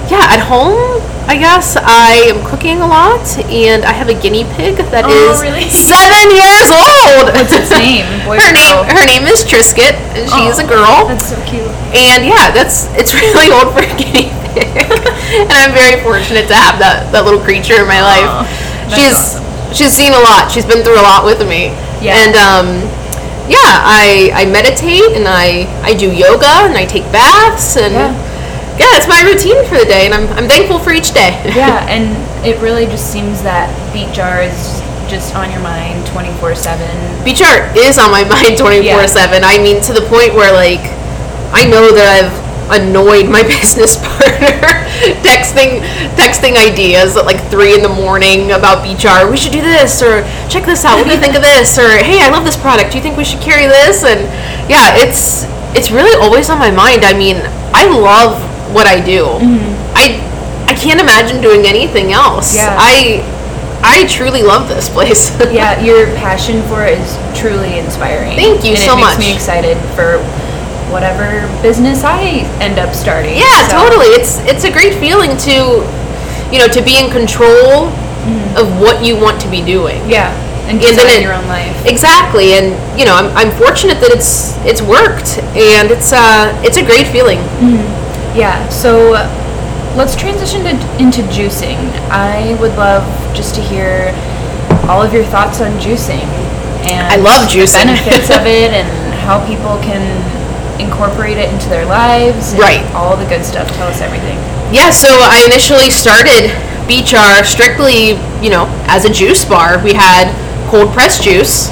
yeah, 0.07 0.23
at 0.31 0.39
home, 0.39 1.03
I 1.27 1.35
guess 1.35 1.75
I 1.75 2.31
am 2.31 2.39
cooking 2.47 2.79
a 2.79 2.87
lot, 2.87 3.27
and 3.51 3.83
I 3.83 3.91
have 3.91 4.07
a 4.07 4.15
guinea 4.15 4.47
pig 4.55 4.79
that 4.79 5.03
Oh, 5.03 5.11
is 5.35 5.43
really? 5.43 5.67
seven 5.91 6.31
years 6.31 6.71
old. 6.71 7.27
What's 7.35 7.51
its 7.51 7.67
name? 7.83 8.07
Boy 8.23 8.39
her 8.39 8.55
name, 8.55 8.71
girl? 8.71 8.87
her 8.87 9.03
name 9.03 9.27
is 9.27 9.43
Trisket, 9.43 9.99
and 10.15 10.23
she's 10.31 10.63
a 10.63 10.67
girl. 10.67 11.11
That's 11.11 11.27
so 11.27 11.35
cute. 11.43 11.67
And 11.91 12.23
yeah, 12.23 12.55
that's 12.55 12.87
it's 12.95 13.11
really 13.19 13.51
old 13.51 13.75
for 13.75 13.83
a 13.83 13.91
guinea 13.99 14.31
pig, 14.55 14.71
and 15.43 15.51
I'm 15.59 15.75
very 15.75 15.99
fortunate 15.99 16.47
to 16.47 16.55
have 16.55 16.79
that 16.79 17.11
that 17.11 17.27
little 17.27 17.43
creature 17.43 17.83
in 17.83 17.87
my 17.91 17.99
life. 17.99 18.47
That's 18.87 18.95
she's 18.95 19.19
awesome. 19.35 19.43
She's 19.73 19.93
seen 19.93 20.13
a 20.13 20.19
lot. 20.19 20.51
She's 20.51 20.65
been 20.65 20.83
through 20.83 20.99
a 20.99 21.05
lot 21.05 21.25
with 21.25 21.39
me. 21.47 21.73
Yeah. 22.01 22.15
And 22.23 22.33
um, 22.37 22.67
yeah, 23.49 23.81
I 23.83 24.31
I 24.33 24.45
meditate 24.45 25.15
and 25.15 25.27
I 25.27 25.65
I 25.83 25.93
do 25.93 26.11
yoga 26.11 26.67
and 26.67 26.75
I 26.77 26.85
take 26.85 27.03
baths 27.11 27.77
and 27.77 27.93
Yeah. 27.93 28.11
yeah, 28.77 28.97
it's 28.99 29.07
my 29.07 29.21
routine 29.23 29.63
for 29.65 29.77
the 29.77 29.85
day, 29.85 30.05
and 30.05 30.13
I'm 30.13 30.27
I'm 30.37 30.47
thankful 30.47 30.79
for 30.79 30.91
each 30.91 31.13
day. 31.13 31.31
Yeah, 31.55 31.85
and 31.87 32.11
it 32.45 32.59
really 32.61 32.85
just 32.85 33.11
seems 33.11 33.41
that 33.43 33.71
beet 33.93 34.13
jar 34.13 34.41
is 34.43 34.79
just 35.09 35.35
on 35.35 35.49
your 35.51 35.61
mind 35.61 36.05
24 36.07 36.55
7. 36.55 37.23
Beet 37.23 37.37
Jar 37.37 37.71
is 37.75 37.97
on 37.97 38.11
my 38.11 38.23
mind 38.35 38.57
24 38.59 39.07
7. 39.07 39.41
I 39.43 39.57
mean, 39.57 39.81
to 39.83 39.93
the 39.93 40.03
point 40.11 40.35
where, 40.35 40.51
like, 40.51 40.83
I 41.55 41.63
know 41.63 41.95
that 41.95 42.07
I've 42.11 42.35
annoyed 42.69 43.29
my 43.29 43.43
business 43.59 43.97
partner 43.97 44.59
texting 45.23 45.79
texting 46.17 46.57
ideas 46.57 47.15
at 47.17 47.25
like 47.25 47.39
3 47.49 47.75
in 47.75 47.81
the 47.81 47.89
morning 47.89 48.51
about 48.51 48.85
art. 49.05 49.29
We 49.29 49.37
should 49.37 49.51
do 49.51 49.61
this, 49.61 50.01
or 50.01 50.23
check 50.49 50.65
this 50.65 50.85
out. 50.85 50.97
What 50.97 51.05
do 51.05 51.13
you 51.13 51.19
think 51.19 51.35
of 51.35 51.41
this? 51.41 51.77
Or, 51.77 51.87
hey, 51.87 52.21
I 52.21 52.29
love 52.29 52.43
this 52.43 52.57
product. 52.57 52.91
Do 52.91 52.97
you 52.97 53.03
think 53.03 53.17
we 53.17 53.23
should 53.23 53.41
carry 53.41 53.67
this? 53.67 54.03
And 54.03 54.21
yeah, 54.69 54.95
it's 54.97 55.45
it's 55.77 55.91
really 55.91 56.15
always 56.21 56.49
on 56.49 56.57
my 56.59 56.71
mind. 56.71 57.03
I 57.05 57.13
mean, 57.13 57.37
I 57.73 57.87
love 57.87 58.41
what 58.73 58.87
I 58.87 59.03
do. 59.03 59.25
Mm-hmm. 59.25 59.93
I 59.95 60.19
I 60.67 60.73
can't 60.73 60.99
imagine 60.99 61.41
doing 61.41 61.65
anything 61.65 62.11
else. 62.11 62.55
Yeah. 62.55 62.75
I 62.77 63.23
I 63.83 64.07
truly 64.07 64.43
love 64.43 64.67
this 64.67 64.89
place. 64.89 65.31
Yeah, 65.47 65.79
your 65.79 66.07
passion 66.17 66.61
for 66.67 66.83
it 66.85 66.99
is 66.99 67.15
truly 67.39 67.79
inspiring. 67.79 68.35
Thank 68.35 68.63
you 68.63 68.75
and 68.75 68.79
so 68.79 68.93
it 68.93 69.01
makes 69.01 69.17
much. 69.17 69.19
me 69.19 69.33
excited 69.33 69.77
for 69.95 70.19
whatever 70.91 71.45
business 71.61 72.03
I 72.03 72.45
end 72.61 72.79
up 72.79 72.93
starting. 72.95 73.35
Yeah, 73.37 73.67
So, 73.67 73.77
totally. 73.83 74.07
It's 74.17 74.39
it's 74.47 74.63
a 74.63 74.71
great 74.71 74.93
feeling 74.95 75.35
to, 75.47 75.83
you 76.51 76.57
know, 76.59 76.67
to 76.71 76.81
be 76.81 76.97
in 76.97 77.11
control 77.11 77.89
of 78.59 78.67
what 78.81 79.03
you 79.03 79.15
want 79.15 79.39
to 79.41 79.49
be 79.49 79.61
doing. 79.63 80.01
Yeah, 80.09 80.31
and 80.67 80.79
design 80.79 81.07
it- 81.07 81.21
your 81.23 81.33
own 81.33 81.47
life. 81.47 81.75
Exactly, 81.85 82.53
and 82.59 82.75
you 82.99 83.05
know, 83.05 83.15
I'm, 83.15 83.31
I'm 83.37 83.51
fortunate 83.57 83.99
that 84.01 84.11
it's 84.11 84.57
it's 84.65 84.81
worked, 84.81 85.39
and 85.55 85.91
it's 85.91 86.11
uh 86.13 86.51
it's 86.63 86.77
a 86.77 86.83
great 86.85 87.07
feeling. 87.07 87.39
Yeah, 88.35 88.67
so 88.69 89.11
let's 89.95 90.15
transition 90.15 90.61
to, 90.63 90.71
into 91.01 91.21
juicing. 91.33 91.77
I 92.11 92.55
would 92.61 92.75
love 92.77 93.03
just 93.35 93.55
to 93.55 93.61
hear 93.61 94.13
all 94.87 95.01
of 95.01 95.11
your 95.13 95.23
thoughts 95.25 95.59
on 95.59 95.71
juicing 95.79 96.23
and 96.87 97.07
I 97.11 97.15
love 97.17 97.49
the 97.49 97.57
juicing. 97.59 97.85
benefits 97.89 98.29
of 98.29 98.45
it 98.45 98.71
and 98.79 98.87
how 99.25 99.41
people 99.47 99.75
can 99.81 100.03
incorporate 100.79 101.37
it 101.37 101.51
into 101.51 101.67
their 101.69 101.85
lives. 101.85 102.51
and 102.51 102.59
Right. 102.59 102.83
All 102.93 103.15
the 103.17 103.25
good 103.25 103.43
stuff. 103.45 103.67
Tell 103.75 103.87
us 103.87 104.01
everything. 104.01 104.37
Yeah, 104.73 104.89
so 104.91 105.07
I 105.09 105.43
initially 105.45 105.89
started 105.89 106.51
Beet 106.87 107.05
Jar 107.05 107.43
strictly, 107.43 108.19
you 108.43 108.49
know, 108.49 108.67
as 108.87 109.05
a 109.05 109.09
juice 109.11 109.45
bar. 109.45 109.81
We 109.83 109.93
had 109.93 110.27
cold 110.69 110.91
pressed 110.93 111.23
juice, 111.23 111.69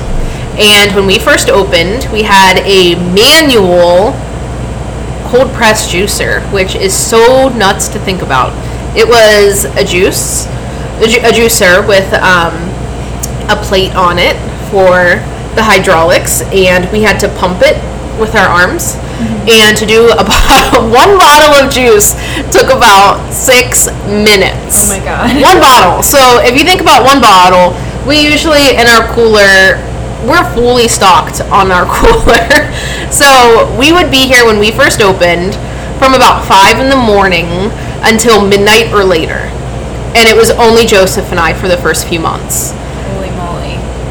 and 0.57 0.95
when 0.95 1.05
we 1.05 1.19
first 1.19 1.49
opened, 1.49 2.07
we 2.11 2.23
had 2.23 2.59
a 2.65 2.95
manual 3.13 4.13
cold 5.27 5.51
pressed 5.53 5.91
juicer, 5.91 6.41
which 6.53 6.75
is 6.75 6.93
so 6.95 7.49
nuts 7.49 7.87
to 7.89 7.99
think 7.99 8.21
about. 8.21 8.53
It 8.95 9.07
was 9.07 9.65
a 9.75 9.83
juice, 9.83 10.45
a, 11.03 11.07
ju- 11.07 11.19
a 11.19 11.31
juicer 11.33 11.85
with 11.85 12.07
um, 12.13 12.53
a 13.51 13.61
plate 13.65 13.93
on 13.95 14.17
it 14.19 14.37
for 14.71 15.19
the 15.55 15.63
hydraulics, 15.63 16.41
and 16.53 16.89
we 16.91 17.01
had 17.01 17.19
to 17.19 17.27
pump 17.39 17.59
it 17.61 17.75
with 18.19 18.35
our 18.35 18.47
arms. 18.47 18.95
And 19.47 19.77
to 19.77 19.85
do 19.85 20.11
a 20.11 20.23
bottle, 20.27 20.89
one 20.89 21.17
bottle 21.17 21.55
of 21.55 21.71
juice 21.71 22.13
took 22.51 22.67
about 22.67 23.31
six 23.31 23.87
minutes. 24.07 24.91
Oh 24.91 24.99
my 24.99 25.03
God. 25.03 25.29
One 25.41 25.59
bottle. 25.59 26.03
So 26.03 26.41
if 26.43 26.57
you 26.57 26.65
think 26.65 26.81
about 26.81 27.05
one 27.05 27.21
bottle, 27.21 27.71
we 28.07 28.19
usually 28.19 28.75
in 28.75 28.87
our 28.87 29.07
cooler, 29.13 29.79
we're 30.27 30.43
fully 30.53 30.87
stocked 30.87 31.41
on 31.53 31.71
our 31.71 31.85
cooler. 31.89 32.71
so 33.11 33.69
we 33.79 33.91
would 33.93 34.11
be 34.11 34.27
here 34.27 34.45
when 34.45 34.59
we 34.59 34.71
first 34.71 35.01
opened 35.01 35.55
from 35.99 36.13
about 36.13 36.45
five 36.45 36.79
in 36.79 36.89
the 36.89 36.97
morning 36.99 37.47
until 38.03 38.45
midnight 38.45 38.91
or 38.91 39.03
later. 39.03 39.47
And 40.15 40.27
it 40.27 40.35
was 40.35 40.51
only 40.51 40.85
Joseph 40.85 41.31
and 41.31 41.39
I 41.39 41.53
for 41.53 41.67
the 41.67 41.77
first 41.77 42.07
few 42.07 42.19
months. 42.19 42.71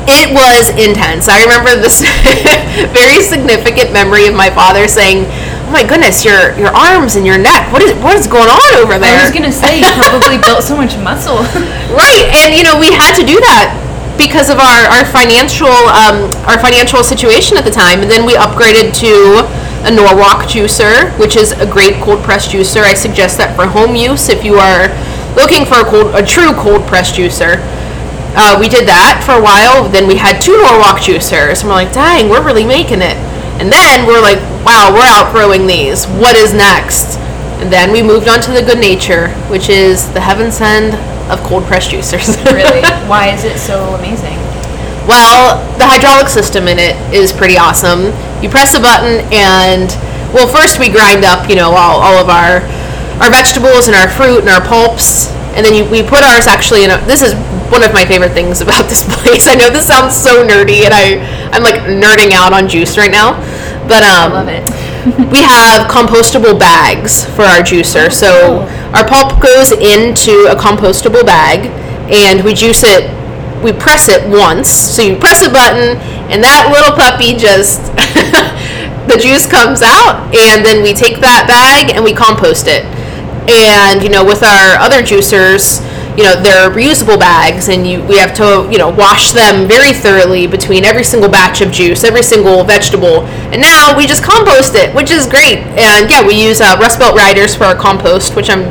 It 0.06 0.32
was 0.36 0.68
intense. 0.76 1.28
I 1.28 1.42
remember 1.44 1.76
this 1.80 2.04
very 2.92 3.24
significant 3.24 3.92
memory 3.92 4.26
of 4.26 4.34
my 4.34 4.50
father 4.50 4.86
saying, 4.88 5.24
"Oh 5.64 5.72
my 5.72 5.84
goodness, 5.86 6.24
your 6.24 6.52
your 6.60 6.72
arms 6.76 7.16
and 7.16 7.24
your 7.24 7.38
neck. 7.38 7.72
What 7.72 7.80
is 7.80 7.96
what 8.04 8.16
is 8.16 8.26
going 8.26 8.52
on 8.52 8.70
over 8.76 8.98
there?" 8.98 9.16
I 9.16 9.24
was 9.24 9.32
gonna 9.32 9.52
say 9.52 9.80
you 9.80 9.88
probably 9.96 10.36
built 10.38 10.62
so 10.62 10.76
much 10.76 10.96
muscle. 11.00 11.40
right, 11.96 12.28
and 12.36 12.52
you 12.52 12.62
know 12.62 12.76
we 12.76 12.92
had 12.92 13.16
to 13.16 13.24
do 13.24 13.40
that 13.40 13.80
because 14.20 14.50
of 14.50 14.60
our 14.60 14.80
our 14.92 15.04
financial 15.08 15.72
um, 15.72 16.28
our 16.44 16.60
financial 16.60 17.02
situation 17.02 17.56
at 17.56 17.64
the 17.64 17.72
time, 17.72 18.02
and 18.04 18.10
then 18.10 18.26
we 18.28 18.34
upgraded 18.36 18.92
to 19.00 19.48
a 19.84 19.90
Norwalk 19.90 20.44
juicer, 20.48 21.12
which 21.18 21.36
is 21.36 21.52
a 21.52 21.66
great 21.66 22.00
cold 22.00 22.22
press 22.24 22.48
juicer. 22.48 22.82
I 22.82 22.94
suggest 22.94 23.36
that 23.38 23.54
for 23.56 23.66
home 23.66 23.94
use 23.96 24.28
if 24.28 24.44
you 24.44 24.56
are 24.56 24.88
looking 25.36 25.64
for 25.64 25.80
a 25.80 25.84
cold 25.84 26.14
a 26.14 26.24
true 26.24 26.52
cold 26.54 26.86
press 26.86 27.12
juicer. 27.12 27.60
Uh, 28.34 28.58
we 28.58 28.68
did 28.68 28.86
that 28.90 29.22
for 29.22 29.38
a 29.38 29.42
while. 29.42 29.88
Then 29.88 30.06
we 30.06 30.18
had 30.18 30.42
two 30.42 30.58
Norwalk 30.58 30.98
juicers, 30.98 31.62
and 31.62 31.70
we're 31.70 31.78
like, 31.78 31.94
dang, 31.94 32.28
we're 32.28 32.44
really 32.44 32.66
making 32.66 32.98
it. 32.98 33.14
And 33.62 33.70
then 33.70 34.06
we're 34.06 34.20
like, 34.20 34.42
wow, 34.66 34.90
we're 34.90 35.06
outgrowing 35.06 35.66
these. 35.66 36.06
What 36.18 36.34
is 36.34 36.52
next? 36.52 37.18
And 37.62 37.70
then 37.72 37.92
we 37.94 38.02
moved 38.02 38.26
on 38.26 38.42
to 38.42 38.50
the 38.50 38.66
Goodnature, 38.66 39.30
which 39.48 39.70
is 39.70 40.10
the 40.12 40.20
heaven 40.20 40.50
send 40.50 40.98
of 41.30 41.38
cold 41.46 41.64
press 41.64 41.86
juicers. 41.86 42.34
really? 42.52 42.82
Why 43.06 43.30
is 43.30 43.44
it 43.44 43.58
so 43.58 43.94
amazing? 43.94 44.36
Well, 45.06 45.60
the 45.78 45.86
hydraulic 45.86 46.28
system 46.28 46.66
in 46.66 46.78
it 46.78 46.96
is 47.14 47.32
pretty 47.32 47.56
awesome. 47.56 48.10
You 48.42 48.50
press 48.50 48.74
a 48.74 48.80
button 48.80 49.22
and 49.30 49.88
well, 50.34 50.50
first 50.50 50.80
we 50.80 50.90
grind 50.90 51.24
up, 51.24 51.48
you 51.48 51.54
know, 51.54 51.70
all, 51.70 52.02
all 52.02 52.18
of 52.18 52.28
our 52.28 52.66
our 53.22 53.30
vegetables 53.30 53.86
and 53.86 53.94
our 53.94 54.10
fruit 54.10 54.40
and 54.40 54.50
our 54.50 54.60
pulps, 54.60 55.30
and 55.54 55.64
then 55.64 55.74
you, 55.74 55.88
we 55.90 56.02
put 56.02 56.22
ours 56.22 56.46
actually 56.46 56.84
in 56.84 56.90
a. 56.90 56.98
This 57.06 57.22
is 57.22 57.34
one 57.70 57.82
of 57.82 57.92
my 57.94 58.04
favorite 58.04 58.32
things 58.32 58.60
about 58.60 58.88
this 58.88 59.02
place. 59.22 59.46
I 59.46 59.54
know 59.54 59.70
this 59.70 59.86
sounds 59.86 60.14
so 60.14 60.46
nerdy, 60.46 60.84
and 60.84 60.92
I 60.92 61.22
I'm 61.52 61.62
like 61.62 61.82
nerding 61.86 62.32
out 62.32 62.52
on 62.52 62.68
juice 62.68 62.98
right 62.98 63.10
now, 63.10 63.38
but 63.88 64.02
um, 64.02 64.32
I 64.32 64.42
love 64.42 64.48
it. 64.48 64.64
we 65.30 65.42
have 65.42 65.90
compostable 65.90 66.58
bags 66.58 67.26
for 67.36 67.42
our 67.42 67.60
juicer. 67.60 68.10
So 68.10 68.60
our 68.96 69.06
pulp 69.06 69.42
goes 69.42 69.70
into 69.70 70.48
a 70.48 70.56
compostable 70.56 71.26
bag 71.26 71.68
and 72.10 72.42
we 72.42 72.54
juice 72.54 72.82
it, 72.84 73.12
we 73.62 73.72
press 73.72 74.08
it 74.08 74.26
once. 74.26 74.70
So 74.70 75.02
you 75.02 75.16
press 75.16 75.44
a 75.44 75.50
button 75.50 76.00
and 76.32 76.42
that 76.42 76.72
little 76.72 76.96
puppy 76.96 77.36
just, 77.36 77.84
the 79.12 79.20
juice 79.20 79.44
comes 79.44 79.82
out 79.82 80.32
and 80.32 80.64
then 80.64 80.82
we 80.82 80.94
take 80.94 81.20
that 81.20 81.44
bag 81.52 81.94
and 81.94 82.02
we 82.02 82.14
compost 82.14 82.64
it. 82.66 82.88
And, 83.48 84.02
you 84.02 84.08
know, 84.08 84.24
with 84.24 84.42
our 84.42 84.76
other 84.78 85.02
juicers, 85.02 85.80
you 86.16 86.22
know, 86.22 86.40
they're 86.40 86.70
reusable 86.70 87.18
bags 87.18 87.68
and 87.68 87.86
you, 87.86 88.02
we 88.04 88.16
have 88.18 88.32
to, 88.34 88.68
you 88.70 88.78
know, 88.78 88.88
wash 88.88 89.32
them 89.32 89.66
very 89.66 89.92
thoroughly 89.92 90.46
between 90.46 90.84
every 90.84 91.02
single 91.04 91.28
batch 91.28 91.60
of 91.60 91.72
juice, 91.72 92.04
every 92.04 92.22
single 92.22 92.62
vegetable. 92.64 93.26
And 93.52 93.60
now 93.60 93.96
we 93.96 94.06
just 94.06 94.22
compost 94.22 94.74
it, 94.76 94.94
which 94.94 95.10
is 95.10 95.26
great. 95.26 95.58
And 95.76 96.08
yeah, 96.10 96.24
we 96.24 96.34
use 96.40 96.60
uh, 96.60 96.76
Rust 96.80 96.98
Belt 97.00 97.16
Riders 97.16 97.54
for 97.54 97.64
our 97.64 97.74
compost, 97.74 98.36
which 98.36 98.48
I'm 98.48 98.62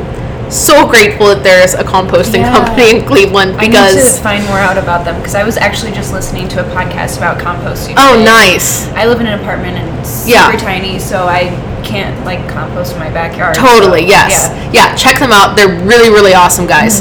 so 0.50 0.86
grateful 0.88 1.26
that 1.28 1.42
there's 1.42 1.74
a 1.74 1.82
composting 1.84 2.40
Yeah. 2.40 2.52
company 2.54 2.98
in 3.00 3.06
Cleveland 3.06 3.56
I 3.56 3.62
need 3.62 3.70
because 3.72 4.16
to 4.16 4.22
find 4.22 4.44
more 4.46 4.58
out 4.58 4.76
about 4.78 5.04
them 5.04 5.16
because 5.18 5.34
I 5.34 5.42
was 5.42 5.56
actually 5.56 5.92
just 5.92 6.12
listening 6.12 6.48
to 6.48 6.60
a 6.60 6.74
podcast 6.74 7.16
about 7.16 7.38
composting. 7.40 7.94
oh 7.96 8.22
nice 8.22 8.86
I 8.92 9.06
live 9.06 9.20
in 9.20 9.26
an 9.26 9.40
apartment 9.40 9.78
and 9.78 9.98
it's 9.98 10.10
super 10.10 10.30
Yeah. 10.36 10.56
tiny, 10.58 10.98
so 10.98 11.26
I 11.26 11.48
can't 11.84 12.24
like 12.24 12.48
compost 12.48 12.94
in 12.94 12.98
my 12.98 13.10
backyard. 13.10 13.54
Totally, 13.54 14.02
so, 14.02 14.08
yes. 14.08 14.48
Yeah. 14.50 14.72
Yeah. 14.72 14.96
check 14.96 15.18
them 15.18 15.30
out. 15.32 15.56
They're 15.56 15.84
really, 15.84 16.10
really 16.10 16.34
awesome 16.34 16.66
guys. 16.66 17.00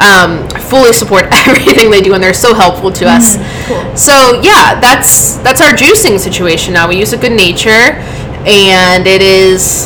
Um, 0.00 0.48
fully 0.68 0.92
support 0.92 1.26
everything 1.32 1.90
they 1.90 2.00
do, 2.00 2.14
and 2.14 2.22
they're 2.22 2.34
so 2.34 2.54
helpful 2.54 2.90
to 2.92 3.06
us. 3.06 3.36
Cool. 3.66 3.96
So 3.96 4.40
yeah, 4.42 4.80
that's 4.80 5.36
that's 5.38 5.60
our 5.60 5.72
juicing 5.72 6.18
situation 6.18 6.72
now. 6.74 6.88
We 6.88 6.98
use 6.98 7.12
a 7.12 7.18
Goodnature, 7.18 7.94
and 8.46 9.06
it 9.06 9.22
is 9.22 9.84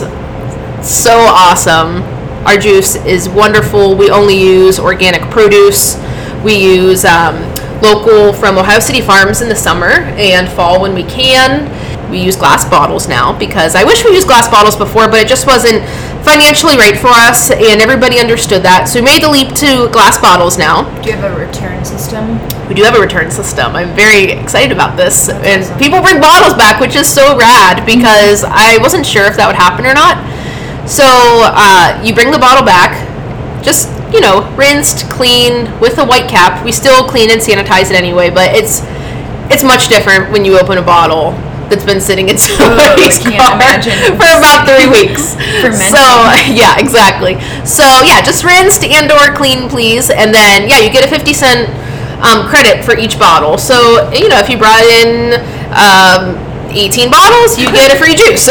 so 0.82 1.18
awesome. 1.18 2.03
Our 2.47 2.57
juice 2.57 2.94
is 3.05 3.28
wonderful. 3.28 3.97
We 3.97 4.09
only 4.11 4.40
use 4.40 4.78
organic 4.78 5.22
produce. 5.32 5.97
We 6.44 6.55
use 6.55 7.05
um, 7.05 7.42
local 7.82 8.32
from 8.32 8.57
Ohio 8.57 8.78
City 8.78 9.01
Farms 9.01 9.42
in 9.42 9.49
the 9.49 9.57
summer 9.57 9.90
and 10.16 10.49
fall 10.49 10.80
when 10.80 10.94
we 10.94 11.03
can. 11.03 11.66
We 12.11 12.20
use 12.22 12.36
glass 12.36 12.68
bottles 12.68 13.09
now 13.09 13.36
because 13.36 13.74
I 13.74 13.84
wish 13.84 14.04
we 14.04 14.12
used 14.12 14.26
glass 14.26 14.48
bottles 14.48 14.76
before, 14.76 15.09
but 15.09 15.20
it 15.20 15.28
just 15.28 15.46
wasn't 15.46 15.82
financially 16.26 16.76
right 16.76 16.98
for 16.98 17.14
us, 17.14 17.50
and 17.50 17.80
everybody 17.80 18.18
understood 18.18 18.62
that. 18.62 18.90
So 18.90 18.98
we 18.98 19.07
made 19.07 19.22
the 19.22 19.30
leap 19.30 19.54
to 19.62 19.86
glass 19.94 20.18
bottles 20.18 20.59
now. 20.59 20.82
Do 21.02 21.11
you 21.11 21.16
have 21.16 21.30
a 21.30 21.38
return 21.38 21.84
system? 21.84 22.42
We 22.66 22.74
do 22.74 22.82
have 22.82 22.96
a 22.96 23.00
return 23.00 23.30
system. 23.30 23.76
I'm 23.76 23.94
very 23.94 24.32
excited 24.34 24.72
about 24.72 24.96
this. 24.96 25.28
and 25.30 25.62
awesome. 25.62 25.78
people 25.78 26.02
bring 26.02 26.18
bottles 26.18 26.54
back, 26.59 26.80
which 26.80 26.96
is 26.96 27.07
so 27.07 27.38
rad 27.38 27.86
because 27.86 28.42
I 28.42 28.78
wasn't 28.82 29.07
sure 29.07 29.24
if 29.26 29.36
that 29.36 29.46
would 29.46 29.54
happen 29.54 29.86
or 29.86 29.94
not. 29.94 30.18
So 30.90 31.07
uh, 31.07 32.02
you 32.02 32.14
bring 32.14 32.30
the 32.30 32.42
bottle 32.42 32.66
back, 32.66 32.94
just 33.62 33.86
you 34.12 34.20
know, 34.20 34.46
rinsed, 34.54 35.11
clean 35.11 35.66
with 35.78 35.98
a 35.98 36.04
white 36.04 36.28
cap. 36.28 36.64
We 36.64 36.72
still 36.72 37.07
clean 37.07 37.30
and 37.30 37.40
sanitize 37.40 37.90
it 37.90 37.96
anyway, 37.96 38.30
but 38.30 38.54
it's 38.54 38.82
it's 39.46 39.62
much 39.62 39.88
different 39.88 40.32
when 40.32 40.44
you 40.44 40.59
open 40.59 40.78
a 40.78 40.82
bottle 40.82 41.38
that's 41.68 41.84
been 41.84 42.00
sitting 42.00 42.28
in 42.28 42.38
somebody's 42.38 43.18
car 43.18 43.56
imagine. 43.56 43.92
for 44.20 44.28
about 44.38 44.66
three 44.66 44.88
weeks. 44.98 45.34
So 45.90 45.98
yeah, 46.52 46.78
exactly. 46.78 47.40
So 47.66 47.84
yeah, 48.06 48.22
just 48.22 48.44
rinsed 48.44 48.84
and 48.84 49.10
or 49.10 49.34
clean, 49.34 49.68
please, 49.68 50.10
and 50.10 50.34
then 50.34 50.68
yeah, 50.68 50.80
you 50.80 50.90
get 50.90 51.04
a 51.04 51.10
fifty 51.10 51.32
cent 51.32 51.68
um, 52.22 52.46
credit 52.48 52.84
for 52.84 52.96
each 52.96 53.18
bottle. 53.18 53.58
So 53.58 54.10
you 54.12 54.28
know, 54.28 54.38
if 54.38 54.48
you 54.48 54.58
brought 54.58 54.84
in 54.84 55.40
um, 55.74 56.38
eighteen 56.70 57.10
bottles, 57.10 57.58
you 57.58 57.66
get 57.72 57.94
a 57.94 57.98
free 57.98 58.14
juice. 58.14 58.46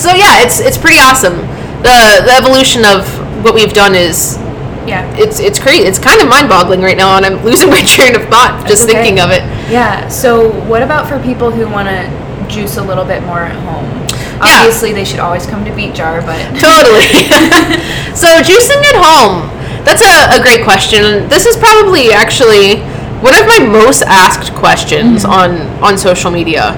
so 0.00 0.12
yeah, 0.12 0.42
it's 0.44 0.60
it's 0.60 0.78
pretty 0.78 0.98
awesome. 0.98 1.36
The 1.82 2.22
the 2.26 2.34
evolution 2.36 2.84
of 2.84 3.06
what 3.42 3.54
we've 3.54 3.72
done 3.72 3.94
is 3.94 4.38
Yeah. 4.86 5.06
it's 5.16 5.38
it's 5.40 5.58
crazy. 5.58 5.84
It's 5.84 5.98
kind 5.98 6.20
of 6.20 6.28
mind 6.28 6.48
boggling 6.48 6.80
right 6.80 6.96
now, 6.96 7.16
and 7.16 7.24
I'm 7.24 7.44
losing 7.44 7.70
my 7.76 7.82
train 7.82 8.14
of 8.14 8.28
thought 8.28 8.66
just 8.68 8.84
okay. 8.84 8.92
thinking 8.92 9.20
of 9.20 9.30
it. 9.30 9.42
Yeah. 9.70 10.08
So, 10.08 10.50
what 10.66 10.82
about 10.82 11.08
for 11.08 11.18
people 11.22 11.50
who 11.50 11.68
want 11.68 11.88
to 11.88 12.02
juice 12.48 12.76
a 12.76 12.82
little 12.82 13.04
bit 13.04 13.22
more 13.22 13.40
at 13.40 13.56
home? 13.64 13.86
Yeah. 14.42 14.66
Obviously, 14.66 14.92
they 14.92 15.04
should 15.04 15.20
always 15.20 15.46
come 15.46 15.64
to 15.64 15.74
Beet 15.74 15.94
Jar, 15.94 16.20
but 16.20 16.36
Totally. 16.58 17.06
so 18.14 18.28
juicing 18.42 18.82
at 18.92 18.98
home. 18.98 19.48
That's 19.84 20.02
a, 20.02 20.38
a 20.38 20.42
great 20.42 20.62
question. 20.62 21.28
This 21.28 21.46
is 21.46 21.56
probably 21.56 22.12
actually 22.12 22.82
one 23.22 23.34
of 23.34 23.46
my 23.46 23.58
most 23.58 24.02
asked 24.02 24.52
questions 24.54 25.24
on 25.24 25.62
on 25.82 25.96
social 25.96 26.30
media. 26.30 26.74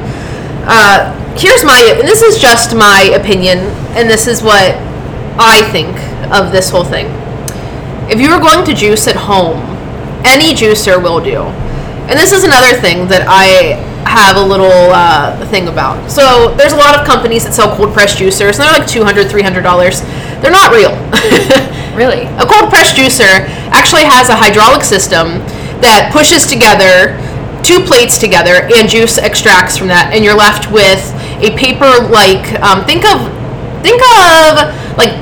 Uh, 0.66 1.12
here's 1.36 1.64
my 1.64 1.96
and 1.98 2.06
this 2.08 2.22
is 2.22 2.38
just 2.40 2.74
my 2.74 3.10
opinion 3.14 3.58
and 3.96 4.08
this 4.08 4.26
is 4.26 4.42
what 4.42 4.76
I 5.38 5.62
think 5.72 5.96
of 6.32 6.52
this 6.52 6.70
whole 6.70 6.84
thing. 6.84 7.06
If 8.10 8.20
you 8.20 8.30
were 8.30 8.40
going 8.40 8.64
to 8.66 8.74
juice 8.74 9.08
at 9.08 9.16
home, 9.16 9.60
any 10.24 10.54
juicer 10.54 11.02
will 11.02 11.20
do. 11.20 11.42
And 12.08 12.18
this 12.18 12.32
is 12.32 12.44
another 12.44 12.76
thing 12.80 13.08
that 13.08 13.24
I 13.24 13.80
have 14.04 14.36
a 14.36 14.44
little 14.44 14.92
uh, 14.92 15.40
thing 15.48 15.68
about. 15.68 16.10
So 16.10 16.54
there's 16.56 16.72
a 16.72 16.76
lot 16.76 17.00
of 17.00 17.06
companies 17.06 17.44
that 17.44 17.54
sell 17.54 17.74
cold 17.76 17.94
pressed 17.94 18.18
juicers, 18.18 18.60
and 18.60 18.68
they're 18.68 18.76
like 18.76 18.84
$200, 18.84 19.32
$300. 19.32 19.64
They're 20.44 20.52
not 20.52 20.76
real. 20.76 20.92
really, 21.96 22.28
a 22.36 22.44
cold 22.44 22.68
pressed 22.68 22.96
juicer 22.96 23.48
actually 23.72 24.04
has 24.04 24.28
a 24.28 24.36
hydraulic 24.36 24.84
system 24.84 25.40
that 25.80 26.12
pushes 26.12 26.46
together 26.46 27.16
two 27.64 27.80
plates 27.80 28.18
together 28.18 28.68
and 28.76 28.88
juice 28.88 29.16
extracts 29.16 29.76
from 29.76 29.88
that 29.88 30.12
and 30.12 30.22
you're 30.22 30.36
left 30.36 30.70
with 30.70 31.00
a 31.40 31.48
paper 31.56 31.88
like 32.12 32.44
um, 32.60 32.84
think 32.84 33.08
of 33.08 33.16
think 33.80 33.96
of 33.96 34.68
like 35.00 35.16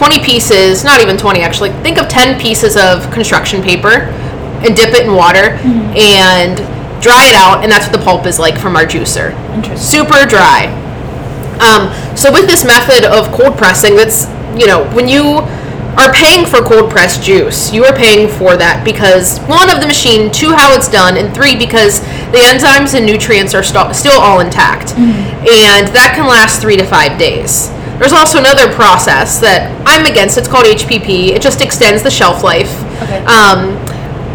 20 0.00 0.24
pieces 0.24 0.82
not 0.82 1.02
even 1.02 1.16
20 1.18 1.40
actually. 1.40 1.70
Think 1.84 1.98
of 1.98 2.08
10 2.08 2.40
pieces 2.40 2.74
of 2.76 3.04
construction 3.12 3.60
paper 3.60 4.08
and 4.64 4.74
dip 4.74 4.94
it 4.96 5.04
in 5.04 5.12
water 5.14 5.60
and 5.92 6.56
dry 7.02 7.28
it 7.28 7.36
out 7.36 7.62
and 7.62 7.70
that's 7.70 7.84
what 7.86 7.92
the 7.92 8.02
pulp 8.02 8.24
is 8.24 8.38
like 8.38 8.56
from 8.58 8.76
our 8.76 8.84
juicer. 8.86 9.36
Super 9.76 10.24
dry. 10.24 10.72
Um, 11.60 11.92
so 12.16 12.32
with 12.32 12.46
this 12.48 12.64
method 12.64 13.04
of 13.04 13.28
cold 13.32 13.58
pressing, 13.58 13.94
that's 13.94 14.24
you 14.58 14.66
know 14.66 14.88
when 14.96 15.06
you 15.06 15.44
are 16.00 16.12
paying 16.14 16.46
for 16.46 16.62
cold 16.64 16.90
pressed 16.90 17.22
juice, 17.22 17.70
you 17.72 17.84
are 17.84 17.92
paying 17.94 18.26
for 18.28 18.56
that 18.56 18.80
because 18.84 19.36
one 19.44 19.68
of 19.68 19.80
the 19.82 19.86
machine, 19.86 20.32
two 20.32 20.52
how 20.56 20.72
it's 20.72 20.88
done, 20.88 21.18
and 21.18 21.34
three 21.34 21.56
because 21.56 22.00
the 22.32 22.40
enzymes 22.48 22.94
and 22.96 23.04
nutrients 23.04 23.52
are 23.52 23.62
st- 23.62 23.94
still 23.94 24.16
all 24.16 24.40
intact, 24.40 24.96
and 25.44 25.84
that 25.92 26.12
can 26.16 26.24
last 26.26 26.62
three 26.62 26.76
to 26.78 26.86
five 26.86 27.18
days. 27.18 27.68
There's 28.00 28.16
also 28.16 28.38
another 28.38 28.72
process 28.72 29.38
that 29.44 29.68
I'm 29.84 30.10
against. 30.10 30.38
It's 30.38 30.48
called 30.48 30.64
HPP. 30.64 31.36
It 31.36 31.42
just 31.42 31.60
extends 31.60 32.02
the 32.02 32.10
shelf 32.10 32.42
life. 32.42 32.72
Okay. 33.04 33.20
Um, 33.28 33.76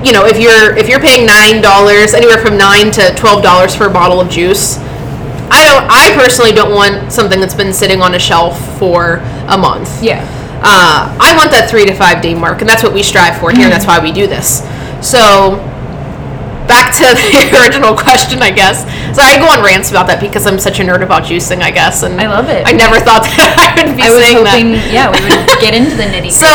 you 0.05 0.13
know, 0.13 0.26
if 0.30 0.38
you're 0.38 0.78
if 0.78 0.88
you're 0.88 1.01
paying 1.01 1.26
nine 1.26 1.61
dollars, 1.66 2.13
anywhere 2.13 2.38
from 2.38 2.57
nine 2.57 2.91
to 2.93 3.09
twelve 3.18 3.41
dollars 3.41 3.76
for 3.76 3.88
a 3.88 3.91
bottle 3.91 4.22
of 4.22 4.30
juice, 4.30 4.78
I 5.49 5.66
don't. 5.66 5.86
I 5.89 6.13
personally 6.13 6.51
don't 6.51 6.74
want 6.74 7.11
something 7.11 7.39
that's 7.39 7.55
been 7.57 7.74
sitting 7.74 8.01
on 8.01 8.13
a 8.13 8.20
shelf 8.20 8.53
for 8.78 9.18
a 9.49 9.57
month. 9.57 10.01
Yeah. 10.03 10.22
Uh, 10.61 11.09
I 11.20 11.36
want 11.36 11.49
that 11.51 11.68
three 11.70 11.86
to 11.86 11.93
five 11.93 12.22
day 12.22 12.34
mark, 12.34 12.61
and 12.61 12.70
that's 12.70 12.84
what 12.84 12.93
we 12.93 13.01
strive 13.03 13.39
for 13.39 13.51
here. 13.51 13.66
and 13.66 13.72
That's 13.74 13.86
why 13.86 13.99
we 13.99 14.11
do 14.11 14.28
this. 14.28 14.61
So, 15.01 15.57
to 16.98 17.16
the 17.52 17.60
original 17.62 17.96
question, 17.96 18.41
I 18.41 18.52
guess. 18.52 18.84
So 19.16 19.22
I 19.22 19.38
go 19.39 19.48
on 19.48 19.64
rants 19.64 19.91
about 19.91 20.08
that 20.08 20.20
because 20.20 20.46
I'm 20.48 20.60
such 20.60 20.80
a 20.80 20.84
nerd 20.84 21.02
about 21.04 21.24
juicing, 21.24 21.62
I 21.62 21.72
guess, 21.72 22.04
and 22.04 22.20
I 22.20 22.28
love 22.28 22.50
it. 22.50 22.64
I 22.68 22.72
never 22.72 23.00
thought 23.00 23.24
that 23.36 23.56
I 23.76 23.84
would 23.86 23.96
be 23.96 24.04
I 24.04 24.10
saying 24.12 24.38
hoping, 24.43 24.68
that. 24.76 24.91
yeah, 24.91 25.08
we 25.12 25.20
would 25.24 25.60
get 25.64 25.74
into 25.76 25.96
the 25.96 26.08
nitty. 26.08 26.32
So 26.46 26.52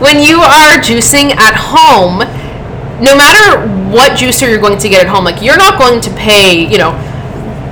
when 0.00 0.20
you 0.24 0.40
are 0.40 0.80
juicing 0.80 1.36
at 1.36 1.54
home, 1.56 2.24
no 3.04 3.16
matter 3.16 3.64
what 3.92 4.12
juicer 4.18 4.48
you're 4.48 4.60
going 4.60 4.78
to 4.78 4.88
get 4.88 5.04
at 5.04 5.08
home, 5.10 5.24
like 5.24 5.40
you're 5.42 5.56
not 5.60 5.78
going 5.78 6.00
to 6.02 6.10
pay, 6.16 6.66
you 6.68 6.76
know, 6.78 6.92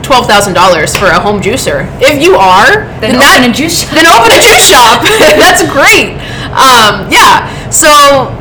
twelve 0.03 0.27
thousand 0.27 0.55
dollars 0.55 0.97
for 0.97 1.07
a 1.07 1.19
home 1.21 1.41
juicer. 1.41 1.85
If 2.01 2.21
you 2.23 2.37
are, 2.37 2.89
Then 3.01 3.17
that- 3.21 3.41
open 3.41 3.51
a 3.51 3.53
juice 3.53 3.81
shop. 3.85 3.93
Then 3.93 4.07
open 4.09 4.33
a 4.33 4.41
juice 4.41 4.65
shop. 4.69 5.05
That's 5.37 5.65
great. 5.69 6.17
Um, 6.57 7.09
yeah. 7.13 7.49
So 7.69 8.33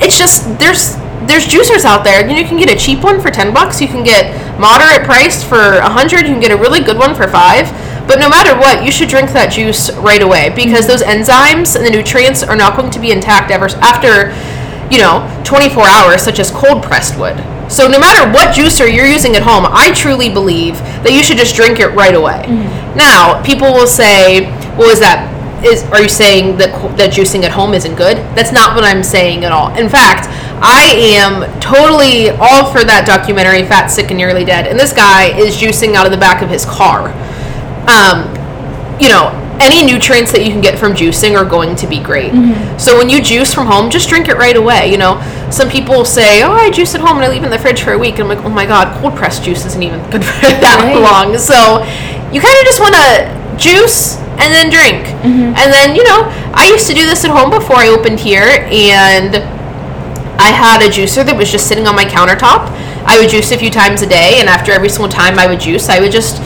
it's 0.00 0.16
just 0.18 0.46
there's 0.58 0.96
there's 1.26 1.46
juicers 1.46 1.84
out 1.84 2.04
there. 2.04 2.20
You 2.20 2.34
know, 2.34 2.40
you 2.40 2.46
can 2.46 2.58
get 2.58 2.70
a 2.70 2.78
cheap 2.78 3.02
one 3.02 3.20
for 3.20 3.30
ten 3.30 3.52
bucks. 3.52 3.80
You 3.80 3.88
can 3.88 4.04
get 4.04 4.30
moderate 4.60 5.04
priced 5.04 5.46
for 5.46 5.78
a 5.78 5.88
hundred. 5.88 6.26
You 6.26 6.32
can 6.32 6.40
get 6.40 6.50
a 6.50 6.56
really 6.56 6.80
good 6.80 6.98
one 6.98 7.14
for 7.14 7.26
five. 7.28 7.66
But 8.08 8.18
no 8.18 8.28
matter 8.28 8.58
what, 8.58 8.84
you 8.84 8.90
should 8.90 9.10
drink 9.10 9.30
that 9.32 9.52
juice 9.52 9.92
right 9.96 10.22
away 10.22 10.48
because 10.56 10.86
mm-hmm. 10.86 10.96
those 10.96 11.02
enzymes 11.02 11.76
and 11.76 11.84
the 11.84 11.90
nutrients 11.90 12.42
are 12.42 12.56
not 12.56 12.74
going 12.74 12.90
to 12.90 12.98
be 12.98 13.12
intact 13.12 13.50
ever 13.50 13.68
after, 13.84 14.32
you 14.90 14.96
know, 14.96 15.28
24 15.44 15.84
hours, 15.86 16.22
such 16.22 16.38
as 16.38 16.50
cold 16.50 16.82
pressed 16.82 17.18
would. 17.18 17.36
So 17.70 17.86
no 17.86 18.00
matter 18.00 18.24
what 18.32 18.56
juicer 18.56 18.88
you're 18.88 19.06
using 19.06 19.36
at 19.36 19.42
home, 19.42 19.66
I 19.68 19.92
truly 19.92 20.32
believe 20.32 20.78
that 21.04 21.12
you 21.12 21.22
should 21.22 21.36
just 21.36 21.54
drink 21.54 21.80
it 21.80 21.88
right 21.88 22.14
away. 22.14 22.48
Mm-hmm. 22.48 22.96
Now, 22.96 23.42
people 23.44 23.74
will 23.74 23.86
say, 23.86 24.48
"Well, 24.80 24.88
is 24.88 25.00
that 25.00 25.27
is 25.64 25.84
are 25.84 26.00
you 26.02 26.08
saying 26.08 26.56
that 26.58 26.70
that 26.96 27.10
juicing 27.12 27.42
at 27.44 27.50
home 27.52 27.74
isn't 27.74 27.94
good?" 27.96 28.16
That's 28.36 28.52
not 28.52 28.74
what 28.74 28.84
I'm 28.84 29.02
saying 29.02 29.44
at 29.44 29.52
all. 29.52 29.74
In 29.76 29.88
fact, 29.88 30.26
I 30.60 30.94
am 30.96 31.42
totally 31.60 32.30
all 32.30 32.70
for 32.72 32.82
that 32.84 33.04
documentary 33.06 33.64
Fat, 33.64 33.86
Sick 33.88 34.08
and 34.10 34.16
Nearly 34.18 34.44
Dead. 34.44 34.66
And 34.66 34.78
this 34.78 34.92
guy 34.92 35.36
is 35.38 35.56
juicing 35.56 35.94
out 35.94 36.06
of 36.06 36.12
the 36.12 36.18
back 36.18 36.42
of 36.42 36.48
his 36.50 36.64
car. 36.64 37.10
Um, 37.88 38.26
you 39.00 39.08
know, 39.08 39.30
any 39.60 39.84
nutrients 39.84 40.30
that 40.32 40.44
you 40.44 40.50
can 40.52 40.60
get 40.60 40.78
from 40.78 40.94
juicing 40.94 41.36
are 41.36 41.44
going 41.48 41.74
to 41.76 41.86
be 41.86 42.00
great. 42.00 42.32
So 42.80 42.96
when 42.98 43.08
you 43.08 43.22
juice 43.22 43.52
from 43.54 43.66
home, 43.66 43.90
just 43.90 44.08
drink 44.08 44.28
it 44.28 44.36
right 44.36 44.56
away. 44.56 44.90
You 44.90 44.98
know, 44.98 45.18
some 45.50 45.68
people 45.68 46.04
say, 46.04 46.42
"Oh, 46.42 46.52
I 46.52 46.70
juice 46.70 46.94
at 46.94 47.00
home 47.00 47.16
and 47.16 47.24
I 47.24 47.28
leave 47.28 47.42
it 47.42 47.46
in 47.46 47.50
the 47.50 47.58
fridge 47.58 47.82
for 47.82 47.92
a 47.92 47.98
week." 47.98 48.14
And 48.18 48.22
I'm 48.22 48.28
like, 48.36 48.44
"Oh 48.44 48.48
my 48.50 48.66
god, 48.66 48.94
cold 49.00 49.16
pressed 49.16 49.42
juice 49.44 49.64
isn't 49.66 49.82
even 49.82 49.98
good 50.10 50.24
for 50.24 50.40
that 50.62 50.80
Right. 50.82 51.00
long." 51.00 51.38
So 51.38 51.82
you 52.32 52.40
kind 52.40 52.56
of 52.58 52.64
just 52.66 52.80
want 52.80 52.94
to 52.94 53.37
juice 53.58 54.16
and 54.38 54.54
then 54.54 54.70
drink. 54.70 55.06
Mm-hmm. 55.22 55.54
And 55.58 55.72
then, 55.72 55.96
you 55.96 56.04
know, 56.04 56.30
I 56.54 56.70
used 56.70 56.86
to 56.86 56.94
do 56.94 57.04
this 57.04 57.24
at 57.24 57.30
home 57.30 57.50
before 57.50 57.76
I 57.76 57.88
opened 57.88 58.20
here 58.20 58.66
and 58.70 59.36
I 60.38 60.54
had 60.54 60.82
a 60.82 60.88
juicer 60.88 61.26
that 61.26 61.36
was 61.36 61.50
just 61.50 61.66
sitting 61.66 61.86
on 61.86 61.96
my 61.96 62.04
countertop. 62.04 62.70
I 63.04 63.18
would 63.18 63.28
juice 63.28 63.50
a 63.50 63.58
few 63.58 63.70
times 63.70 64.02
a 64.02 64.06
day, 64.06 64.38
and 64.38 64.48
after 64.48 64.70
every 64.70 64.88
single 64.88 65.08
time 65.08 65.38
I 65.38 65.46
would 65.46 65.58
juice, 65.60 65.88
I 65.88 65.98
would 65.98 66.12
just, 66.12 66.38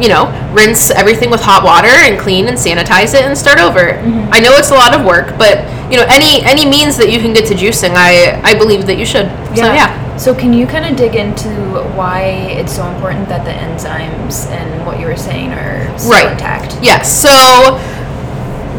you 0.00 0.08
know, 0.08 0.30
rinse 0.54 0.90
everything 0.90 1.30
with 1.30 1.42
hot 1.42 1.64
water 1.64 1.92
and 1.92 2.18
clean 2.18 2.48
and 2.48 2.56
sanitize 2.56 3.12
it 3.12 3.26
and 3.26 3.36
start 3.36 3.58
over. 3.58 3.92
Mm-hmm. 3.92 4.32
I 4.32 4.40
know 4.40 4.54
it's 4.54 4.70
a 4.70 4.74
lot 4.74 4.94
of 4.94 5.04
work, 5.04 5.36
but 5.36 5.66
you 5.90 5.98
know 5.98 6.06
any 6.08 6.42
any 6.46 6.64
means 6.64 6.96
that 6.96 7.10
you 7.10 7.20
can 7.20 7.32
get 7.32 7.46
to 7.48 7.54
juicing, 7.54 7.92
I 7.94 8.40
I 8.42 8.56
believe 8.56 8.86
that 8.86 8.96
you 8.96 9.04
should. 9.04 9.28
So 9.56 9.68
yeah. 9.74 10.05
So 10.18 10.34
can 10.34 10.52
you 10.52 10.66
kind 10.66 10.84
of 10.86 10.96
dig 10.96 11.14
into 11.14 11.48
why 11.94 12.22
it's 12.58 12.74
so 12.74 12.86
important 12.88 13.28
that 13.28 13.44
the 13.44 13.50
enzymes 13.52 14.46
and 14.50 14.86
what 14.86 14.98
you 14.98 15.06
were 15.06 15.16
saying 15.16 15.52
are 15.52 15.86
Right. 16.08 16.32
intact? 16.32 16.76
Yes. 16.82 17.12
So 17.20 17.78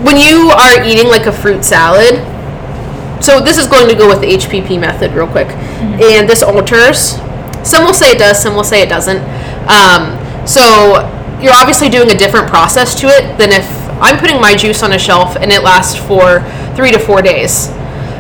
when 0.04 0.18
you 0.18 0.50
are 0.50 0.84
eating 0.84 1.08
like 1.08 1.26
a 1.28 1.32
fruit 1.32 1.64
salad, 1.64 2.16
so 3.24 3.40
this 3.40 3.58
is 3.58 3.68
going 3.68 3.88
to 3.88 3.96
go 3.96 4.08
with 4.08 4.22
the 4.22 4.28
HPP 4.28 4.78
method 4.80 5.14
real 5.14 5.28
quick, 5.28 5.48
and 5.48 6.28
this 6.30 6.42
alters. 6.44 7.20
Some 7.64 7.84
will 7.86 7.94
say 7.94 8.12
it 8.12 8.18
does, 8.20 8.42
some 8.42 8.56
will 8.56 8.64
say 8.64 8.82
it 8.82 8.90
doesn't. 8.90 9.20
Um, 9.68 10.18
so 10.48 11.12
you're 11.42 11.54
obviously 11.54 11.90
doing 11.90 12.10
a 12.12 12.16
different 12.18 12.48
process 12.48 13.00
to 13.02 13.08
it 13.08 13.38
than 13.38 13.52
if 13.52 13.68
I'm 14.02 14.18
putting 14.20 14.40
my 14.40 14.56
juice 14.56 14.82
on 14.84 14.94
a 14.94 15.00
shelf 15.00 15.36
and 15.36 15.52
it 15.52 15.64
lasts 15.64 15.96
for 15.98 16.42
three 16.76 16.92
to 16.92 17.00
four 17.00 17.22
days. 17.22 17.70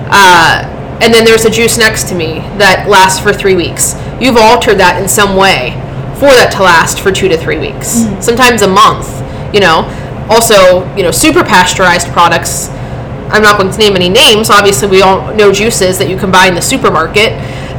Uh, 0.09 0.73
and 1.01 1.13
then 1.13 1.25
there's 1.25 1.45
a 1.45 1.49
juice 1.49 1.77
next 1.77 2.09
to 2.09 2.15
me 2.15 2.39
that 2.57 2.87
lasts 2.89 3.19
for 3.19 3.31
three 3.33 3.55
weeks. 3.55 3.93
You've 4.19 4.37
altered 4.37 4.79
that 4.79 4.99
in 5.01 5.07
some 5.07 5.35
way 5.35 5.71
for 6.17 6.33
that 6.33 6.51
to 6.57 6.63
last 6.63 6.99
for 6.99 7.11
two 7.11 7.29
to 7.29 7.37
three 7.37 7.59
weeks, 7.59 8.09
sometimes 8.19 8.63
a 8.63 8.67
month. 8.67 9.05
You 9.53 9.61
know, 9.61 9.85
also 10.29 10.83
you 10.95 11.03
know 11.03 11.11
super 11.11 11.43
pasteurized 11.43 12.07
products. 12.09 12.69
I'm 13.29 13.43
not 13.43 13.59
going 13.59 13.71
to 13.71 13.77
name 13.77 13.95
any 13.95 14.09
names. 14.09 14.49
Obviously, 14.49 14.87
we 14.87 15.01
all 15.01 15.33
know 15.35 15.51
juices 15.51 15.97
that 15.99 16.09
you 16.09 16.17
can 16.17 16.31
buy 16.31 16.47
in 16.47 16.55
the 16.55 16.61
supermarket. 16.61 17.33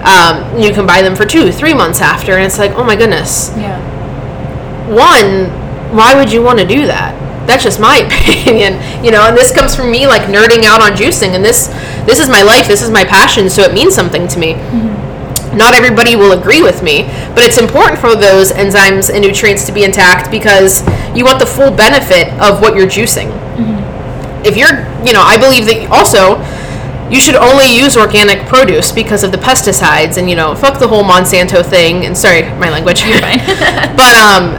Um, 0.04 0.60
you 0.60 0.72
can 0.72 0.86
buy 0.86 1.02
them 1.02 1.16
for 1.16 1.24
two, 1.24 1.50
three 1.50 1.74
months 1.74 2.00
after, 2.00 2.32
and 2.32 2.44
it's 2.44 2.58
like, 2.58 2.72
oh 2.72 2.84
my 2.84 2.94
goodness. 2.94 3.50
Yeah. 3.56 3.80
One, 4.86 5.50
why 5.96 6.14
would 6.14 6.30
you 6.30 6.42
want 6.42 6.58
to 6.60 6.66
do 6.66 6.86
that? 6.86 7.16
That's 7.48 7.64
just 7.64 7.80
my 7.80 7.96
opinion, 8.06 8.76
you 9.02 9.10
know. 9.10 9.26
And 9.26 9.36
this 9.36 9.50
comes 9.50 9.74
from 9.74 9.90
me 9.90 10.06
like 10.06 10.22
nerding 10.28 10.64
out 10.64 10.80
on 10.80 10.92
juicing, 10.92 11.34
and 11.34 11.44
this 11.44 11.68
this 12.08 12.18
is 12.18 12.28
my 12.28 12.42
life, 12.42 12.66
this 12.66 12.82
is 12.82 12.90
my 12.90 13.04
passion, 13.04 13.50
so 13.50 13.62
it 13.62 13.74
means 13.74 13.94
something 13.94 14.26
to 14.28 14.38
me. 14.38 14.54
Mm-hmm. 14.54 15.56
Not 15.56 15.74
everybody 15.74 16.16
will 16.16 16.32
agree 16.32 16.62
with 16.62 16.82
me, 16.82 17.02
but 17.34 17.44
it's 17.44 17.58
important 17.58 18.00
for 18.00 18.14
those 18.16 18.50
enzymes 18.50 19.12
and 19.12 19.22
nutrients 19.22 19.64
to 19.66 19.72
be 19.72 19.84
intact 19.84 20.30
because 20.30 20.82
you 21.14 21.24
want 21.24 21.38
the 21.38 21.46
full 21.46 21.70
benefit 21.70 22.28
of 22.40 22.60
what 22.60 22.74
you're 22.74 22.86
juicing. 22.86 23.30
Mm-hmm. 23.56 24.44
If 24.44 24.56
you're, 24.56 24.84
you 25.06 25.12
know, 25.12 25.22
I 25.22 25.36
believe 25.36 25.66
that 25.66 25.88
also 25.90 26.40
you 27.10 27.20
should 27.20 27.36
only 27.36 27.66
use 27.74 27.96
organic 27.96 28.46
produce 28.46 28.92
because 28.92 29.24
of 29.24 29.32
the 29.32 29.38
pesticides 29.38 30.18
and 30.18 30.28
you 30.28 30.36
know, 30.36 30.54
fuck 30.54 30.78
the 30.78 30.88
whole 30.88 31.02
Monsanto 31.02 31.64
thing. 31.64 32.04
And 32.04 32.16
sorry, 32.16 32.42
my 32.56 32.70
language. 32.70 33.02
fine. 33.02 33.38
but 33.96 34.14
um, 34.16 34.56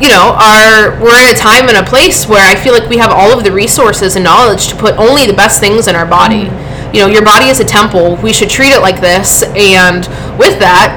you 0.00 0.08
know, 0.08 0.32
our 0.40 0.98
we're 1.00 1.20
in 1.20 1.34
a 1.34 1.38
time 1.38 1.68
and 1.68 1.76
a 1.76 1.84
place 1.84 2.26
where 2.26 2.40
I 2.40 2.56
feel 2.56 2.72
like 2.72 2.88
we 2.88 2.96
have 2.96 3.10
all 3.10 3.36
of 3.36 3.44
the 3.44 3.52
resources 3.52 4.16
and 4.16 4.24
knowledge 4.24 4.68
to 4.68 4.76
put 4.76 4.96
only 4.96 5.26
the 5.26 5.34
best 5.34 5.60
things 5.60 5.88
in 5.88 5.94
our 5.94 6.06
body. 6.06 6.44
Mm-hmm. 6.44 6.69
You 6.92 7.00
know, 7.00 7.06
your 7.08 7.24
body 7.24 7.46
is 7.46 7.60
a 7.60 7.64
temple. 7.64 8.16
We 8.16 8.32
should 8.32 8.50
treat 8.50 8.70
it 8.70 8.80
like 8.80 9.00
this. 9.00 9.42
And 9.54 10.06
with 10.38 10.58
that, 10.58 10.96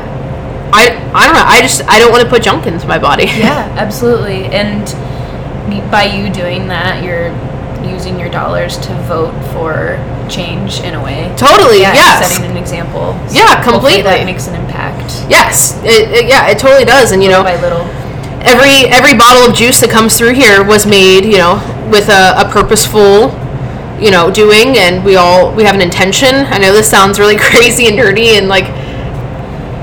I 0.73 0.97
I 1.13 1.25
don't 1.25 1.35
know. 1.35 1.45
I 1.45 1.61
just 1.61 1.83
I 1.87 1.99
don't 1.99 2.11
want 2.11 2.23
to 2.23 2.29
put 2.29 2.43
junk 2.43 2.65
into 2.65 2.87
my 2.87 2.97
body. 2.99 3.25
Yeah, 3.25 3.69
absolutely. 3.77 4.45
And 4.45 4.85
by 5.91 6.03
you 6.05 6.31
doing 6.33 6.67
that, 6.67 7.03
you're 7.03 7.29
using 7.87 8.19
your 8.19 8.29
dollars 8.29 8.77
to 8.77 8.93
vote 9.03 9.33
for 9.53 9.99
change 10.29 10.79
in 10.81 10.95
a 10.95 11.03
way. 11.03 11.33
Totally. 11.37 11.81
Yeah, 11.81 11.93
yes. 11.93 12.31
setting 12.31 12.49
an 12.49 12.57
example. 12.57 13.13
So 13.27 13.35
Yeah, 13.35 13.61
completely. 13.63 14.03
That 14.03 14.25
makes 14.25 14.47
an 14.47 14.55
impact 14.55 15.11
Yes. 15.29 15.77
It, 15.83 16.09
it- 16.11 16.27
yeah. 16.27 16.47
It 16.49 16.57
totally 16.59 16.85
does. 16.85 17.11
And 17.11 17.21
you 17.21 17.29
know, 17.29 17.43
by 17.43 17.59
little. 17.61 17.81
every 18.41 18.89
every 18.89 19.13
bottle 19.17 19.45
of 19.49 19.53
juice 19.55 19.81
that 19.81 19.91
comes 19.91 20.17
through 20.17 20.33
here 20.33 20.63
was 20.63 20.85
made, 20.87 21.25
you 21.25 21.37
know, 21.37 21.59
with 21.91 22.09
a, 22.09 22.33
a 22.39 22.49
purposeful, 22.49 23.29
you 23.99 24.11
know, 24.11 24.31
doing, 24.31 24.77
and 24.77 25.03
we 25.03 25.15
all 25.15 25.53
we 25.53 25.63
have 25.63 25.75
an 25.75 25.81
intention. 25.81 26.33
I 26.47 26.57
know 26.57 26.73
this 26.73 26.89
sounds 26.89 27.19
really 27.19 27.37
crazy 27.51 27.87
and 27.87 27.97
dirty, 27.97 28.37
and 28.37 28.47
like 28.47 28.65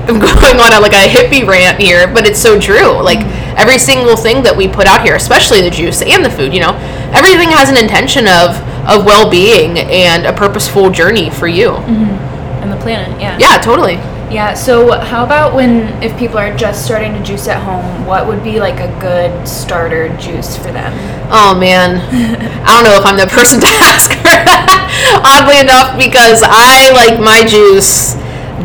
I'm 0.07 0.19
going 0.19 0.59
on 0.59 0.73
a, 0.73 0.79
like 0.79 0.93
a 0.93 1.07
hippie 1.07 1.47
rant 1.47 1.79
here, 1.79 2.07
but 2.07 2.25
it's 2.25 2.39
so 2.39 2.59
true. 2.59 3.01
Like 3.01 3.19
every 3.57 3.77
single 3.77 4.15
thing 4.15 4.43
that 4.43 4.55
we 4.55 4.67
put 4.67 4.87
out 4.87 5.05
here, 5.05 5.15
especially 5.15 5.61
the 5.61 5.69
juice 5.69 6.01
and 6.01 6.25
the 6.25 6.29
food, 6.29 6.53
you 6.53 6.59
know, 6.59 6.73
everything 7.13 7.49
has 7.49 7.69
an 7.69 7.77
intention 7.77 8.27
of 8.27 8.57
of 8.89 9.05
well 9.05 9.29
being 9.29 9.77
and 9.77 10.25
a 10.25 10.33
purposeful 10.33 10.89
journey 10.89 11.29
for 11.29 11.47
you. 11.47 11.69
Mm-hmm. 11.69 12.63
And 12.63 12.71
the 12.71 12.77
planet, 12.77 13.09
yeah. 13.21 13.37
Yeah, 13.39 13.61
totally. 13.61 13.95
Yeah, 14.31 14.53
so 14.53 14.97
how 15.01 15.25
about 15.25 15.53
when, 15.53 16.01
if 16.01 16.17
people 16.17 16.37
are 16.37 16.55
just 16.55 16.85
starting 16.85 17.11
to 17.13 17.21
juice 17.21 17.49
at 17.49 17.61
home, 17.61 18.05
what 18.05 18.27
would 18.27 18.41
be 18.43 18.61
like 18.61 18.79
a 18.79 18.87
good 19.01 19.45
starter 19.45 20.07
juice 20.17 20.55
for 20.55 20.71
them? 20.71 20.93
Oh 21.29 21.53
man, 21.59 21.97
I 22.65 22.75
don't 22.75 22.85
know 22.85 22.95
if 22.95 23.05
I'm 23.05 23.17
the 23.17 23.27
person 23.27 23.59
to 23.59 23.67
ask 23.91 24.11
her. 24.11 24.39
Oddly 25.27 25.59
enough, 25.59 25.97
because 25.99 26.43
I 26.45 26.91
like 26.91 27.19
my 27.19 27.45
juice 27.45 28.15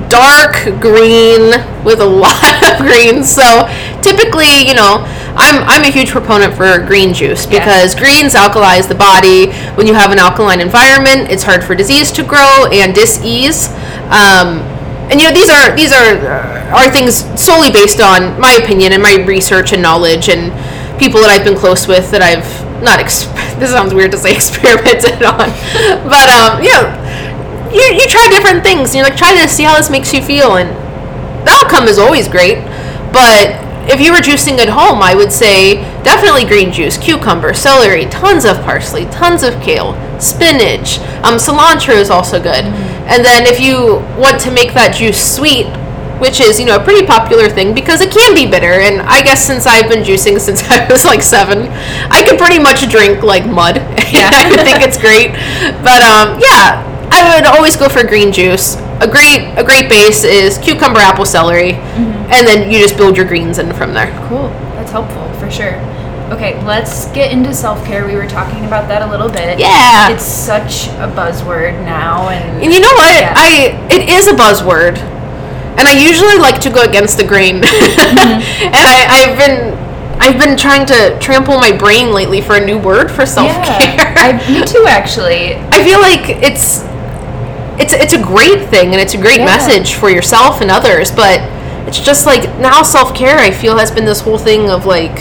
dark 0.09 0.63
green 0.81 1.51
with 1.85 1.99
a 2.01 2.07
lot 2.07 2.63
of 2.63 2.79
greens. 2.79 3.29
So 3.29 3.67
typically, 4.03 4.69
you 4.69 4.75
know, 4.75 5.03
I'm 5.35 5.67
I'm 5.67 5.83
a 5.83 5.91
huge 5.91 6.11
proponent 6.11 6.55
for 6.55 6.79
green 6.87 7.13
juice 7.13 7.45
Yeah. 7.51 7.59
because 7.59 7.97
greens 7.97 8.35
alkalize 8.35 8.87
the 8.89 8.95
body. 8.95 9.51
When 9.75 9.89
you 9.89 9.95
have 9.95 10.13
an 10.13 10.19
alkaline 10.21 10.61
environment, 10.61 11.29
it's 11.31 11.43
hard 11.43 11.65
for 11.65 11.75
disease 11.75 12.13
to 12.13 12.23
grow 12.23 12.67
and 12.71 12.95
dis-ease. 12.95 13.69
Um, 14.15 14.63
and 15.11 15.21
you 15.21 15.29
know 15.29 15.35
these 15.35 15.51
are 15.51 15.75
these 15.77 15.93
are 15.93 16.19
are 16.75 16.91
things 16.91 17.23
solely 17.41 17.71
based 17.71 18.01
on 18.01 18.39
my 18.41 18.59
opinion 18.63 18.93
and 18.93 19.03
my 19.03 19.23
research 19.25 19.73
and 19.73 19.83
knowledge 19.83 20.29
and 20.29 20.51
people 20.99 21.21
that 21.21 21.31
I've 21.31 21.45
been 21.45 21.57
close 21.57 21.87
with 21.87 22.11
that 22.11 22.23
I've 22.23 22.47
not 22.83 22.99
this 23.61 23.71
sounds 23.71 23.95
weird 23.95 24.13
to 24.13 24.19
say 24.19 24.35
experimented 24.41 25.23
on. 25.23 25.49
But 26.09 26.29
um 26.29 26.63
you 26.63 26.73
know 26.75 26.87
you, 27.73 27.83
you 27.83 28.07
try 28.09 28.27
different 28.31 28.63
things. 28.65 28.95
You're 28.95 29.05
like 29.05 29.17
try 29.17 29.35
to 29.35 29.49
see 29.49 29.63
how 29.65 29.77
this 29.77 29.91
makes 29.91 30.13
you 30.13 30.23
feel. 30.23 30.57
And 30.57 30.71
the 31.47 31.51
outcome 31.51 31.89
is 31.89 31.99
always 31.99 32.29
great. 32.29 32.65
But 33.13 33.63
if 33.91 34.01
you 34.01 34.13
were 34.13 34.19
juicing 34.19 34.59
at 34.59 34.69
home 34.69 35.03
I 35.03 35.15
would 35.15 35.33
say 35.33 35.85
definitely 36.07 36.45
green 36.45 36.73
juice 36.73 36.97
cucumber 36.97 37.53
celery 37.53 38.07
tons 38.07 38.45
of 38.45 38.57
parsley 38.63 39.07
tons 39.07 39.43
of 39.43 39.53
kale 39.61 39.93
spinach. 40.21 41.01
Um, 41.27 41.35
cilantro 41.37 41.97
is 41.97 42.11
also 42.11 42.39
good. 42.41 42.65
And 43.11 43.25
then 43.25 43.45
if 43.45 43.59
you 43.61 43.97
want 44.17 44.41
to 44.43 44.53
make 44.53 44.73
that 44.75 44.95
juice 44.95 45.19
sweet 45.19 45.67
which 46.23 46.41
is 46.41 46.59
you 46.59 46.65
know 46.65 46.77
a 46.77 46.83
pretty 46.83 47.05
popular 47.05 47.47
thing 47.51 47.75
because 47.75 48.01
it 48.01 48.11
can 48.13 48.35
be 48.35 48.47
bitter. 48.47 48.81
And 48.87 49.03
i 49.03 49.21
guess 49.21 49.45
since 49.45 49.67
i've 49.67 49.91
been 49.91 50.05
juicing 50.05 50.39
since 50.39 50.63
i 50.71 50.87
was 50.89 51.05
like 51.05 51.23
seven 51.23 51.67
i 52.11 52.23
can 52.23 52.39
pretty 52.39 52.63
much 52.63 52.89
drink 52.89 53.23
like 53.25 53.45
mud. 53.45 53.77
Yeah. 54.15 54.31
i 54.33 54.63
think 54.63 54.87
it's 54.87 54.99
great. 54.99 55.33
But 55.83 56.01
um, 56.07 56.39
yeah 56.39 56.87
i 57.11 57.35
would 57.35 57.47
always 57.47 57.77
go 57.77 57.89
for 57.89 58.07
green 58.07 58.31
juice. 58.33 58.77
A 59.03 59.09
great 59.11 59.53
a 59.59 59.65
great 59.65 59.91
base 59.91 60.23
is 60.23 60.57
cucumber 60.59 61.01
apple 61.01 61.27
celery. 61.27 61.75
And 62.31 62.47
then 62.47 62.71
you 62.71 62.79
just 62.79 62.97
build 62.97 63.17
your 63.17 63.27
greens 63.27 63.59
in 63.59 63.75
from 63.75 63.93
there. 63.93 64.11
Cool. 64.29 64.49
That's 64.79 64.93
helpful 64.93 65.27
for 65.35 65.51
sure. 65.51 65.75
Okay, 66.33 66.61
let's 66.65 67.07
get 67.13 67.31
into 67.33 67.55
self 67.55 67.85
care. 67.85 68.05
We 68.07 68.17
were 68.17 68.27
talking 68.27 68.65
about 68.65 68.89
that 68.89 69.03
a 69.03 69.07
little 69.11 69.29
bit. 69.29 69.59
Yeah. 69.61 70.11
It's 70.11 70.25
such 70.25 70.89
a 70.99 71.07
buzzword 71.07 71.85
now, 71.85 72.29
and 72.31 72.63
and 72.63 72.73
you 72.73 72.81
know 72.81 72.93
what 72.95 73.21
Yeah. 73.21 73.33
i 73.37 73.87
it 73.91 74.09
is 74.09 74.27
a 74.27 74.33
buzzword 74.33 74.99
and 75.79 75.87
i 75.87 75.93
usually 75.93 76.37
like 76.39 76.59
to 76.63 76.71
go 76.71 76.83
against 76.83 77.19
the 77.19 77.25
grain 77.25 77.57
mm-hmm. 77.61 78.65
and 78.65 78.75
I, 78.75 79.07
i've 79.11 79.39
been 79.39 79.75
i've 80.21 80.39
been 80.43 80.57
trying 80.57 80.87
to 80.87 81.19
trample 81.21 81.59
my 81.59 81.71
brain 81.77 82.13
lately 82.15 82.41
for 82.41 82.57
a 82.57 82.65
new 82.65 82.79
word 82.79 83.11
for 83.11 83.27
self-care 83.27 83.83
yeah, 83.83 84.15
I, 84.17 84.51
me 84.51 84.65
too, 84.73 84.87
actually. 84.89 85.55
I 85.57 85.85
feel 85.85 86.01
like 86.01 86.31
it's 86.43 86.83
it's 87.79 87.93
it's 87.93 88.15
a 88.15 88.23
great 88.23 88.69
thing 88.71 88.93
and 88.93 89.01
it's 89.01 89.13
a 89.15 89.19
great 89.21 89.41
Yeah. 89.41 89.45
message 89.53 89.95
for 89.95 90.09
yourself 90.11 90.61
and 90.63 90.71
others, 90.71 91.11
but 91.11 91.41
it's 91.87 92.01
just 92.01 92.25
like 92.27 92.43
now 92.59 92.83
self 92.83 93.15
care 93.15 93.37
I 93.39 93.51
feel 93.51 93.77
has 93.77 93.91
been 93.91 94.07
this 94.07 94.21
whole 94.23 94.39
thing 94.39 94.71
of 94.71 94.87
like 94.87 95.17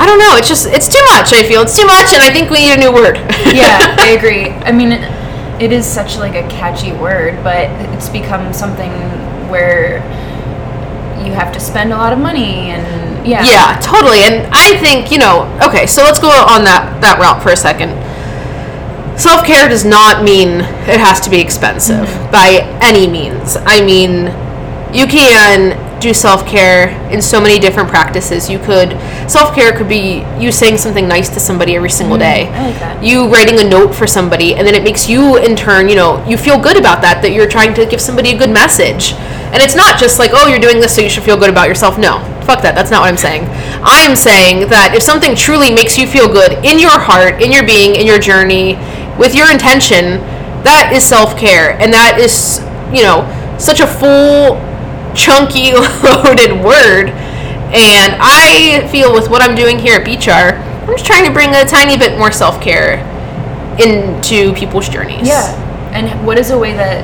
I 0.00 0.06
don't 0.06 0.18
know, 0.18 0.36
it's 0.36 0.48
just 0.48 0.66
it's 0.66 0.88
too 0.88 1.04
much, 1.12 1.32
I 1.36 1.44
feel. 1.46 1.60
It's 1.60 1.76
too 1.76 1.86
much 1.86 2.12
and 2.16 2.22
I 2.22 2.32
think 2.32 2.48
we 2.48 2.64
need 2.64 2.72
a 2.72 2.80
new 2.80 2.92
word. 2.92 3.16
yeah, 3.52 3.94
I 4.00 4.16
agree. 4.16 4.48
I 4.64 4.72
mean, 4.72 4.92
it, 4.92 5.04
it 5.60 5.72
is 5.72 5.84
such 5.84 6.16
like 6.16 6.34
a 6.34 6.48
catchy 6.48 6.92
word, 6.92 7.44
but 7.44 7.68
it's 7.92 8.08
become 8.08 8.52
something 8.52 8.90
where 9.50 10.00
you 11.20 11.32
have 11.32 11.52
to 11.52 11.60
spend 11.60 11.92
a 11.92 11.96
lot 11.96 12.12
of 12.12 12.18
money, 12.18 12.70
and 12.70 13.26
yeah, 13.26 13.44
Yeah, 13.44 13.78
totally. 13.82 14.20
And 14.20 14.48
I 14.52 14.78
think, 14.80 15.12
you 15.12 15.18
know, 15.18 15.44
okay, 15.62 15.86
so 15.86 16.02
let's 16.02 16.18
go 16.18 16.28
on 16.28 16.64
that, 16.64 17.00
that 17.02 17.18
route 17.18 17.42
for 17.42 17.50
a 17.50 17.56
second. 17.56 17.92
Self 19.18 19.44
care 19.44 19.68
does 19.68 19.84
not 19.84 20.24
mean 20.24 20.60
it 20.88 20.98
has 20.98 21.20
to 21.20 21.30
be 21.30 21.40
expensive 21.40 22.08
mm-hmm. 22.08 22.32
by 22.32 22.64
any 22.80 23.06
means. 23.06 23.56
I 23.60 23.84
mean, 23.84 24.32
you 24.94 25.06
can 25.06 25.76
do 26.00 26.14
self 26.14 26.46
care 26.46 26.88
in 27.10 27.20
so 27.20 27.40
many 27.40 27.58
different 27.58 27.88
practices. 27.88 28.48
You 28.48 28.58
could, 28.58 28.92
self 29.30 29.54
care 29.54 29.76
could 29.76 29.88
be 29.88 30.24
you 30.38 30.50
saying 30.50 30.78
something 30.78 31.06
nice 31.06 31.28
to 31.30 31.40
somebody 31.40 31.76
every 31.76 31.90
single 31.90 32.16
mm, 32.16 32.20
day. 32.20 32.48
I 32.48 32.70
like 32.70 32.80
that. 32.80 33.04
You 33.04 33.28
writing 33.28 33.58
a 33.60 33.68
note 33.68 33.94
for 33.94 34.06
somebody, 34.06 34.54
and 34.54 34.66
then 34.66 34.74
it 34.74 34.82
makes 34.82 35.08
you, 35.08 35.36
in 35.36 35.56
turn, 35.56 35.88
you 35.88 35.96
know, 35.96 36.24
you 36.26 36.36
feel 36.36 36.60
good 36.60 36.76
about 36.76 37.02
that, 37.02 37.22
that 37.22 37.32
you're 37.32 37.48
trying 37.48 37.74
to 37.74 37.86
give 37.86 38.00
somebody 38.00 38.30
a 38.30 38.38
good 38.38 38.50
message. 38.50 39.12
And 39.52 39.60
it's 39.62 39.74
not 39.74 39.98
just 39.98 40.18
like, 40.18 40.30
oh, 40.32 40.46
you're 40.46 40.60
doing 40.60 40.78
this 40.78 40.94
so 40.94 41.02
you 41.02 41.10
should 41.10 41.24
feel 41.24 41.36
good 41.36 41.50
about 41.50 41.66
yourself. 41.68 41.98
No. 41.98 42.20
fuck 42.44 42.62
that. 42.62 42.74
That's 42.74 42.90
not 42.90 43.00
what 43.00 43.08
I'm 43.08 43.16
saying. 43.16 43.46
I 43.82 44.06
am 44.06 44.14
saying 44.14 44.68
that 44.70 44.94
if 44.94 45.02
something 45.02 45.34
truly 45.34 45.74
makes 45.74 45.98
you 45.98 46.06
feel 46.06 46.30
good 46.30 46.64
in 46.64 46.78
your 46.78 46.94
heart, 46.94 47.42
in 47.42 47.50
your 47.50 47.66
being, 47.66 47.96
in 47.96 48.06
your 48.06 48.20
journey, 48.20 48.78
with 49.18 49.34
your 49.34 49.50
intention, 49.50 50.22
that 50.62 50.92
is 50.94 51.04
self 51.04 51.36
care, 51.36 51.78
and 51.80 51.92
that 51.92 52.18
is 52.20 52.60
you 52.94 53.02
know 53.02 53.24
such 53.58 53.80
a 53.80 53.86
full, 53.86 54.56
chunky, 55.14 55.72
loaded 56.04 56.62
word. 56.64 57.10
And 57.70 58.16
I 58.18 58.88
feel 58.90 59.12
with 59.12 59.30
what 59.30 59.42
I'm 59.42 59.54
doing 59.54 59.78
here 59.78 59.98
at 59.98 60.04
Beet 60.04 60.20
Jar, 60.20 60.54
I'm 60.54 60.88
just 60.88 61.06
trying 61.06 61.24
to 61.24 61.32
bring 61.32 61.50
a 61.54 61.64
tiny 61.64 61.96
bit 61.96 62.18
more 62.18 62.32
self 62.32 62.60
care 62.60 62.98
into 63.78 64.52
people's 64.54 64.88
journeys. 64.88 65.28
Yeah. 65.28 65.54
And 65.92 66.26
what 66.26 66.38
is 66.38 66.50
a 66.50 66.58
way 66.58 66.72
that 66.74 67.02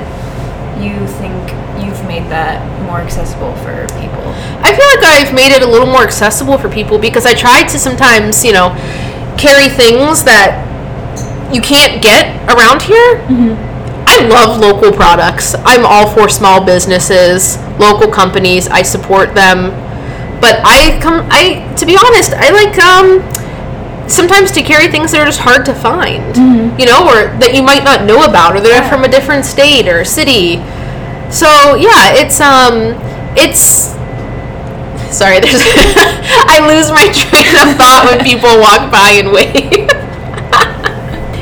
you 0.82 1.06
think 1.18 1.34
you've 1.84 2.02
made 2.06 2.24
that 2.30 2.60
more 2.82 2.98
accessible 2.98 3.54
for 3.56 3.86
people? 4.00 4.22
I 4.62 4.74
feel 4.74 4.86
like 4.98 5.04
I've 5.04 5.34
made 5.34 5.52
it 5.52 5.62
a 5.62 5.66
little 5.66 5.86
more 5.86 6.02
accessible 6.02 6.58
for 6.58 6.68
people 6.68 6.98
because 6.98 7.26
I 7.26 7.34
try 7.34 7.62
to 7.62 7.78
sometimes, 7.78 8.44
you 8.44 8.52
know, 8.52 8.70
carry 9.38 9.68
things 9.68 10.24
that 10.24 10.66
you 11.52 11.60
can't 11.60 12.02
get 12.02 12.34
around 12.50 12.82
here. 12.82 13.22
Mm-hmm. 13.30 13.75
I 14.06 14.26
love 14.28 14.60
local 14.60 14.92
products. 14.92 15.54
I'm 15.64 15.84
all 15.84 16.08
for 16.14 16.28
small 16.28 16.64
businesses, 16.64 17.58
local 17.78 18.10
companies. 18.10 18.68
I 18.68 18.82
support 18.82 19.34
them. 19.34 19.70
But 20.40 20.60
I 20.64 20.98
come 21.02 21.26
I 21.30 21.72
to 21.76 21.86
be 21.86 21.96
honest, 21.96 22.32
I 22.34 22.50
like 22.50 22.78
um 22.78 24.08
sometimes 24.08 24.52
to 24.52 24.62
carry 24.62 24.88
things 24.88 25.10
that 25.12 25.20
are 25.20 25.26
just 25.26 25.40
hard 25.40 25.64
to 25.66 25.74
find. 25.74 26.36
You 26.78 26.86
know, 26.86 27.08
or 27.08 27.36
that 27.40 27.52
you 27.54 27.62
might 27.62 27.84
not 27.84 28.04
know 28.04 28.24
about 28.24 28.54
or 28.56 28.60
they're 28.60 28.82
Yeah. 28.82 28.90
from 28.90 29.04
a 29.04 29.08
different 29.08 29.44
state 29.44 29.88
or 29.88 30.04
city. 30.04 30.56
So, 31.30 31.74
yeah, 31.74 32.14
it's 32.14 32.40
um 32.40 32.94
it's 33.36 33.94
Sorry, 35.10 35.40
there's 35.40 35.62
I 36.46 36.60
lose 36.68 36.90
my 36.92 37.08
train 37.20 37.48
of 37.56 37.76
thought 37.80 38.04
when 38.10 38.22
people 38.24 38.52
walk 38.60 38.92
by 38.92 39.16
and 39.16 39.32
wave. 39.32 39.88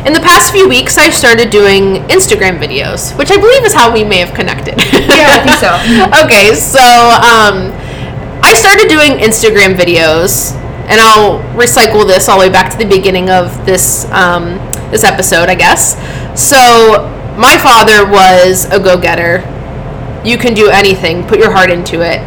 In 0.05 0.13
the 0.13 0.21
past 0.21 0.53
few 0.53 0.69
weeks, 0.69 0.99
I've 0.99 1.15
started 1.15 1.49
doing 1.49 2.05
Instagram 2.13 2.61
videos, 2.61 3.17
which 3.17 3.31
I 3.31 3.39
believe 3.39 3.65
is 3.65 3.73
how 3.73 3.91
we 3.91 4.05
may 4.05 4.19
have 4.19 4.35
connected. 4.35 4.75
Yeah, 4.77 5.33
I 5.33 5.41
think 5.41 5.57
so. 5.57 5.73
okay, 6.25 6.55
so 6.55 6.85
um, 7.25 7.73
I 8.45 8.53
started 8.53 8.89
doing 8.89 9.19
Instagram 9.25 9.75
videos, 9.75 10.53
and 10.89 11.01
I'll 11.01 11.39
recycle 11.57 12.07
this 12.07 12.29
all 12.29 12.39
the 12.39 12.47
way 12.49 12.53
back 12.53 12.71
to 12.73 12.77
the 12.77 12.85
beginning 12.85 13.31
of 13.31 13.65
this 13.65 14.05
um, 14.11 14.57
this 14.91 15.05
episode, 15.05 15.49
I 15.49 15.55
guess. 15.55 15.95
So 16.39 17.09
my 17.39 17.57
father 17.57 18.05
was 18.05 18.67
a 18.67 18.79
go-getter. 18.79 19.41
You 20.23 20.37
can 20.37 20.53
do 20.53 20.69
anything. 20.69 21.27
Put 21.27 21.39
your 21.39 21.51
heart 21.51 21.71
into 21.71 22.03
it. 22.03 22.19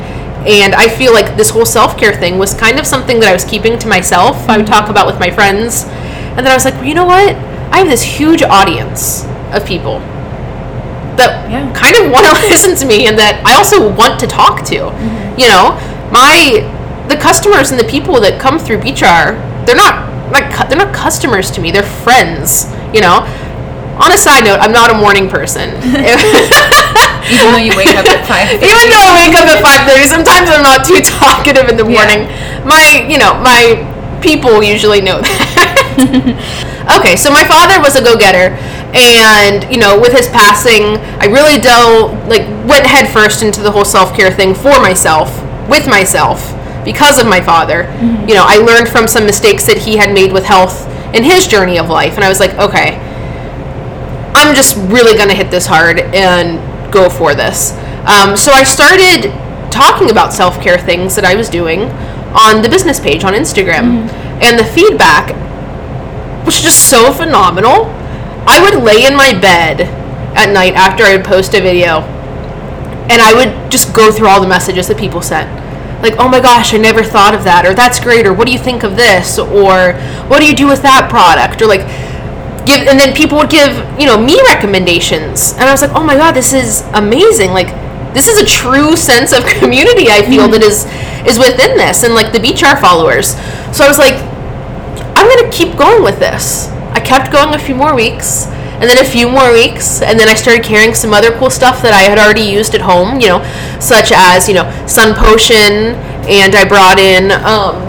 And 0.49 0.73
I 0.73 0.88
feel 0.88 1.13
like 1.13 1.38
this 1.38 1.51
whole 1.51 1.65
self-care 1.65 2.15
thing 2.15 2.39
was 2.39 2.55
kind 2.55 2.80
of 2.80 2.88
something 2.88 3.19
that 3.19 3.30
I 3.30 3.34
was 3.34 3.45
keeping 3.45 3.78
to 3.78 3.88
myself. 3.88 4.49
I 4.49 4.57
would 4.57 4.65
talk 4.65 4.89
about 4.89 5.05
with 5.05 5.19
my 5.19 5.30
friends, 5.30 5.84
and 5.84 6.39
then 6.39 6.47
I 6.47 6.55
was 6.55 6.65
like, 6.65 6.73
well, 6.75 6.86
you 6.86 6.95
know 6.95 7.05
what? 7.05 7.46
I 7.72 7.80
have 7.80 7.88
this 7.89 8.03
huge 8.03 8.41
audience 8.43 9.26
of 9.53 9.65
people 9.65 9.99
that 11.18 11.49
Yeah. 11.49 11.65
kind 11.74 11.95
of 11.97 12.11
want 12.11 12.26
to 12.26 12.34
listen 12.49 12.76
to 12.78 12.86
me 12.86 13.07
and 13.07 13.18
that 13.18 13.41
I 13.45 13.55
also 13.55 13.89
want 13.91 14.20
to 14.20 14.28
talk 14.28 14.63
to. 14.65 14.76
Mm-hmm. 14.91 15.39
You 15.39 15.47
know, 15.47 15.74
my 16.11 16.63
the 17.07 17.15
customers 17.18 17.72
and 17.72 17.80
the 17.80 17.88
people 17.88 18.20
that 18.22 18.39
come 18.39 18.59
through 18.59 18.80
Beet 18.82 18.95
Jar, 18.97 19.34
they're 19.65 19.76
not 19.76 20.07
like 20.32 20.51
they're 20.70 20.78
not 20.78 20.93
customers 20.93 21.49
to 21.51 21.61
me. 21.61 21.72
They're 21.72 21.84
friends. 22.03 22.68
You 22.93 23.01
know. 23.01 23.26
On 23.97 24.11
a 24.13 24.18
side 24.18 24.43
note, 24.45 24.59
I'm 24.61 24.72
not 24.72 24.91
a 24.93 24.93
morning 24.93 25.26
person. 25.28 25.74
Even 27.34 27.49
though 27.49 27.57
you 27.57 27.74
wake 27.76 27.89
up 27.97 28.05
at 28.05 28.22
five. 28.30 28.45
Even 28.53 28.86
though 28.93 29.01
I 29.09 29.26
wake 29.26 29.34
up 29.34 29.49
at 29.49 29.57
five 29.65 29.89
thirty, 29.89 30.05
sometimes 30.05 30.49
I'm 30.53 30.61
not 30.61 30.86
too 30.86 31.01
talkative 31.01 31.65
in 31.68 31.78
the 31.78 31.84
Yeah. 31.89 31.97
morning. 31.97 32.30
My, 32.61 33.01
you 33.09 33.18
know, 33.18 33.34
my 33.41 33.82
people 34.22 34.61
usually 34.61 35.01
know 35.01 35.18
that. 35.20 35.57
okay, 36.99 37.15
so 37.15 37.31
my 37.31 37.43
father 37.43 37.81
was 37.81 37.95
a 37.95 38.03
go-getter, 38.03 38.53
and 38.93 39.65
you 39.71 39.79
know, 39.79 39.99
with 39.99 40.13
his 40.13 40.27
passing, 40.27 40.97
I 41.19 41.25
really 41.25 41.59
dove, 41.59 42.13
like, 42.27 42.47
went 42.69 42.85
headfirst 42.85 43.41
into 43.41 43.61
the 43.61 43.71
whole 43.71 43.85
self-care 43.85 44.31
thing 44.31 44.53
for 44.53 44.79
myself, 44.79 45.29
with 45.67 45.87
myself, 45.87 46.53
because 46.85 47.19
of 47.19 47.25
my 47.25 47.41
father. 47.41 47.91
You 48.27 48.35
know, 48.35 48.45
I 48.45 48.57
learned 48.57 48.89
from 48.89 49.07
some 49.07 49.25
mistakes 49.25 49.65
that 49.65 49.77
he 49.77 49.97
had 49.97 50.13
made 50.13 50.31
with 50.31 50.45
health 50.45 50.87
in 51.15 51.23
his 51.23 51.47
journey 51.47 51.79
of 51.79 51.89
life, 51.89 52.15
and 52.15 52.23
I 52.23 52.29
was 52.29 52.39
like, 52.39 52.53
okay, 52.55 52.99
I'm 54.35 54.53
just 54.53 54.77
really 54.77 55.17
gonna 55.17 55.33
hit 55.33 55.49
this 55.49 55.65
hard 55.65 55.99
and 55.99 56.61
go 56.93 57.09
for 57.09 57.33
this. 57.33 57.73
Um, 58.05 58.37
so 58.37 58.51
I 58.51 58.63
started 58.63 59.33
talking 59.71 60.11
about 60.11 60.31
self 60.31 60.61
care 60.61 60.77
things 60.77 61.15
that 61.15 61.25
I 61.25 61.35
was 61.35 61.49
doing 61.49 61.89
on 62.37 62.61
the 62.61 62.69
business 62.69 62.99
page 62.99 63.23
on 63.23 63.33
Instagram, 63.33 64.07
and 64.41 64.59
the 64.59 64.63
feedback 64.63 65.33
was 66.47 66.59
just 66.59 66.89
so 66.89 67.13
phenomenal. 67.13 67.85
I 68.47 68.59
would 68.63 68.81
lay 68.81 69.05
in 69.05 69.15
my 69.15 69.37
bed 69.37 69.81
at 70.35 70.51
night 70.51 70.73
after 70.73 71.03
I 71.03 71.17
would 71.17 71.25
post 71.25 71.53
a 71.53 71.61
video, 71.61 72.01
and 73.11 73.21
I 73.21 73.33
would 73.35 73.69
just 73.69 73.93
go 73.93 74.11
through 74.11 74.27
all 74.27 74.41
the 74.41 74.47
messages 74.47 74.87
that 74.87 74.97
people 74.97 75.21
sent. 75.21 75.51
Like, 76.01 76.15
oh 76.17 76.29
my 76.29 76.39
gosh, 76.39 76.73
I 76.73 76.77
never 76.77 77.03
thought 77.03 77.35
of 77.35 77.43
that, 77.43 77.65
or 77.65 77.73
that's 77.73 77.99
great, 77.99 78.25
or 78.25 78.33
what 78.33 78.47
do 78.47 78.53
you 78.53 78.59
think 78.59 78.83
of 78.83 78.95
this, 78.95 79.37
or 79.37 79.93
what 80.29 80.39
do 80.39 80.47
you 80.47 80.55
do 80.55 80.67
with 80.67 80.81
that 80.81 81.09
product, 81.11 81.61
or 81.61 81.67
like, 81.67 81.85
give 82.67 82.85
and 82.87 82.99
then 82.99 83.15
people 83.15 83.37
would 83.37 83.49
give 83.49 83.71
you 83.99 84.05
know 84.05 84.19
me 84.19 84.39
recommendations. 84.45 85.53
And 85.53 85.63
i 85.63 85.71
was 85.71 85.81
like 85.81 85.95
oh 85.95 86.03
my 86.03 86.15
god 86.15 86.33
this 86.33 86.53
is 86.53 86.83
amazing. 86.93 87.51
Like 87.51 87.71
this 88.13 88.27
is 88.27 88.39
a 88.39 88.45
true 88.45 88.95
sense 88.95 89.31
of 89.31 89.45
community 89.59 90.09
i 90.09 90.21
feel 90.21 90.43
mm-hmm. 90.43 90.59
that 90.59 90.63
is 90.63 90.85
is 91.27 91.39
within 91.39 91.77
this 91.77 92.03
and 92.03 92.13
like 92.13 92.31
the 92.33 92.39
Beet 92.39 92.57
Jar 92.57 92.75
followers. 92.75 93.35
So 93.71 93.83
i 93.83 93.87
was 93.87 93.97
like 93.97 94.19
i'm 95.18 95.28
gonna 95.28 95.51
keep 95.51 95.78
going 95.78 96.03
with 96.03 96.20
this 96.20 96.70
i 96.93 96.99
kept 96.99 97.32
going 97.32 97.53
a 97.53 97.59
few 97.59 97.76
more 97.76 97.95
weeks 97.95 98.47
and 98.80 98.84
then 98.84 99.03
a 99.03 99.09
few 99.09 99.28
more 99.28 99.51
weeks 99.51 100.01
and 100.01 100.20
then 100.20 100.30
i 100.30 100.34
started 100.34 100.63
carrying 100.63 100.93
some 100.93 101.13
other 101.13 101.32
cool 101.38 101.49
stuff 101.49 101.82
that 101.82 101.93
i 101.93 102.01
had 102.01 102.18
already 102.18 102.41
used 102.41 102.76
at 102.76 102.82
home 102.82 103.20
you 103.20 103.28
know 103.28 103.41
such 103.80 104.11
as 104.13 104.47
you 104.47 104.53
know 104.53 104.65
sun 104.88 105.13
potion 105.15 105.97
and 106.30 106.55
i 106.55 106.68
brought 106.68 106.99
in 106.99 107.32
um, 107.43 107.88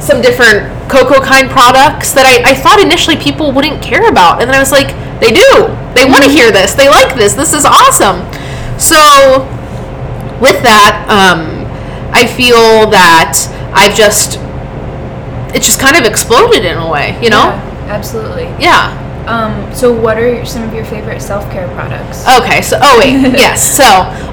some 0.00 0.22
different 0.22 0.78
cocoa 0.88 1.20
kind 1.20 1.48
products 1.50 2.12
that 2.16 2.24
I, 2.24 2.52
I 2.52 2.54
thought 2.54 2.80
initially 2.80 3.16
people 3.16 3.52
wouldn't 3.52 3.82
care 3.82 4.08
about. 4.08 4.40
And 4.40 4.48
then 4.48 4.56
I 4.56 4.60
was 4.60 4.72
like, 4.72 4.96
they 5.20 5.30
do. 5.30 5.68
They 5.94 6.08
want 6.08 6.24
to 6.24 6.30
hear 6.30 6.50
this. 6.50 6.72
They 6.74 6.88
like 6.88 7.14
this. 7.14 7.34
This 7.34 7.52
is 7.52 7.64
awesome. 7.68 8.24
So, 8.80 9.44
with 10.40 10.62
that, 10.64 11.04
um, 11.10 11.68
I 12.10 12.26
feel 12.26 12.88
that 12.90 13.36
I've 13.74 13.94
just, 13.94 14.40
it 15.54 15.62
just 15.62 15.80
kind 15.80 15.96
of 15.96 16.04
exploded 16.04 16.64
in 16.64 16.76
a 16.76 16.88
way, 16.88 17.18
you 17.22 17.30
know? 17.30 17.48
Yeah, 17.52 17.86
absolutely. 17.88 18.44
Yeah. 18.62 19.04
Um, 19.28 19.74
so 19.74 19.92
what 19.92 20.16
are 20.16 20.44
some 20.46 20.66
of 20.66 20.72
your 20.72 20.86
favorite 20.86 21.20
self-care 21.20 21.68
products? 21.74 22.26
Okay, 22.40 22.62
so 22.62 22.78
oh 22.80 22.98
wait, 22.98 23.12
yes. 23.36 23.76
So 23.76 23.84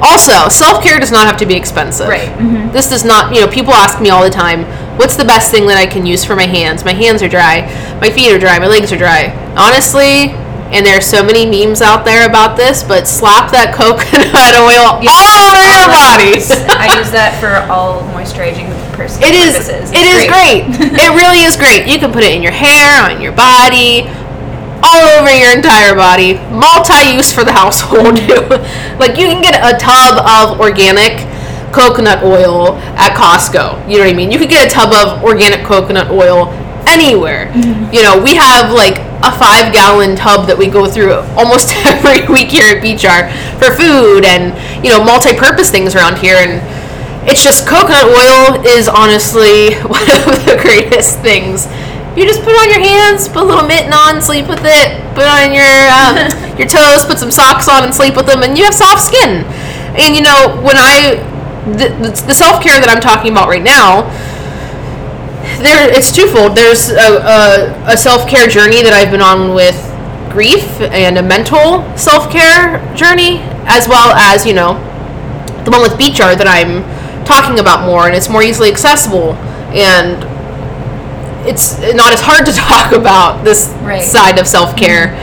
also, 0.02 0.48
self 0.48 0.82
care 0.82 1.00
does 1.00 1.12
not 1.12 1.28
have 1.28 1.36
to 1.38 1.46
be 1.46 1.54
expensive. 1.54 2.08
Right. 2.08 2.32
This 2.72 2.90
does 2.90 3.04
not. 3.04 3.36
You 3.36 3.42
know, 3.42 3.48
people 3.52 3.74
ask 3.74 4.02
me 4.02 4.10
all 4.10 4.24
the 4.24 4.30
time, 4.30 4.64
"What's 4.98 5.18
the 5.18 5.26
best 5.26 5.52
thing 5.52 5.68
that 5.68 5.78
I 5.78 5.86
can 5.86 6.06
use 6.06 6.24
for 6.24 6.34
my 6.34 6.46
hands? 6.46 6.86
My 6.86 6.94
hands 6.94 7.22
are 7.22 7.28
dry, 7.28 7.68
my 8.00 8.10
feet 8.10 8.32
are 8.32 8.40
dry, 8.40 8.58
my 8.58 8.68
legs 8.68 8.94
are 8.94 8.98
dry." 8.98 9.36
Honestly, 9.58 10.32
and 10.74 10.86
there 10.86 10.98
are 10.98 11.02
so 11.02 11.24
many 11.24 11.46
memes 11.46 11.82
out 11.82 12.06
there 12.06 12.28
about 12.28 12.58
this, 12.58 12.82
but 12.82 13.08
slap 13.08 13.52
that 13.52 13.70
coconut 13.74 14.34
oil 14.58 14.98
all 14.98 15.30
over 15.46 15.62
your 15.62 15.90
bodies. 15.94 16.50
I 16.74 16.98
use 16.98 17.12
that 17.14 17.38
for 17.38 17.54
all 17.72 18.02
moisturizing 18.18 18.74
personal 18.98 19.30
It 19.30 19.36
is. 19.36 19.54
purposes. 19.54 19.94
It 19.94 20.06
is 20.10 20.26
great. 20.26 20.66
it 20.98 21.12
really 21.14 21.46
is 21.46 21.56
great. 21.56 21.86
You 21.86 22.00
can 22.02 22.12
put 22.12 22.24
it 22.24 22.34
in 22.34 22.42
your 22.42 22.56
hair, 22.56 22.98
on 23.06 23.22
your 23.22 23.32
body, 23.32 24.10
all 24.82 25.06
over 25.22 25.30
your 25.30 25.54
entire 25.54 25.94
body. 25.94 26.42
Multi-use 26.50 27.30
for 27.30 27.46
the 27.46 27.54
household. 27.54 28.18
like 28.98 29.22
you 29.22 29.30
can 29.30 29.46
get 29.46 29.62
a 29.62 29.78
tub 29.78 30.18
of 30.26 30.60
organic 30.60 31.30
coconut 31.72 32.24
oil 32.24 32.74
at 32.98 33.14
Costco. 33.14 33.86
You 33.86 34.00
know 34.00 34.06
what 34.06 34.14
I 34.14 34.18
mean? 34.18 34.32
You 34.32 34.40
could 34.40 34.50
get 34.50 34.66
a 34.66 34.72
tub 34.72 34.90
of 34.96 35.24
organic 35.24 35.66
coconut 35.66 36.10
oil 36.10 36.50
anywhere. 36.88 37.52
Mm-hmm. 37.52 37.94
You 37.94 38.02
know, 38.02 38.22
we 38.22 38.34
have 38.36 38.72
like 38.72 38.98
a 39.26 39.38
five 39.38 39.74
gallon 39.74 40.16
tub 40.16 40.48
that 40.48 40.58
we 40.58 40.68
go 40.68 40.86
through 40.86 41.18
almost 41.34 41.74
every 41.86 42.26
week 42.30 42.50
here 42.54 42.78
at 42.78 42.82
Beet 42.82 43.02
BeachR 43.02 43.34
for 43.58 43.74
food 43.74 44.26
and, 44.26 44.54
you 44.86 44.92
know, 44.92 45.04
multi 45.04 45.34
purpose 45.34 45.72
things 45.72 45.96
around 45.96 46.18
here. 46.18 46.38
And 46.38 46.62
it's 47.26 47.42
just 47.42 47.66
coconut 47.66 48.06
oil 48.06 48.62
is 48.66 48.88
honestly 48.88 49.74
one 49.90 50.06
of 50.06 50.46
the 50.46 50.58
greatest 50.62 51.20
things. 51.20 51.66
You 52.16 52.24
just 52.24 52.46
put 52.46 52.56
on 52.56 52.70
your 52.72 52.80
hands, 52.80 53.28
put 53.28 53.44
a 53.44 53.48
little 53.50 53.68
mitten 53.68 53.92
on, 53.92 54.22
sleep 54.22 54.48
with 54.48 54.64
it. 54.64 54.88
Put 55.18 55.28
on 55.28 55.52
your 55.52 55.76
um, 55.92 56.16
your 56.60 56.70
toes, 56.70 57.04
put 57.04 57.20
some 57.20 57.32
socks 57.32 57.68
on, 57.68 57.84
and 57.84 57.92
sleep 57.92 58.16
with 58.16 58.26
them, 58.26 58.40
and 58.42 58.58
you 58.58 58.64
have 58.64 58.74
soft 58.74 59.04
skin. 59.04 59.44
And 60.00 60.16
you 60.16 60.24
know 60.24 60.56
when 60.64 60.80
I 60.80 61.20
the, 61.76 61.92
the 62.30 62.34
self 62.34 62.64
care 62.64 62.80
that 62.80 62.88
I'm 62.88 63.02
talking 63.02 63.34
about 63.34 63.50
right 63.50 63.64
now, 63.64 64.08
there 65.60 65.90
it's 65.92 66.12
twofold. 66.16 66.56
There's 66.56 66.90
a, 66.90 66.96
a, 67.86 67.94
a 67.94 67.98
self 67.98 68.28
care 68.28 68.48
journey 68.48 68.84
that 68.84 68.94
I've 68.94 69.12
been 69.12 69.22
on 69.22 69.54
with 69.54 69.76
grief 70.32 70.66
and 70.82 71.18
a 71.18 71.24
mental 71.24 71.84
self 71.98 72.32
care 72.32 72.80
journey, 72.96 73.40
as 73.68 73.88
well 73.88 74.12
as 74.16 74.46
you 74.46 74.54
know 74.54 74.74
the 75.64 75.72
one 75.72 75.82
with 75.82 75.98
Beet 75.98 76.14
Jar 76.14 76.36
that 76.36 76.48
I'm 76.48 76.84
talking 77.26 77.58
about 77.60 77.86
more 77.88 78.06
and 78.06 78.16
it's 78.16 78.30
more 78.30 78.44
easily 78.44 78.70
accessible 78.70 79.34
and 79.74 80.22
it's 81.48 81.80
not 81.96 82.14
as 82.14 82.22
hard 82.22 82.46
to 82.46 82.52
talk 82.70 82.92
about 82.94 83.44
this 83.44 83.70
Right. 83.82 84.02
side 84.04 84.38
of 84.40 84.46
self-care 84.48 85.16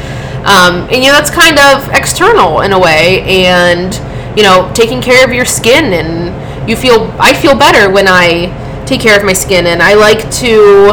um, 0.42 0.86
and 0.90 0.98
you 0.98 1.06
know 1.10 1.14
that's 1.14 1.30
kind 1.30 1.58
of 1.58 1.88
external 1.94 2.62
in 2.62 2.72
a 2.72 2.78
way 2.78 3.22
and 3.22 3.94
you 4.36 4.42
know 4.42 4.70
taking 4.74 5.00
care 5.00 5.24
of 5.24 5.32
your 5.32 5.44
skin 5.44 5.92
and 5.92 6.68
you 6.68 6.74
feel 6.76 7.06
i 7.20 7.32
feel 7.34 7.56
better 7.56 7.88
when 7.92 8.06
i 8.08 8.46
take 8.92 9.00
care 9.00 9.18
of 9.18 9.24
my 9.24 9.32
skin 9.32 9.66
and 9.66 9.82
i 9.82 9.94
like 9.94 10.30
to 10.30 10.90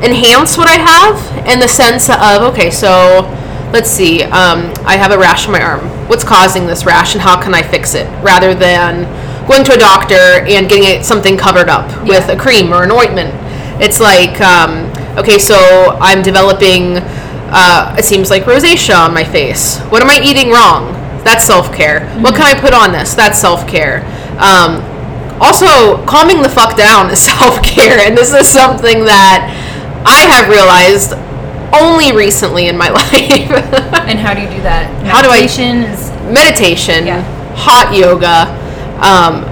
enhance 0.00 0.56
what 0.56 0.68
i 0.68 0.78
have 0.78 1.48
in 1.48 1.58
the 1.58 1.66
sense 1.66 2.08
of 2.08 2.42
okay 2.42 2.70
so 2.70 3.22
let's 3.72 3.90
see 3.90 4.22
um, 4.22 4.72
i 4.84 4.96
have 4.96 5.10
a 5.10 5.18
rash 5.18 5.46
on 5.46 5.52
my 5.52 5.60
arm. 5.60 5.80
What's 6.06 6.22
causing 6.22 6.66
this 6.66 6.86
rash 6.86 7.14
and 7.14 7.22
how 7.22 7.42
can 7.42 7.52
i 7.52 7.62
fix 7.62 7.94
it? 7.94 8.06
Rather 8.22 8.54
than 8.54 9.04
going 9.48 9.64
to 9.64 9.72
a 9.72 9.78
doctor 9.78 10.46
and 10.46 10.68
getting 10.68 10.84
it 10.84 11.04
something 11.04 11.36
covered 11.36 11.68
up 11.68 11.90
with 12.06 12.28
a 12.28 12.36
cream 12.36 12.72
or 12.72 12.84
an 12.84 12.92
ointment. 12.92 13.34
It's 13.82 13.98
like 13.98 14.40
um, 14.40 14.92
okay 15.18 15.38
so 15.38 15.56
i'm 16.00 16.22
developing 16.22 16.98
uh, 17.54 17.96
it 17.98 18.04
seems 18.04 18.30
like 18.30 18.44
rosacea 18.44 18.96
on 18.96 19.12
my 19.12 19.24
face. 19.24 19.80
What 19.90 20.00
am 20.00 20.10
i 20.10 20.20
eating 20.22 20.50
wrong? 20.50 20.92
That's 21.24 21.44
self-care. 21.44 22.08
What 22.20 22.36
can 22.36 22.44
i 22.44 22.58
put 22.60 22.72
on 22.72 22.92
this? 22.92 23.14
That's 23.14 23.38
self-care. 23.40 24.04
Um, 24.38 24.91
also 25.42 25.98
calming 26.06 26.40
the 26.42 26.48
fuck 26.48 26.76
down 26.76 27.10
is 27.10 27.20
self-care 27.32 27.98
and 28.06 28.16
this 28.16 28.32
is 28.32 28.46
something 28.48 29.04
that 29.04 29.50
i 30.06 30.22
have 30.32 30.48
realized 30.48 31.12
only 31.74 32.12
recently 32.16 32.68
in 32.68 32.76
my 32.78 32.88
life 33.00 33.50
And 34.08 34.18
how 34.18 34.34
do 34.34 34.40
you 34.42 34.48
do 34.48 34.60
that? 34.62 34.86
How 35.06 35.22
do 35.22 35.28
I- 35.30 35.40
Meditation 35.42 35.82
is 35.84 36.10
meditation 36.30 37.06
Yeah. 37.06 37.22
hot 37.56 37.92
yoga 37.96 38.46
um, 39.02 39.42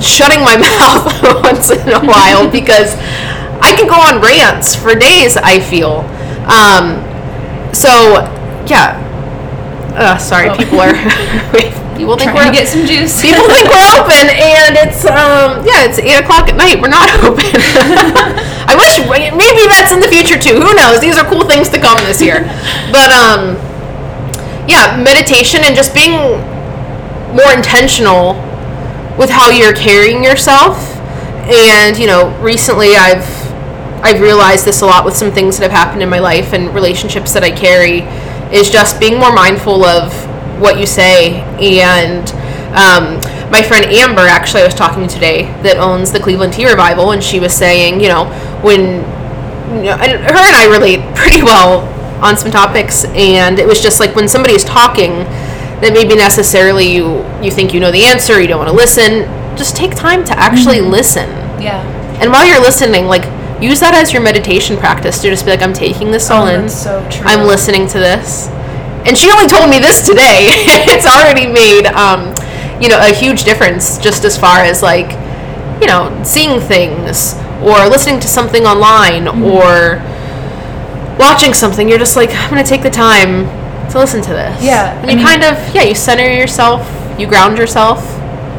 shutting 0.00 0.40
my 0.44 0.56
mouth 0.66 1.06
once 1.42 1.70
in 1.70 1.88
a 1.90 2.00
while 2.04 2.50
because 2.50 2.94
i 3.62 3.72
can 3.78 3.86
go 3.86 3.94
on 3.94 4.20
rants 4.20 4.74
for 4.74 4.94
days 4.94 5.36
i 5.36 5.60
feel 5.60 6.02
um, 6.50 6.98
so 7.72 7.88
yeah 8.66 8.98
uh, 9.96 10.18
sorry 10.18 10.48
Oh. 10.50 10.56
people 10.56 10.80
are 10.80 10.92
people 11.96 12.16
think 12.16 12.34
we're 12.34 12.46
to 12.46 12.52
get 12.52 12.68
some 12.68 12.84
juice. 12.86 13.20
people 13.26 13.44
think 13.48 13.68
we're 13.68 13.92
open 13.98 14.26
and 14.32 14.76
it's 14.80 15.04
um 15.04 15.62
yeah 15.64 15.86
it's 15.86 15.98
eight 15.98 16.18
o'clock 16.18 16.48
at 16.48 16.56
night. 16.56 16.80
We're 16.80 16.92
not 16.92 17.08
open. 17.26 17.46
I 18.68 18.74
wish 18.78 18.98
maybe 19.08 19.62
that's 19.68 19.92
in 19.92 20.00
the 20.00 20.08
future 20.08 20.38
too. 20.38 20.60
Who 20.60 20.74
knows? 20.74 21.00
These 21.00 21.18
are 21.18 21.26
cool 21.28 21.44
things 21.44 21.68
to 21.70 21.78
come 21.78 21.98
this 22.04 22.20
year. 22.20 22.44
But 22.90 23.12
um 23.12 23.56
yeah 24.68 24.96
meditation 25.02 25.60
and 25.64 25.74
just 25.74 25.94
being 25.94 26.14
more 27.34 27.52
intentional 27.52 28.34
with 29.18 29.30
how 29.30 29.50
you're 29.50 29.74
carrying 29.74 30.22
yourself. 30.22 30.78
And 31.50 31.98
you 31.98 32.06
know 32.06 32.30
recently 32.40 32.94
i've 32.94 33.26
i've 34.04 34.20
realized 34.20 34.64
this 34.64 34.80
a 34.80 34.86
lot 34.86 35.04
with 35.04 35.16
some 35.16 35.30
things 35.32 35.58
that 35.58 35.70
have 35.70 35.72
happened 35.72 36.02
in 36.02 36.08
my 36.08 36.18
life 36.18 36.52
and 36.52 36.72
relationships 36.74 37.32
that 37.32 37.42
i 37.42 37.50
carry 37.50 38.02
is 38.52 38.70
just 38.70 39.00
being 39.00 39.18
more 39.18 39.32
mindful 39.32 39.84
of 39.84 40.12
what 40.62 40.78
you 40.78 40.86
say 40.86 41.40
and 41.60 42.30
um, 42.72 43.20
my 43.50 43.62
friend 43.62 43.84
amber 43.86 44.22
actually 44.22 44.62
i 44.62 44.64
was 44.64 44.74
talking 44.74 45.06
to 45.06 45.12
today 45.14 45.42
that 45.62 45.76
owns 45.76 46.10
the 46.12 46.18
cleveland 46.20 46.52
tea 46.52 46.66
revival 46.68 47.10
and 47.10 47.22
she 47.22 47.38
was 47.40 47.52
saying 47.52 48.00
you 48.00 48.08
know 48.08 48.24
when 48.62 49.02
you 49.76 49.84
know, 49.84 49.96
and 49.96 50.12
her 50.22 50.36
and 50.36 50.56
I 50.56 50.66
relate 50.70 51.00
pretty 51.16 51.42
well 51.42 51.88
on 52.22 52.36
some 52.36 52.50
topics, 52.50 53.06
and 53.06 53.58
it 53.58 53.66
was 53.66 53.80
just 53.80 54.00
like 54.00 54.14
when 54.14 54.28
somebody 54.28 54.52
is 54.54 54.64
talking 54.64 55.10
that 55.80 55.92
maybe 55.94 56.14
necessarily 56.14 56.92
you 56.92 57.24
you 57.42 57.50
think 57.50 57.72
you 57.72 57.80
know 57.80 57.90
the 57.90 58.04
answer, 58.04 58.38
you 58.40 58.48
don't 58.48 58.58
want 58.58 58.68
to 58.70 58.76
listen. 58.76 59.24
Just 59.56 59.74
take 59.74 59.96
time 59.96 60.24
to 60.26 60.38
actually 60.38 60.82
listen, 60.82 61.26
yeah. 61.60 61.80
and 62.20 62.30
while 62.30 62.46
you're 62.46 62.60
listening, 62.60 63.06
like 63.06 63.24
use 63.62 63.80
that 63.80 63.94
as 63.94 64.12
your 64.12 64.20
meditation 64.20 64.76
practice 64.76 65.22
to 65.22 65.30
just 65.30 65.44
be 65.46 65.50
like, 65.52 65.62
I'm 65.62 65.72
taking 65.72 66.10
this 66.10 66.30
all 66.30 66.46
Oh, 66.46 66.54
in. 66.54 66.68
so 66.68 67.00
true. 67.10 67.24
I'm 67.24 67.46
listening 67.46 67.86
to 67.88 67.98
this. 67.98 68.48
And 69.06 69.16
she 69.18 69.30
only 69.30 69.46
told 69.46 69.68
me 69.68 69.78
this 69.78 70.00
today. 70.06 70.46
it's 70.88 71.06
already 71.06 71.46
made, 71.46 71.86
um, 71.86 72.34
you 72.80 72.88
know, 72.88 72.98
a 73.00 73.12
huge 73.12 73.44
difference 73.44 73.98
just 73.98 74.24
as 74.24 74.38
far 74.38 74.58
as 74.60 74.82
like, 74.82 75.10
you 75.80 75.86
know, 75.88 76.10
seeing 76.24 76.60
things 76.60 77.34
or 77.62 77.88
listening 77.88 78.20
to 78.20 78.28
something 78.28 78.64
online 78.64 79.24
Mm-hmm. 79.24 79.42
or 79.44 80.00
watching 81.18 81.52
something. 81.54 81.88
You're 81.88 81.98
just 81.98 82.16
like, 82.16 82.30
I'm 82.32 82.50
going 82.50 82.62
to 82.62 82.68
take 82.68 82.82
the 82.82 82.90
time 82.90 83.44
to 83.90 83.98
listen 83.98 84.22
to 84.22 84.30
this. 84.30 84.62
Yeah, 84.62 84.96
And 85.00 85.06
I 85.08 85.12
you 85.12 85.16
mean- 85.18 85.26
kind 85.26 85.42
of, 85.44 85.74
yeah, 85.74 85.82
you 85.82 85.94
center 85.94 86.26
yourself, 86.26 86.80
you 87.18 87.26
ground 87.26 87.58
yourself. 87.58 87.98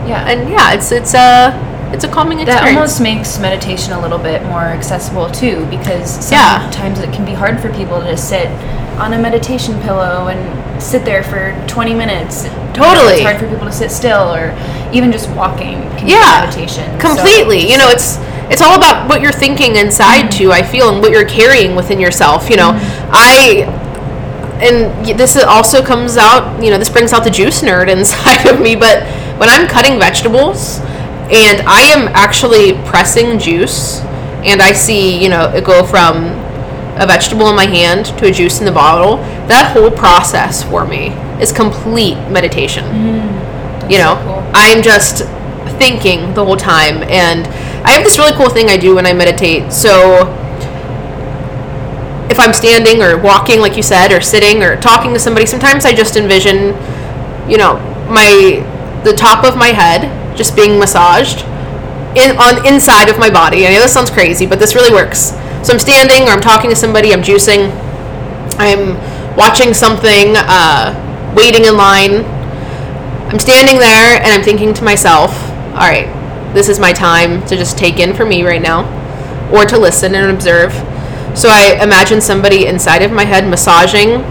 Yeah. 0.08 0.24
And 0.28 0.50
yeah, 0.50 0.74
it's, 0.74 0.92
it's 0.92 1.14
a, 1.14 1.52
it's 1.94 2.04
a 2.04 2.08
calming 2.08 2.40
experience. 2.40 2.66
that 2.66 2.76
almost 2.76 3.02
makes 3.02 3.40
meditation 3.40 3.94
a 3.94 4.02
little 4.02 4.18
bit 4.20 4.44
more 4.44 4.62
accessible 4.62 5.30
too 5.32 5.66
because 5.70 6.32
Yeah. 6.32 6.62
sometimes 6.70 7.00
it 7.00 7.14
can 7.14 7.26
be 7.26 7.34
hard 7.34 7.60
for 7.60 7.72
people 7.74 8.00
to 8.02 8.06
just 8.12 8.28
sit 8.30 8.48
on 9.00 9.14
a 9.14 9.20
meditation 9.20 9.80
pillow 9.82 10.28
and 10.28 10.82
sit 10.82 11.06
there 11.06 11.24
for 11.24 11.54
20 11.68 11.94
minutes. 11.94 12.46
You 12.46 12.52
know, 12.52 12.74
Totally. 12.74 13.14
it's 13.14 13.22
hard 13.24 13.40
for 13.40 13.48
people 13.48 13.66
to 13.66 13.72
sit 13.72 13.92
still 13.92 14.34
or 14.34 14.52
even 14.94 15.12
just 15.12 15.30
walking 15.32 15.82
can 15.98 16.08
yeah 16.08 16.42
be 16.42 16.48
meditation 16.48 17.00
So- 17.00 17.08
completely. 17.08 17.70
You 17.70 17.78
know 17.78 17.90
it's 17.90 18.18
it's 18.50 18.62
all 18.62 18.76
about 18.76 19.08
what 19.10 19.22
you're 19.22 19.32
thinking 19.32 19.78
inside 19.78 20.26
mm-hmm. 20.26 20.38
too 20.44 20.52
i 20.52 20.62
feel 20.62 20.90
and 20.90 21.02
what 21.02 21.12
you're 21.12 21.28
carrying 21.28 21.76
within 21.76 22.00
yourself 22.00 22.50
you 22.50 22.58
know. 22.58 22.72
Mm-hmm. 22.72 23.10
I 23.12 23.84
and 24.62 25.20
this 25.20 25.36
also 25.38 25.84
comes 25.84 26.18
out 26.18 26.64
you 26.64 26.70
know 26.70 26.78
this 26.78 26.90
brings 26.90 27.14
out 27.14 27.24
the 27.24 27.30
juice 27.30 27.62
nerd 27.62 27.90
inside 27.98 28.48
of 28.48 28.62
me 28.62 28.76
but 28.76 29.04
when 29.40 29.50
i'm 29.50 29.68
cutting 29.68 29.98
vegetables 30.00 30.80
and 31.32 31.62
i 31.68 31.82
am 31.82 32.08
actually 32.10 32.74
pressing 32.86 33.40
juice 33.40 34.02
and 34.44 34.62
i 34.62 34.72
see 34.72 35.22
you 35.22 35.30
know 35.30 35.50
it 35.54 35.64
go 35.64 35.84
from 35.84 36.43
a 36.96 37.08
vegetable 37.08 37.48
in 37.50 37.56
my 37.56 37.66
hand 37.66 38.06
to 38.18 38.28
a 38.28 38.32
juice 38.32 38.60
in 38.60 38.66
the 38.66 38.72
bottle 38.72 39.18
that 39.48 39.74
whole 39.76 39.90
process 39.92 40.64
for 40.64 40.86
me 40.86 41.08
is 41.42 41.52
complete 41.52 42.16
meditation. 42.30 42.84
Mm. 42.86 43.92
You 43.92 43.98
know 43.98 44.16
so 44.16 44.24
cool. 44.24 44.52
i'm 44.54 44.82
just 44.82 45.24
thinking 45.78 46.34
the 46.34 46.46
whole 46.46 46.56
time 46.56 47.04
and 47.04 47.48
i 47.86 47.92
have 47.92 48.04
this 48.04 48.18
really 48.18 48.32
cool 48.34 48.50
thing 48.50 48.70
i 48.70 48.78
do 48.78 48.96
when 48.96 49.06
i 49.06 49.14
meditate. 49.14 49.74
So 49.74 50.30
if 52.30 52.40
i'm 52.40 52.54
standing 52.54 53.02
or 53.02 53.18
walking 53.18 53.60
like 53.60 53.76
you 53.76 53.84
said 53.84 54.12
or 54.12 54.22
sitting 54.22 54.64
or 54.64 54.80
talking 54.80 55.14
to 55.14 55.20
somebody 55.20 55.46
sometimes 55.46 55.86
i 55.86 55.94
just 55.94 56.16
envision 56.16 56.74
you 57.50 57.58
know 57.58 57.76
my 58.10 58.64
the 59.04 59.14
top 59.14 59.44
of 59.44 59.58
my 59.58 59.68
head 59.68 60.08
just 60.38 60.56
being 60.56 60.80
massaged 60.80 61.46
in 62.16 62.38
on 62.38 62.66
inside 62.66 63.10
of 63.10 63.18
my 63.18 63.30
body. 63.30 63.66
I 63.66 63.72
know 63.72 63.82
this 63.82 63.94
sounds 63.94 64.10
crazy 64.10 64.46
but 64.46 64.60
this 64.60 64.76
really 64.76 64.92
works 64.92 65.32
so 65.64 65.74
i'm 65.74 65.80
standing 65.80 66.28
or 66.28 66.32
i'm 66.32 66.42
talking 66.42 66.70
to 66.70 66.76
somebody 66.76 67.14
i'm 67.14 67.22
juicing 67.22 67.72
i'm 68.60 68.96
watching 69.36 69.74
something 69.74 70.36
uh, 70.38 71.34
waiting 71.36 71.66
in 71.66 71.76
line 71.76 72.24
I'm 73.34 73.40
standing 73.40 73.80
there 73.80 74.22
and 74.22 74.28
I'm 74.28 74.44
thinking 74.44 74.76
to 74.76 74.84
myself, 74.84 75.32
all 75.74 75.90
right, 75.90 76.06
this 76.54 76.70
is 76.70 76.78
my 76.78 76.94
time 76.94 77.44
to 77.48 77.58
just 77.58 77.80
take 77.80 77.98
in 77.98 78.14
for 78.14 78.28
me 78.28 78.44
right 78.44 78.62
now 78.62 78.84
or 79.52 79.66
to 79.66 79.76
listen 79.76 80.14
and 80.14 80.30
observe. 80.30 80.72
So 81.36 81.50
I 81.50 81.80
imagine 81.82 82.22
somebody 82.22 82.68
inside 82.68 83.02
of 83.02 83.12
my 83.12 83.24
head 83.24 83.50
massaging 83.50 84.22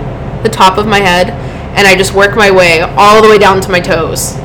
the 0.44 0.48
top 0.48 0.78
of 0.78 0.86
my 0.86 1.00
head 1.00 1.30
and 1.76 1.84
I 1.84 1.96
just 1.96 2.14
work 2.14 2.36
my 2.36 2.48
way 2.52 2.82
all 2.82 3.20
the 3.20 3.28
way 3.28 3.38
down 3.38 3.60
to 3.62 3.70
my 3.72 3.80
toes. 3.80 4.36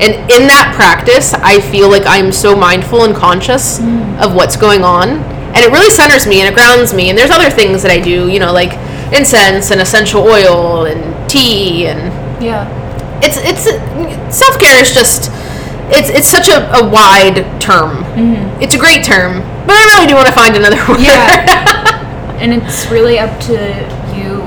And 0.00 0.14
in 0.30 0.46
that 0.48 0.72
practice, 0.74 1.34
I 1.34 1.60
feel 1.60 1.90
like 1.90 2.04
I'm 2.06 2.32
so 2.32 2.56
mindful 2.56 3.04
and 3.04 3.14
conscious 3.14 3.78
of 4.24 4.34
what's 4.34 4.56
going 4.56 4.84
on. 4.84 5.18
And 5.54 5.58
it 5.64 5.70
really 5.70 5.90
centers 5.90 6.26
me 6.26 6.40
and 6.40 6.48
it 6.48 6.54
grounds 6.54 6.94
me. 6.94 7.10
And 7.10 7.18
there's 7.18 7.30
other 7.30 7.50
things 7.50 7.82
that 7.82 7.90
I 7.92 8.00
do, 8.00 8.28
you 8.28 8.38
know, 8.38 8.52
like 8.52 8.72
incense 9.12 9.70
and 9.70 9.80
essential 9.80 10.22
oil 10.22 10.86
and 10.86 11.30
tea 11.30 11.86
and 11.86 12.00
yeah 12.42 12.64
it's 13.22 13.36
it's 13.38 13.64
self 14.34 14.58
care 14.58 14.80
is 14.82 14.92
just 14.92 15.30
it's 15.94 16.08
it's 16.08 16.26
such 16.26 16.48
a, 16.48 16.72
a 16.78 16.88
wide 16.88 17.44
term. 17.60 18.02
It's 18.62 18.74
a 18.74 18.78
great 18.78 19.04
term, 19.04 19.40
but 19.66 19.74
I 19.76 19.84
really 19.94 20.06
do 20.06 20.14
want 20.14 20.26
to 20.26 20.32
find 20.32 20.56
another 20.56 20.76
word. 20.88 21.00
Yeah. 21.00 22.36
and 22.40 22.52
it's 22.54 22.86
really 22.90 23.18
up 23.18 23.38
to 23.42 23.52
you 24.16 24.40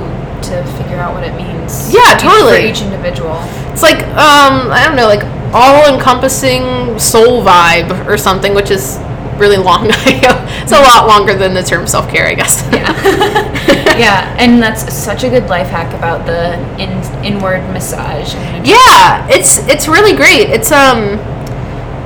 to 0.50 0.64
figure 0.78 0.98
out 0.98 1.14
what 1.14 1.24
it 1.24 1.36
means 1.36 1.94
Yeah, 1.94 2.18
totally. 2.18 2.52
for 2.58 2.68
each 2.68 2.82
individual 2.82 3.38
it's 3.72 3.82
like 3.84 4.00
um 4.18 4.72
I 4.72 4.84
don't 4.86 4.96
know, 4.96 5.08
like 5.08 5.24
all 5.54 5.94
encompassing 5.94 6.98
soul 7.00 7.44
vibe 7.44 8.08
or 8.08 8.18
something, 8.18 8.54
which 8.54 8.72
is 8.72 8.98
really 9.38 9.58
long. 9.58 9.88
it's 9.90 10.72
a 10.72 10.80
lot 10.80 11.08
longer 11.08 11.36
than 11.36 11.54
the 11.54 11.64
term 11.64 11.88
self 11.88 12.10
care, 12.10 12.28
I 12.28 12.34
guess. 12.36 12.68
yeah. 12.72 13.52
Yeah, 13.96 14.36
and 14.38 14.62
that's 14.62 14.94
such 14.94 15.24
a 15.24 15.30
good 15.30 15.48
life 15.48 15.68
hack 15.68 15.94
about 15.94 16.26
the 16.26 16.60
in, 16.82 16.92
inward 17.24 17.62
massage. 17.72 18.34
Yeah 18.68 19.26
it's 19.30 19.58
it's 19.70 19.88
really 19.88 20.16
great. 20.16 20.50
It's 20.50 20.72
um 20.72 21.18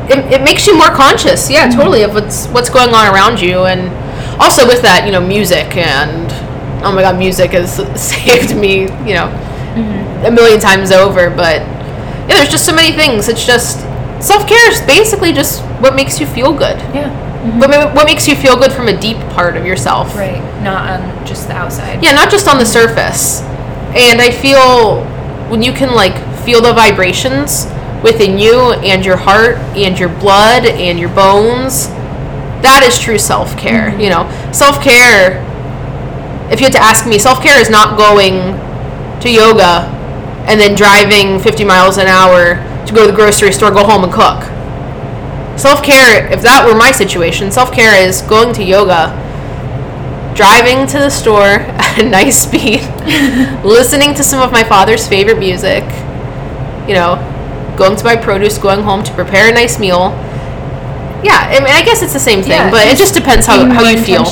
it, 0.07 0.19
it 0.34 0.43
makes 0.43 0.67
you 0.67 0.77
more 0.77 0.89
conscious. 0.89 1.49
Yeah 1.49 1.67
totally 1.67 2.03
of 2.03 2.13
what's 2.13 2.45
what's 2.49 2.69
going 2.69 2.93
on 2.93 3.11
around 3.11 3.41
you. 3.41 3.65
And 3.65 3.89
also 4.39 4.67
with 4.67 4.84
that 4.84 5.05
you 5.05 5.11
know 5.11 5.19
music 5.25 5.75
and 5.77 6.32
oh 6.86 6.91
my 6.93 7.01
god 7.01 7.17
music 7.17 7.51
has 7.51 7.75
saved 7.99 8.55
me 8.55 8.82
you 8.82 9.15
know 9.17 9.27
a 10.25 10.32
million 10.32 10.59
times 10.59 10.91
over. 10.91 11.32
But 11.32 11.61
yeah 12.30 12.38
there's 12.38 12.49
just 12.49 12.67
so 12.67 12.75
many 12.75 12.95
things. 12.95 13.30
It's 13.30 13.45
just 13.45 13.80
self 14.20 14.47
care 14.47 14.72
is 14.72 14.82
basically 14.82 15.34
just 15.34 15.61
what 15.82 15.95
makes 15.95 16.20
you 16.20 16.28
feel 16.28 16.51
good. 16.51 16.78
Yeah. 16.93 17.09
Mm-hmm. 17.39 17.59
What, 17.59 17.70
ma- 17.70 17.93
what 17.93 18.05
makes 18.05 18.28
you 18.28 18.36
feel 18.36 18.57
good 18.57 18.72
from 18.72 18.88
a 18.88 18.99
deep 18.99 19.17
part 19.32 19.55
of 19.55 19.65
yourself. 19.65 20.15
Right. 20.15 20.41
Not 20.61 20.89
on 20.89 21.26
just 21.26 21.47
the 21.47 21.53
outside. 21.53 22.03
Yeah, 22.03 22.11
not 22.11 22.30
just 22.30 22.47
on 22.47 22.57
the 22.57 22.65
surface. 22.65 23.41
And 23.95 24.22
I 24.22 24.32
feel 24.32 25.05
when 25.49 25.61
you 25.61 25.72
can 25.72 25.95
like 25.95 26.15
feel 26.43 26.61
the 26.61 26.74
vibrations 26.74 27.65
within 28.03 28.38
you 28.38 28.74
and 28.74 29.05
your 29.05 29.17
heart 29.17 29.57
and 29.76 29.97
your 29.97 30.09
blood 30.09 30.65
and 30.65 30.99
your 30.99 31.09
bones, 31.09 31.88
that 32.61 32.84
is 32.86 32.99
true 32.99 33.17
self 33.17 33.57
care. 33.57 33.91
Mm-hmm. 33.91 34.01
You 34.01 34.09
know, 34.09 34.51
self 34.51 34.84
care. 34.84 35.45
If 36.51 36.59
you 36.59 36.65
had 36.65 36.74
to 36.74 36.82
ask 36.82 37.07
me, 37.07 37.20
self 37.20 37.41
care 37.41 37.59
is 37.59 37.70
not 37.70 37.97
going 37.97 38.57
to 39.22 39.32
yoga 39.32 39.88
and 40.47 40.59
then 40.59 40.76
driving 40.76 41.39
50 41.39 41.63
miles 41.63 41.97
an 41.97 42.07
hour 42.07 42.55
to 42.89 42.95
go 42.95 43.05
to 43.05 43.11
the 43.11 43.15
grocery 43.15 43.51
store, 43.51 43.71
go 43.71 43.85
home 43.85 44.03
and 44.03 44.11
cook. 44.11 44.43
Self 45.57 45.83
care, 45.83 46.31
if 46.31 46.41
that 46.41 46.65
were 46.65 46.77
my 46.77 46.91
situation, 46.91 47.51
self 47.51 47.71
care 47.71 47.95
is 47.95 48.21
going 48.23 48.53
to 48.55 48.63
yoga, 48.63 49.13
driving 50.35 50.87
to 50.87 50.97
the 50.97 51.09
store 51.09 51.59
at 51.77 51.99
a 51.99 52.09
nice 52.09 52.41
speed, 52.43 52.81
listening 53.63 54.13
to 54.15 54.23
some 54.23 54.41
of 54.41 54.51
my 54.51 54.63
father's 54.63 55.07
favorite 55.07 55.37
music, 55.37 55.83
you 56.87 56.95
know, 56.95 57.17
going 57.77 57.95
to 57.95 58.03
buy 58.03 58.15
produce, 58.15 58.57
going 58.57 58.81
home 58.81 59.03
to 59.03 59.13
prepare 59.13 59.49
a 59.49 59.53
nice 59.53 59.79
meal. 59.79 60.15
Yeah, 61.21 61.51
I 61.51 61.59
mean, 61.59 61.73
I 61.73 61.83
guess 61.83 62.01
it's 62.01 62.13
the 62.13 62.19
same 62.19 62.41
thing, 62.41 62.51
Yeah, 62.51 62.71
but 62.71 62.87
it 62.87 62.97
just 62.97 63.13
depends 63.13 63.45
how, 63.45 63.65
how 63.69 63.83
you 63.83 64.01
feel. 64.01 64.23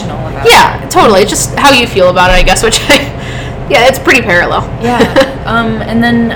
Yeah, 0.48 0.88
totally. 0.90 1.22
It's 1.22 1.30
just 1.30 1.54
how 1.60 1.74
you 1.74 1.86
feel 1.86 2.10
about 2.10 2.30
it, 2.30 2.34
I 2.34 2.44
guess, 2.44 2.64
which 2.64 2.80
I, 2.88 2.96
yeah, 3.70 3.88
it's 3.88 4.00
pretty 4.00 4.22
parallel. 4.22 4.62
Yeah. 4.82 5.04
um, 5.46 5.82
and 5.82 6.02
then 6.02 6.32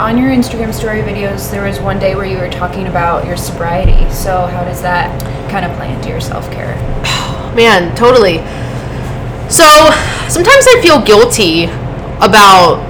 on 0.00 0.16
your 0.16 0.30
Instagram 0.30 0.72
story 0.72 1.02
videos, 1.02 1.50
there 1.50 1.62
was 1.62 1.78
one 1.78 1.98
day 1.98 2.14
where 2.14 2.24
you 2.24 2.38
were 2.38 2.48
talking 2.48 2.86
about 2.86 3.26
your 3.26 3.36
sobriety. 3.36 4.10
So 4.10 4.46
how 4.46 4.64
does 4.64 4.80
that 4.80 5.12
kind 5.50 5.66
of 5.66 5.76
play 5.76 5.92
into 5.92 6.08
your 6.08 6.22
self 6.22 6.50
care? 6.50 6.74
Man, 7.54 7.94
totally. 7.94 8.38
So 9.50 9.68
sometimes 10.30 10.64
I 10.72 10.80
feel 10.80 11.02
guilty 11.02 11.64
about 12.16 12.80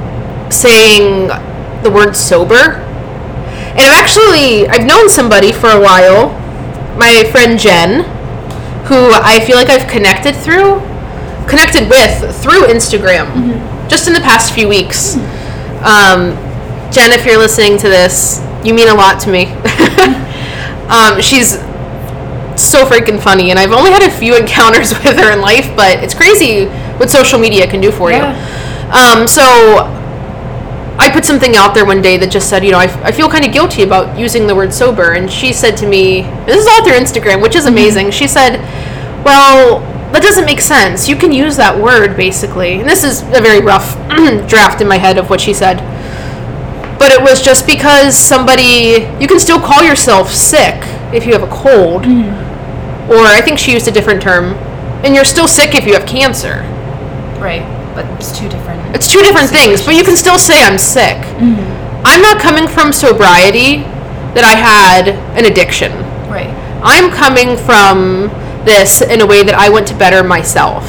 saying 0.52 1.26
the 1.82 1.90
word 1.90 2.14
sober. 2.14 2.78
And 2.84 3.80
I've 3.80 3.98
actually 3.98 4.68
I've 4.68 4.86
known 4.86 5.08
somebody 5.08 5.50
for 5.50 5.68
a 5.70 5.80
while, 5.80 6.30
my 6.96 7.28
friend 7.32 7.58
Jen, 7.58 8.04
who 8.86 9.10
I 9.12 9.42
feel 9.44 9.56
like 9.56 9.68
I've 9.68 9.90
connected 9.90 10.36
through 10.36 10.78
connected 11.48 11.88
with 11.90 12.40
through 12.40 12.66
Instagram 12.66 13.26
just 13.88 14.06
in 14.06 14.14
the 14.14 14.20
past 14.20 14.54
few 14.54 14.68
weeks. 14.68 15.16
Um, 15.82 16.49
Jen, 16.90 17.12
if 17.12 17.24
you're 17.24 17.38
listening 17.38 17.78
to 17.78 17.88
this, 17.88 18.40
you 18.64 18.74
mean 18.74 18.88
a 18.88 18.94
lot 18.94 19.20
to 19.20 19.30
me. 19.30 19.46
um, 20.90 21.20
she's 21.22 21.52
so 22.60 22.84
freaking 22.84 23.20
funny, 23.20 23.50
and 23.50 23.58
I've 23.58 23.72
only 23.72 23.90
had 23.90 24.02
a 24.02 24.10
few 24.10 24.36
encounters 24.36 24.90
with 25.04 25.16
her 25.16 25.32
in 25.32 25.40
life, 25.40 25.70
but 25.76 26.02
it's 26.02 26.14
crazy 26.14 26.66
what 26.98 27.08
social 27.08 27.38
media 27.38 27.66
can 27.70 27.80
do 27.80 27.92
for 27.92 28.10
Yeah. 28.10 28.34
you. 28.34 28.50
Um, 28.90 29.28
so 29.28 29.42
I 30.98 31.08
put 31.12 31.24
something 31.24 31.54
out 31.56 31.74
there 31.74 31.86
one 31.86 32.02
day 32.02 32.16
that 32.16 32.30
just 32.30 32.50
said, 32.50 32.64
you 32.64 32.72
know, 32.72 32.78
I, 32.78 32.86
I 33.04 33.12
feel 33.12 33.28
kind 33.28 33.44
of 33.46 33.52
guilty 33.52 33.84
about 33.84 34.18
using 34.18 34.48
the 34.48 34.54
word 34.54 34.72
sober, 34.74 35.12
and 35.12 35.30
she 35.30 35.52
said 35.52 35.76
to 35.78 35.86
me, 35.86 36.22
this 36.44 36.56
is 36.56 36.66
all 36.66 36.84
through 36.84 36.94
Instagram, 36.96 37.40
which 37.40 37.54
is 37.54 37.66
amazing. 37.66 38.10
She 38.10 38.26
said, 38.26 38.58
well, 39.24 39.78
that 40.12 40.22
doesn't 40.24 40.44
make 40.44 40.60
sense. 40.60 41.08
You 41.08 41.14
can 41.14 41.30
use 41.30 41.56
that 41.56 41.78
word 41.80 42.16
basically, 42.16 42.80
and 42.80 42.88
this 42.88 43.04
is 43.04 43.22
a 43.22 43.40
very 43.40 43.60
rough 43.60 43.94
draft 44.48 44.80
in 44.80 44.88
my 44.88 44.98
head 44.98 45.18
of 45.18 45.30
what 45.30 45.40
she 45.40 45.54
said 45.54 45.78
but 47.00 47.10
it 47.10 47.20
was 47.22 47.40
just 47.40 47.66
because 47.66 48.14
somebody 48.14 49.08
you 49.18 49.26
can 49.26 49.40
still 49.40 49.58
call 49.58 49.82
yourself 49.82 50.30
sick 50.30 50.76
if 51.14 51.24
you 51.24 51.32
have 51.32 51.42
a 51.42 51.48
cold. 51.48 52.02
Mm-hmm. 52.02 53.10
Or 53.10 53.24
i 53.24 53.40
think 53.40 53.58
she 53.58 53.72
used 53.72 53.88
a 53.88 53.90
different 53.90 54.22
term. 54.22 54.52
And 55.02 55.14
you're 55.14 55.24
still 55.24 55.48
sick 55.48 55.74
if 55.74 55.86
you 55.86 55.94
have 55.94 56.06
cancer. 56.06 56.60
Right. 57.40 57.64
But 57.94 58.04
it's 58.20 58.38
two 58.38 58.50
different. 58.50 58.94
it's 58.94 59.10
two 59.10 59.22
different 59.22 59.48
things 59.48 59.84
but 59.84 59.94
you 59.94 60.04
can 60.04 60.14
still 60.14 60.38
say 60.38 60.62
i'm 60.62 60.78
sick. 60.78 61.16
Mm-hmm. 61.16 62.04
I'm 62.04 62.20
not 62.20 62.38
coming 62.38 62.68
from 62.68 62.92
sobriety 62.92 63.78
that 64.36 64.44
i 64.44 64.54
had 64.54 65.08
an 65.38 65.50
addiction. 65.50 65.92
Right. 66.28 66.52
i'm 66.82 67.10
coming 67.10 67.56
from 67.56 68.28
this 68.66 69.00
in 69.00 69.22
a 69.22 69.26
way 69.26 69.42
that 69.42 69.54
i 69.54 69.70
want 69.70 69.88
to 69.88 69.94
better 69.94 70.22
myself. 70.22 70.84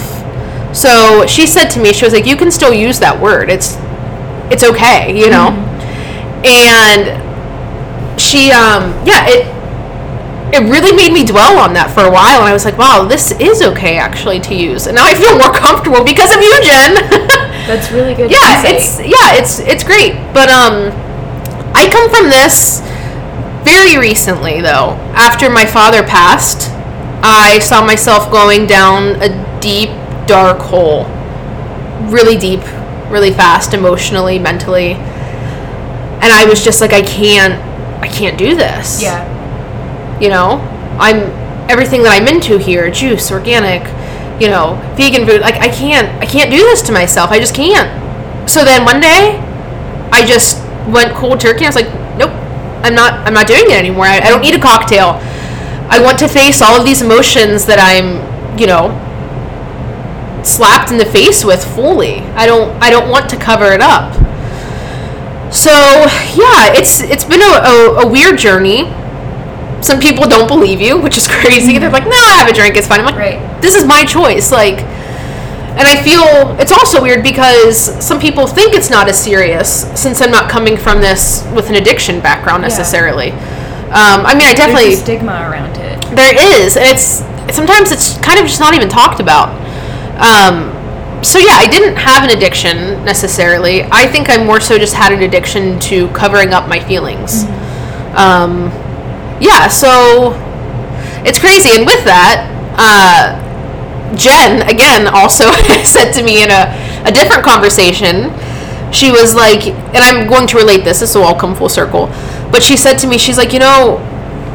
So 0.75 1.25
she 1.25 1.47
said 1.47 1.69
to 1.69 1.79
me 1.81 1.93
she 1.93 2.03
was 2.03 2.13
like 2.13 2.25
you 2.25 2.35
can 2.35 2.51
still 2.51 2.73
use 2.73 2.99
that 2.99 3.17
word. 3.17 3.49
It's 3.49 3.77
it's 4.51 4.65
okay 4.65 5.17
you 5.17 5.29
know 5.29 5.47
mm-hmm. 5.51 5.70
And 6.45 8.19
she 8.19 8.51
um 8.51 8.91
yeah 9.05 9.25
it 9.27 9.45
it 10.53 10.59
really 10.69 10.93
made 10.93 11.13
me 11.13 11.23
dwell 11.23 11.57
on 11.57 11.73
that 11.73 11.89
for 11.91 12.03
a 12.03 12.11
while. 12.11 12.41
And 12.41 12.49
i 12.49 12.53
was 12.53 12.65
like 12.65 12.77
wow 12.77 13.05
this 13.05 13.31
is 13.39 13.61
okay 13.61 13.97
actually 13.97 14.39
to 14.41 14.55
use. 14.55 14.87
And 14.87 14.95
now 14.95 15.05
i 15.05 15.13
feel 15.13 15.37
more 15.37 15.53
comfortable 15.53 16.03
because 16.03 16.33
of 16.35 16.41
you 16.41 16.53
jen. 16.63 16.95
That's 17.67 17.91
really 17.91 18.13
good. 18.13 18.31
yeah 18.31 18.61
it's 18.65 18.99
yeah 18.99 19.37
it's 19.39 19.59
it's 19.59 19.83
great. 19.83 20.13
But 20.33 20.49
um 20.49 20.91
i 21.73 21.87
come 21.89 22.09
from 22.09 22.29
this 22.29 22.81
very 23.63 23.97
recently 23.97 24.61
though. 24.61 24.97
After 25.15 25.49
my 25.49 25.65
father 25.65 26.03
passed 26.03 26.69
i 27.23 27.59
saw 27.59 27.85
myself 27.85 28.31
going 28.31 28.65
down 28.67 29.21
a 29.21 29.29
deep 29.61 29.89
dark 30.27 30.59
hole. 30.59 31.05
Really 32.11 32.37
deep 32.37 32.61
really 33.09 33.31
fast 33.31 33.73
emotionally 33.73 34.39
mentally 34.39 34.93
and 36.21 36.31
i 36.31 36.45
was 36.45 36.63
just 36.63 36.81
like 36.81 36.93
i 36.93 37.01
can't 37.01 37.53
i 38.01 38.07
can't 38.07 38.37
do 38.37 38.55
this. 38.55 39.01
Yeah. 39.01 40.19
you 40.19 40.29
know? 40.29 40.59
I'm 40.99 41.29
everything 41.69 42.03
that 42.03 42.19
i'm 42.19 42.27
into 42.27 42.57
here 42.57 42.91
juice 42.91 43.31
organic 43.31 43.81
you 44.41 44.49
know 44.49 44.75
vegan 44.95 45.25
food 45.25 45.41
like 45.41 45.55
i 45.55 45.69
can't 45.69 46.09
i 46.21 46.25
can't 46.25 46.51
do 46.51 46.57
this 46.57 46.81
to 46.83 46.91
myself. 46.91 47.31
I 47.31 47.39
just 47.39 47.55
can't. 47.55 48.49
So 48.49 48.65
then 48.65 48.85
one 48.85 48.99
day 48.99 49.39
i 50.11 50.25
just 50.25 50.59
went 50.87 51.13
cold 51.15 51.39
turkey. 51.39 51.65
I 51.65 51.69
was 51.69 51.75
like 51.75 51.91
nope 52.17 52.31
i'm 52.83 52.95
not 52.95 53.25
i'm 53.25 53.33
not 53.33 53.47
doing 53.47 53.65
it 53.65 53.77
anymore. 53.77 54.05
I, 54.05 54.17
I 54.17 54.29
don't 54.29 54.41
need 54.41 54.55
a 54.55 54.59
cocktail. 54.61 55.19
I 55.89 56.01
want 56.01 56.19
to 56.19 56.27
face 56.27 56.61
all 56.61 56.79
of 56.79 56.85
these 56.85 57.01
emotions 57.01 57.65
that 57.65 57.79
i'm 57.79 58.59
you 58.59 58.67
know 58.67 58.91
slapped 60.43 60.91
in 60.91 60.97
the 60.97 61.05
face 61.05 61.45
with 61.45 61.63
fully. 61.63 62.19
I 62.35 62.45
don't 62.45 62.71
i 62.81 62.89
don't 62.89 63.09
want 63.09 63.29
to 63.29 63.37
cover 63.37 63.71
it 63.71 63.81
up 63.81 64.20
so 65.51 65.69
yeah 65.71 66.73
it's 66.73 67.01
it's 67.01 67.25
been 67.25 67.41
a, 67.41 67.45
a, 67.45 68.05
a 68.05 68.07
weird 68.07 68.37
journey 68.39 68.91
some 69.81 69.99
people 69.99 70.27
don't 70.27 70.47
believe 70.47 70.79
you, 70.79 70.99
which 70.99 71.17
is 71.17 71.27
crazy. 71.41 71.79
They're 71.79 71.89
like, 71.89 72.03
"No, 72.03 72.11
I 72.11 72.35
have 72.37 72.47
a 72.47 72.53
drink. 72.53 72.77
It's 72.77 72.85
fine." 72.87 72.99
I'm 72.99 73.05
like, 73.05 73.15
Right. 73.15 73.61
"This 73.63 73.73
is 73.73 73.83
my 73.83 74.05
choice." 74.05 74.51
Like, 74.51 74.81
and 75.73 75.87
I 75.87 75.99
feel 76.03 76.55
it's 76.59 76.71
also 76.71 77.01
weird 77.01 77.23
because 77.23 77.79
some 78.05 78.19
people 78.19 78.45
think 78.45 78.75
it's 78.75 78.91
not 78.91 79.09
as 79.09 79.19
serious 79.19 79.87
since 79.99 80.21
I'm 80.21 80.29
not 80.29 80.51
coming 80.51 80.77
from 80.77 81.01
this 81.01 81.43
with 81.55 81.69
an 81.69 81.75
addiction 81.75 82.19
background 82.21 82.61
necessarily. 82.61 83.31
Um, 83.89 84.21
I 84.23 84.35
mean, 84.35 84.45
I 84.47 84.53
definitely 84.53 84.89
There's 84.89 84.99
a 84.99 85.03
stigma 85.03 85.31
around 85.49 85.75
it. 85.77 86.15
there 86.15 86.61
is, 86.61 86.77
and 86.77 86.85
it's 86.85 87.23
sometimes 87.51 87.91
it's 87.91 88.19
kind 88.19 88.39
of 88.39 88.45
just 88.45 88.59
not 88.59 88.75
even 88.75 88.87
talked 88.87 89.19
about. 89.19 89.49
Um, 90.21 90.69
so 91.23 91.37
yeah, 91.37 91.53
I 91.53 91.67
didn't 91.69 91.95
have 91.97 92.23
an 92.23 92.35
addiction 92.35 93.03
necessarily. 93.05 93.83
I 93.83 94.07
think 94.07 94.29
I 94.29 94.43
more 94.43 94.59
so 94.59 94.77
just 94.77 94.93
had 94.93 95.13
an 95.13 95.21
addiction 95.21 95.79
to 95.81 96.07
covering 96.09 96.53
up 96.53 96.67
my 96.67 96.79
feelings. 96.79 97.43
Um, 98.15 98.71
yeah, 99.39 99.67
so 99.67 100.33
it's 101.25 101.39
crazy, 101.39 101.69
and 101.75 101.85
with 101.85 102.03
that, 102.05 102.49
uh, 102.77 104.15
Jen 104.15 104.67
again 104.67 105.07
also 105.07 105.51
said 105.83 106.11
to 106.13 106.23
me 106.23 106.43
in 106.43 106.49
a, 106.49 106.73
a 107.05 107.11
different 107.11 107.43
conversation. 107.43 108.31
She 108.91 109.11
was 109.11 109.33
like, 109.33 109.67
and 109.67 109.97
I'm 109.97 110.27
going 110.27 110.47
to 110.47 110.57
relate 110.57 110.83
this. 110.83 110.99
This 110.99 111.15
will 111.15 111.23
all 111.23 111.39
come 111.39 111.55
full 111.55 111.69
circle. 111.69 112.07
But 112.51 112.61
she 112.61 112.75
said 112.75 112.95
to 112.95 113.07
me, 113.07 113.17
she's 113.17 113.37
like, 113.37 113.53
you 113.53 113.59
know, 113.59 113.97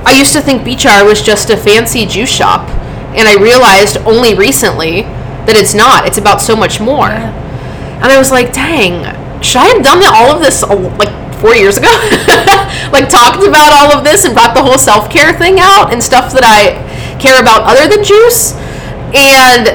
I 0.05 0.13
used 0.13 0.35
to 0.35 0.41
think 0.41 0.65
Beet 0.65 0.81
Jar 0.81 1.05
was 1.05 1.23
just 1.23 1.49
a 1.51 1.57
fancy 1.57 2.05
juice 2.05 2.29
shop, 2.29 2.69
and 3.17 3.27
I 3.27 3.41
realized 3.41 3.97
only 3.99 4.35
recently 4.35 5.03
that 5.47 5.57
it's 5.57 5.75
not. 5.75 6.07
It's 6.07 6.19
about 6.19 6.41
so 6.41 6.55
much 6.55 6.81
more. 6.81 7.11
And 7.11 8.05
I 8.05 8.19
was 8.19 8.31
like, 8.31 8.53
dang, 8.53 9.07
should 9.43 9.63
I 9.63 9.67
have 9.73 9.83
done 9.83 10.03
all 10.05 10.35
of 10.35 10.43
this 10.43 10.63
uh, 10.63 10.77
like 10.99 11.13
four 11.41 11.55
years 11.55 11.77
ago? 11.77 11.89
like 12.93 13.09
talked 13.09 13.47
about 13.47 13.73
all 13.73 13.97
of 13.97 14.05
this 14.05 14.25
and 14.25 14.35
brought 14.35 14.55
the 14.55 14.63
whole 14.63 14.79
self 14.79 15.11
care 15.11 15.33
thing 15.33 15.59
out 15.61 15.93
and 15.93 16.03
stuff 16.03 16.33
that 16.33 16.45
I 16.45 16.77
care 17.19 17.41
about 17.41 17.63
other 17.65 17.89
than 17.89 18.05
juice. 18.05 18.53
And 19.15 19.71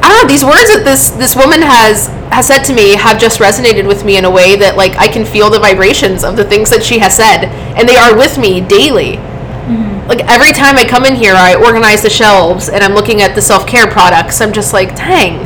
I 0.00 0.08
don't 0.08 0.22
know, 0.22 0.28
these 0.28 0.44
words 0.44 0.70
that 0.72 0.82
this 0.84 1.10
this 1.10 1.34
woman 1.34 1.60
has 1.60 2.08
has 2.30 2.46
said 2.46 2.62
to 2.64 2.74
me 2.74 2.94
have 2.94 3.18
just 3.18 3.40
resonated 3.40 3.86
with 3.86 4.04
me 4.04 4.16
in 4.16 4.24
a 4.24 4.30
way 4.30 4.56
that 4.56 4.76
like 4.76 4.96
I 4.96 5.08
can 5.08 5.24
feel 5.24 5.50
the 5.50 5.58
vibrations 5.58 6.22
of 6.22 6.36
the 6.36 6.44
things 6.44 6.70
that 6.70 6.82
she 6.82 6.98
has 6.98 7.16
said, 7.16 7.46
and 7.76 7.88
they 7.88 7.96
are 7.96 8.16
with 8.16 8.38
me 8.38 8.60
daily. 8.60 9.18
Like 10.08 10.20
every 10.30 10.52
time 10.52 10.76
I 10.76 10.84
come 10.84 11.04
in 11.04 11.14
here, 11.14 11.34
I 11.34 11.54
organize 11.54 12.02
the 12.02 12.10
shelves 12.10 12.68
and 12.68 12.82
I'm 12.82 12.94
looking 12.94 13.22
at 13.22 13.34
the 13.34 13.42
self 13.42 13.66
care 13.66 13.86
products. 13.90 14.40
I'm 14.40 14.52
just 14.52 14.72
like, 14.72 14.94
dang, 14.94 15.38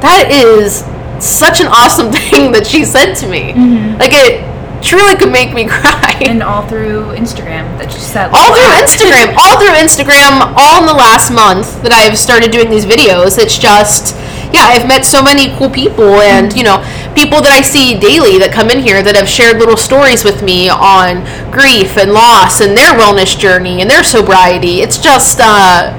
that 0.00 0.28
is 0.30 0.84
such 1.24 1.60
an 1.60 1.66
awesome 1.66 2.12
thing 2.30 2.52
that 2.52 2.66
she 2.66 2.84
said 2.84 3.14
to 3.14 3.28
me. 3.28 3.52
Mm-hmm. 3.52 3.98
Like 3.98 4.12
it, 4.12 4.50
truly 4.82 5.16
could 5.16 5.32
make 5.32 5.54
me 5.54 5.66
cry. 5.68 6.20
And 6.24 6.42
all 6.42 6.66
through 6.66 7.14
Instagram, 7.16 7.78
that 7.78 7.92
she 7.92 8.00
said. 8.00 8.30
all 8.32 8.52
through 8.52 8.72
Instagram, 8.84 9.36
all 9.36 9.56
through 9.60 9.76
Instagram, 9.76 10.52
all 10.56 10.80
in 10.80 10.86
the 10.86 10.96
last 10.96 11.30
month 11.30 11.82
that 11.82 11.92
I've 11.92 12.18
started 12.18 12.50
doing 12.50 12.68
these 12.70 12.84
videos. 12.84 13.38
It's 13.38 13.58
just, 13.58 14.16
yeah, 14.52 14.68
I've 14.68 14.86
met 14.86 15.04
so 15.04 15.22
many 15.22 15.54
cool 15.56 15.70
people, 15.70 16.20
and 16.20 16.54
you 16.56 16.64
know, 16.64 16.82
people 17.14 17.40
that 17.42 17.50
I 17.50 17.60
see 17.62 17.98
daily 17.98 18.38
that 18.38 18.52
come 18.52 18.70
in 18.70 18.78
here 18.80 19.02
that 19.02 19.14
have 19.16 19.28
shared 19.28 19.58
little 19.58 19.76
stories 19.76 20.24
with 20.24 20.42
me 20.42 20.68
on 20.68 21.22
grief 21.50 21.96
and 21.98 22.12
loss 22.12 22.60
and 22.60 22.76
their 22.76 22.92
wellness 22.94 23.36
journey 23.38 23.80
and 23.82 23.90
their 23.90 24.04
sobriety. 24.04 24.80
It's 24.80 24.98
just, 24.98 25.40
uh, 25.42 25.96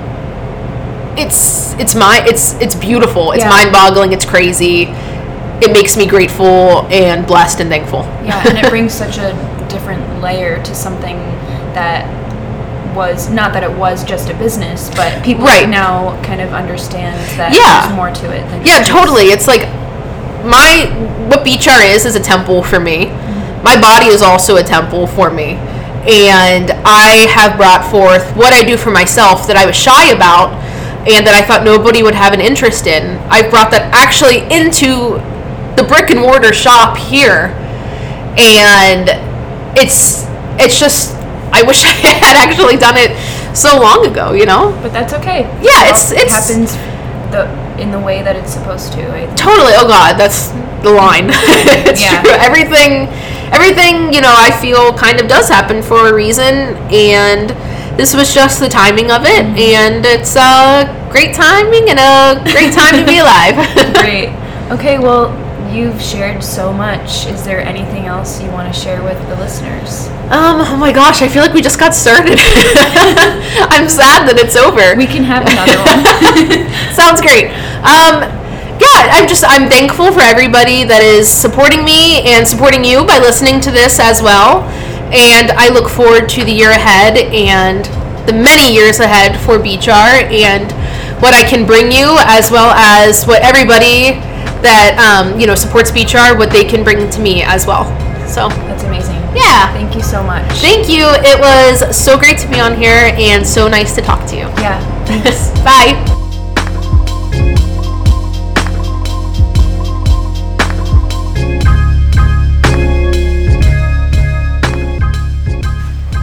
it's 1.17 1.73
it's 1.73 1.93
my 1.93 2.23
it's 2.25 2.53
it's 2.61 2.75
beautiful. 2.75 3.31
It's 3.33 3.43
Yeah. 3.43 3.49
mind-boggling. 3.49 4.13
It's 4.13 4.25
crazy. 4.25 4.83
It 5.61 5.73
makes 5.73 5.97
me 5.97 6.05
grateful 6.05 6.87
and 6.89 7.27
blessed 7.27 7.59
and 7.59 7.69
thankful. 7.69 8.07
Yeah, 8.23 8.41
and 8.47 8.57
it 8.57 8.69
brings 8.69 8.93
such 8.93 9.17
a 9.17 9.33
different 9.69 10.21
layer 10.21 10.61
to 10.63 10.73
something 10.73 11.17
that 11.73 12.05
was 12.95 13.29
not 13.29 13.53
that 13.53 13.63
it 13.63 13.71
was 13.71 14.03
just 14.03 14.29
a 14.29 14.33
business, 14.35 14.89
but 14.95 15.21
people 15.23 15.45
Right. 15.45 15.67
now 15.69 16.17
kind 16.23 16.41
of 16.41 16.53
understand 16.53 17.19
that 17.37 17.53
Yeah. 17.53 17.81
there's 17.81 17.93
more 17.95 18.09
to 18.11 18.31
it 18.31 18.49
than 18.49 18.65
Yeah, 18.65 18.81
totally. 18.83 19.25
It's 19.31 19.47
like 19.47 19.67
my 20.43 20.87
what 21.29 21.43
Beet 21.45 21.61
Jar 21.61 21.81
is 21.81 22.05
is 22.05 22.15
a 22.15 22.19
temple 22.19 22.63
for 22.63 22.79
me. 22.79 23.07
My 23.63 23.79
body 23.79 24.07
is 24.07 24.21
also 24.21 24.57
a 24.57 24.63
temple 24.63 25.07
for 25.07 25.29
me. 25.29 25.53
And 26.09 26.71
I 26.83 27.27
have 27.29 27.57
brought 27.57 27.85
forth 27.91 28.35
what 28.35 28.53
I 28.53 28.63
do 28.63 28.75
for 28.75 28.89
myself 28.89 29.45
that 29.47 29.55
I 29.55 29.65
was 29.67 29.75
shy 29.75 30.09
about 30.11 30.49
and 31.07 31.25
that 31.27 31.33
I 31.37 31.45
thought 31.45 31.63
nobody 31.63 32.01
would 32.01 32.15
have 32.15 32.33
an 32.33 32.41
interest 32.41 32.87
in. 32.87 33.17
I've 33.29 33.49
brought 33.51 33.69
that 33.71 33.83
actually 33.93 34.41
into 34.49 35.21
the 35.77 35.85
brick 35.87 36.09
and 36.09 36.19
mortar 36.19 36.53
shop 36.53 36.97
here. 36.97 37.53
And 38.37 39.09
it's 39.77 40.25
it's 40.59 40.79
just 40.79 41.13
I 41.53 41.61
wish 41.63 41.83
I 41.85 41.91
had 41.91 42.35
actually 42.49 42.77
done 42.77 42.95
it 42.97 43.13
so 43.55 43.77
long 43.79 44.05
ago, 44.07 44.33
you 44.33 44.45
know? 44.45 44.71
But 44.81 44.93
that's 44.93 45.13
okay. 45.13 45.41
Yeah, 45.61 45.85
it's- 45.85 46.11
all 46.11 46.17
it's- 46.17 46.49
happens 46.49 46.71
the 47.31 47.45
in 47.81 47.91
the 47.91 47.99
way 47.99 48.21
that 48.21 48.35
it's 48.35 48.53
supposed 48.53 48.93
to. 48.93 49.01
I 49.11 49.25
think. 49.25 49.37
Totally. 49.37 49.73
Oh 49.75 49.87
God, 49.87 50.17
that's 50.17 50.49
the 50.85 50.91
line. 50.91 51.27
it's 51.89 52.01
Yeah. 52.01 52.21
true. 52.21 52.31
Everything, 52.37 53.07
everything. 53.51 54.13
You 54.13 54.21
know, 54.21 54.33
I 54.33 54.51
feel 54.61 54.93
kind 54.93 55.19
of 55.19 55.27
does 55.27 55.49
happen 55.49 55.81
for 55.81 56.07
a 56.09 56.13
reason, 56.13 56.77
and 56.93 57.49
this 57.97 58.13
was 58.15 58.33
just 58.33 58.59
the 58.59 58.69
timing 58.69 59.11
of 59.11 59.25
it, 59.25 59.45
mm-hmm. 59.45 59.57
and 59.59 60.05
it's 60.05 60.35
a 60.35 60.87
great 61.11 61.35
timing 61.35 61.89
and 61.89 61.99
a 61.99 62.39
great 62.51 62.71
time 62.73 62.95
to 62.95 63.05
be 63.05 63.19
alive. 63.25 63.55
Great. 64.01 64.29
Okay, 64.71 64.97
well, 64.97 65.29
you've 65.73 66.01
shared 66.01 66.43
so 66.43 66.73
much. 66.73 67.25
Is 67.27 67.43
there 67.43 67.61
anything 67.61 68.05
else 68.05 68.41
you 68.41 68.49
want 68.51 68.73
to 68.73 68.79
share 68.79 69.03
with 69.03 69.17
the 69.27 69.35
listeners? 69.35 70.07
Um. 70.31 70.61
Oh 70.61 70.77
my 70.77 70.91
gosh, 70.91 71.21
I 71.21 71.27
feel 71.27 71.41
like 71.41 71.53
we 71.53 71.61
just 71.61 71.79
got 71.79 71.93
started. 71.93 72.39
I'm 73.71 73.89
sad 73.89 74.27
that 74.27 74.37
it's 74.37 74.55
over. 74.55 74.95
We 74.95 75.05
can 75.05 75.23
have 75.23 75.43
another 75.43 75.79
one. 75.83 76.03
Sounds 76.95 77.21
great. 77.21 77.51
Um, 77.83 78.27
yeah, 78.79 79.13
I'm 79.13 79.27
just 79.27 79.43
I'm 79.45 79.69
thankful 79.69 80.11
for 80.11 80.21
everybody 80.21 80.83
that 80.83 81.03
is 81.03 81.29
supporting 81.29 81.83
me 81.83 82.23
and 82.27 82.47
supporting 82.47 82.83
you 82.83 83.05
by 83.05 83.19
listening 83.19 83.61
to 83.61 83.71
this 83.71 83.99
as 83.99 84.21
well. 84.21 84.63
And 85.11 85.51
I 85.59 85.69
look 85.69 85.89
forward 85.89 86.29
to 86.39 86.43
the 86.43 86.51
year 86.51 86.71
ahead 86.71 87.17
and 87.17 87.83
the 88.27 88.33
many 88.33 88.73
years 88.73 88.99
ahead 88.99 89.35
for 89.41 89.59
Beet 89.59 89.81
Jar 89.81 90.23
and 90.31 90.71
what 91.21 91.33
I 91.33 91.43
can 91.43 91.65
bring 91.65 91.91
you, 91.91 92.17
as 92.25 92.49
well 92.49 92.71
as 92.71 93.25
what 93.25 93.43
everybody 93.43 94.17
that 94.61 94.97
um, 94.99 95.39
you 95.39 95.47
know 95.47 95.55
supports 95.55 95.91
Beet 95.91 96.07
Jar, 96.09 96.37
what 96.37 96.51
they 96.51 96.63
can 96.63 96.83
bring 96.83 97.09
to 97.09 97.19
me 97.21 97.43
as 97.43 97.65
well. 97.67 97.85
So 98.27 98.47
That's 98.49 98.83
amazing. 98.83 99.15
yeah. 99.35 99.71
Thank 99.73 99.95
you 99.95 100.01
so 100.01 100.23
much. 100.23 100.49
Thank 100.59 100.87
you. 100.89 101.05
It 101.09 101.39
was 101.39 101.95
so 101.97 102.17
great 102.17 102.37
to 102.39 102.47
be 102.49 102.59
on 102.59 102.75
here 102.77 103.11
and 103.17 103.45
so 103.45 103.67
nice 103.67 103.93
to 103.95 104.01
talk 104.01 104.25
to 104.29 104.35
you. 104.35 104.43
yeah. 104.61 104.79
Bye. 105.65 106.17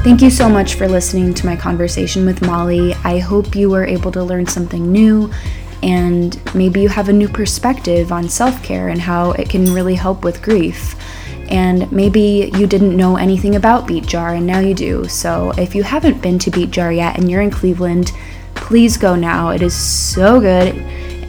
Thank 0.04 0.22
you 0.22 0.30
so 0.30 0.48
much 0.48 0.74
for 0.76 0.88
listening 0.88 1.34
to 1.34 1.44
my 1.44 1.54
conversation 1.54 2.24
with 2.24 2.40
Molly. 2.40 2.94
I 3.04 3.18
hope 3.18 3.54
you 3.54 3.68
were 3.68 3.84
able 3.84 4.10
to 4.12 4.22
learn 4.24 4.46
something 4.46 4.90
new 4.90 5.30
and 5.82 6.40
maybe 6.54 6.80
you 6.80 6.88
have 6.88 7.08
a 7.08 7.12
new 7.12 7.28
perspective 7.28 8.12
on 8.12 8.28
self 8.28 8.62
care 8.62 8.88
and 8.88 9.00
how 9.00 9.32
it 9.32 9.48
can 9.48 9.72
really 9.72 9.94
help 9.94 10.24
with 10.24 10.42
grief. 10.42 10.96
And 11.50 11.90
maybe 11.90 12.50
you 12.54 12.66
didn't 12.66 12.96
know 12.96 13.16
anything 13.16 13.56
about 13.56 13.86
Beet 13.86 14.06
Jar 14.06 14.34
and 14.34 14.46
now 14.46 14.58
you 14.58 14.74
do. 14.74 15.08
So 15.08 15.52
if 15.56 15.74
you 15.74 15.82
haven't 15.82 16.20
been 16.20 16.38
to 16.40 16.50
Beet 16.50 16.70
Jar 16.70 16.92
yet 16.92 17.16
and 17.16 17.30
you're 17.30 17.40
in 17.40 17.50
Cleveland, 17.50 18.12
please 18.54 18.96
go 18.96 19.16
now. 19.16 19.50
It 19.50 19.62
is 19.62 19.74
so 19.74 20.40
good. 20.40 20.74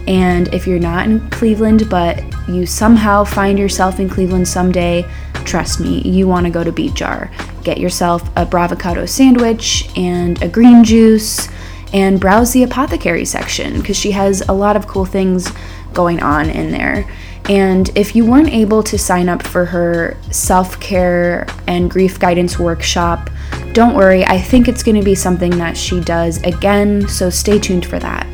And 0.06 0.52
if 0.52 0.66
you're 0.66 0.78
not 0.78 1.06
in 1.06 1.30
Cleveland, 1.30 1.88
but 1.88 2.22
you 2.48 2.66
somehow 2.66 3.24
find 3.24 3.58
yourself 3.58 4.00
in 4.00 4.10
Cleveland 4.10 4.46
someday, 4.46 5.08
trust 5.44 5.80
me, 5.80 6.00
you 6.02 6.26
want 6.26 6.44
to 6.44 6.50
go 6.50 6.64
to 6.64 6.72
Beet 6.72 6.94
Jar. 6.94 7.30
Get 7.62 7.78
yourself 7.78 8.28
a 8.36 8.44
Bravocado 8.44 9.08
sandwich 9.08 9.88
and 9.96 10.42
a 10.42 10.48
green 10.48 10.84
juice 10.84 11.48
and 11.92 12.20
browse 12.20 12.52
the 12.52 12.62
apothecary 12.62 13.24
section 13.24 13.80
because 13.80 13.96
she 13.96 14.12
has 14.12 14.42
a 14.48 14.52
lot 14.52 14.76
of 14.76 14.86
cool 14.86 15.04
things 15.04 15.50
going 15.92 16.22
on 16.22 16.48
in 16.48 16.70
there. 16.70 17.10
And 17.48 17.90
if 17.96 18.14
you 18.14 18.24
weren't 18.24 18.50
able 18.50 18.82
to 18.84 18.98
sign 18.98 19.28
up 19.28 19.42
for 19.42 19.64
her 19.64 20.16
self 20.30 20.78
care 20.78 21.46
and 21.66 21.90
grief 21.90 22.18
guidance 22.20 22.58
workshop, 22.58 23.30
don't 23.72 23.94
worry, 23.94 24.24
I 24.24 24.38
think 24.38 24.68
it's 24.68 24.82
going 24.82 24.96
to 24.96 25.04
be 25.04 25.14
something 25.14 25.58
that 25.58 25.76
she 25.76 26.00
does 26.00 26.42
again, 26.42 27.08
so 27.08 27.30
stay 27.30 27.58
tuned 27.58 27.86
for 27.86 27.98
that. 27.98 28.26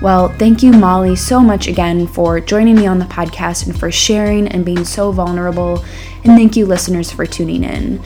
Well, 0.00 0.28
thank 0.28 0.62
you, 0.62 0.72
Molly, 0.72 1.16
so 1.16 1.40
much 1.40 1.66
again 1.66 2.06
for 2.06 2.40
joining 2.40 2.76
me 2.76 2.86
on 2.86 2.98
the 2.98 3.04
podcast 3.06 3.66
and 3.66 3.78
for 3.78 3.90
sharing 3.90 4.46
and 4.48 4.64
being 4.64 4.84
so 4.84 5.10
vulnerable. 5.10 5.84
And 6.24 6.36
thank 6.36 6.56
you, 6.56 6.66
listeners, 6.66 7.10
for 7.10 7.26
tuning 7.26 7.64
in. 7.64 8.00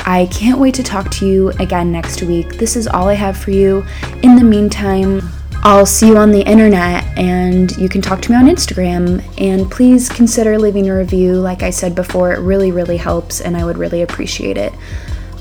I 0.00 0.28
can't 0.32 0.58
wait 0.58 0.74
to 0.74 0.82
talk 0.82 1.10
to 1.12 1.26
you 1.26 1.50
again 1.60 1.92
next 1.92 2.22
week. 2.22 2.54
This 2.54 2.76
is 2.76 2.86
all 2.86 3.08
I 3.08 3.14
have 3.14 3.36
for 3.36 3.50
you. 3.50 3.84
In 4.22 4.36
the 4.36 4.44
meantime, 4.44 5.20
I'll 5.62 5.86
see 5.86 6.08
you 6.08 6.16
on 6.16 6.30
the 6.30 6.42
internet 6.42 7.04
and 7.18 7.76
you 7.76 7.88
can 7.88 8.00
talk 8.00 8.22
to 8.22 8.30
me 8.30 8.36
on 8.36 8.46
Instagram. 8.46 9.22
And 9.40 9.70
please 9.70 10.08
consider 10.08 10.58
leaving 10.58 10.88
a 10.88 10.96
review. 10.96 11.34
Like 11.34 11.62
I 11.62 11.70
said 11.70 11.94
before, 11.94 12.32
it 12.32 12.40
really, 12.40 12.72
really 12.72 12.96
helps 12.96 13.40
and 13.40 13.56
I 13.56 13.64
would 13.64 13.76
really 13.76 14.02
appreciate 14.02 14.56
it. 14.56 14.72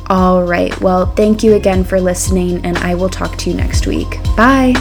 All 0.10 0.44
right. 0.44 0.80
Well, 0.80 1.06
thank 1.06 1.44
you 1.44 1.56
again 1.56 1.84
for 1.84 2.00
listening, 2.00 2.66
and 2.66 2.78
I 2.78 2.96
will 2.96 3.10
talk 3.10 3.38
to 3.40 3.50
you 3.50 3.56
next 3.58 3.88
week. 3.88 4.08
Bye. 4.38 4.74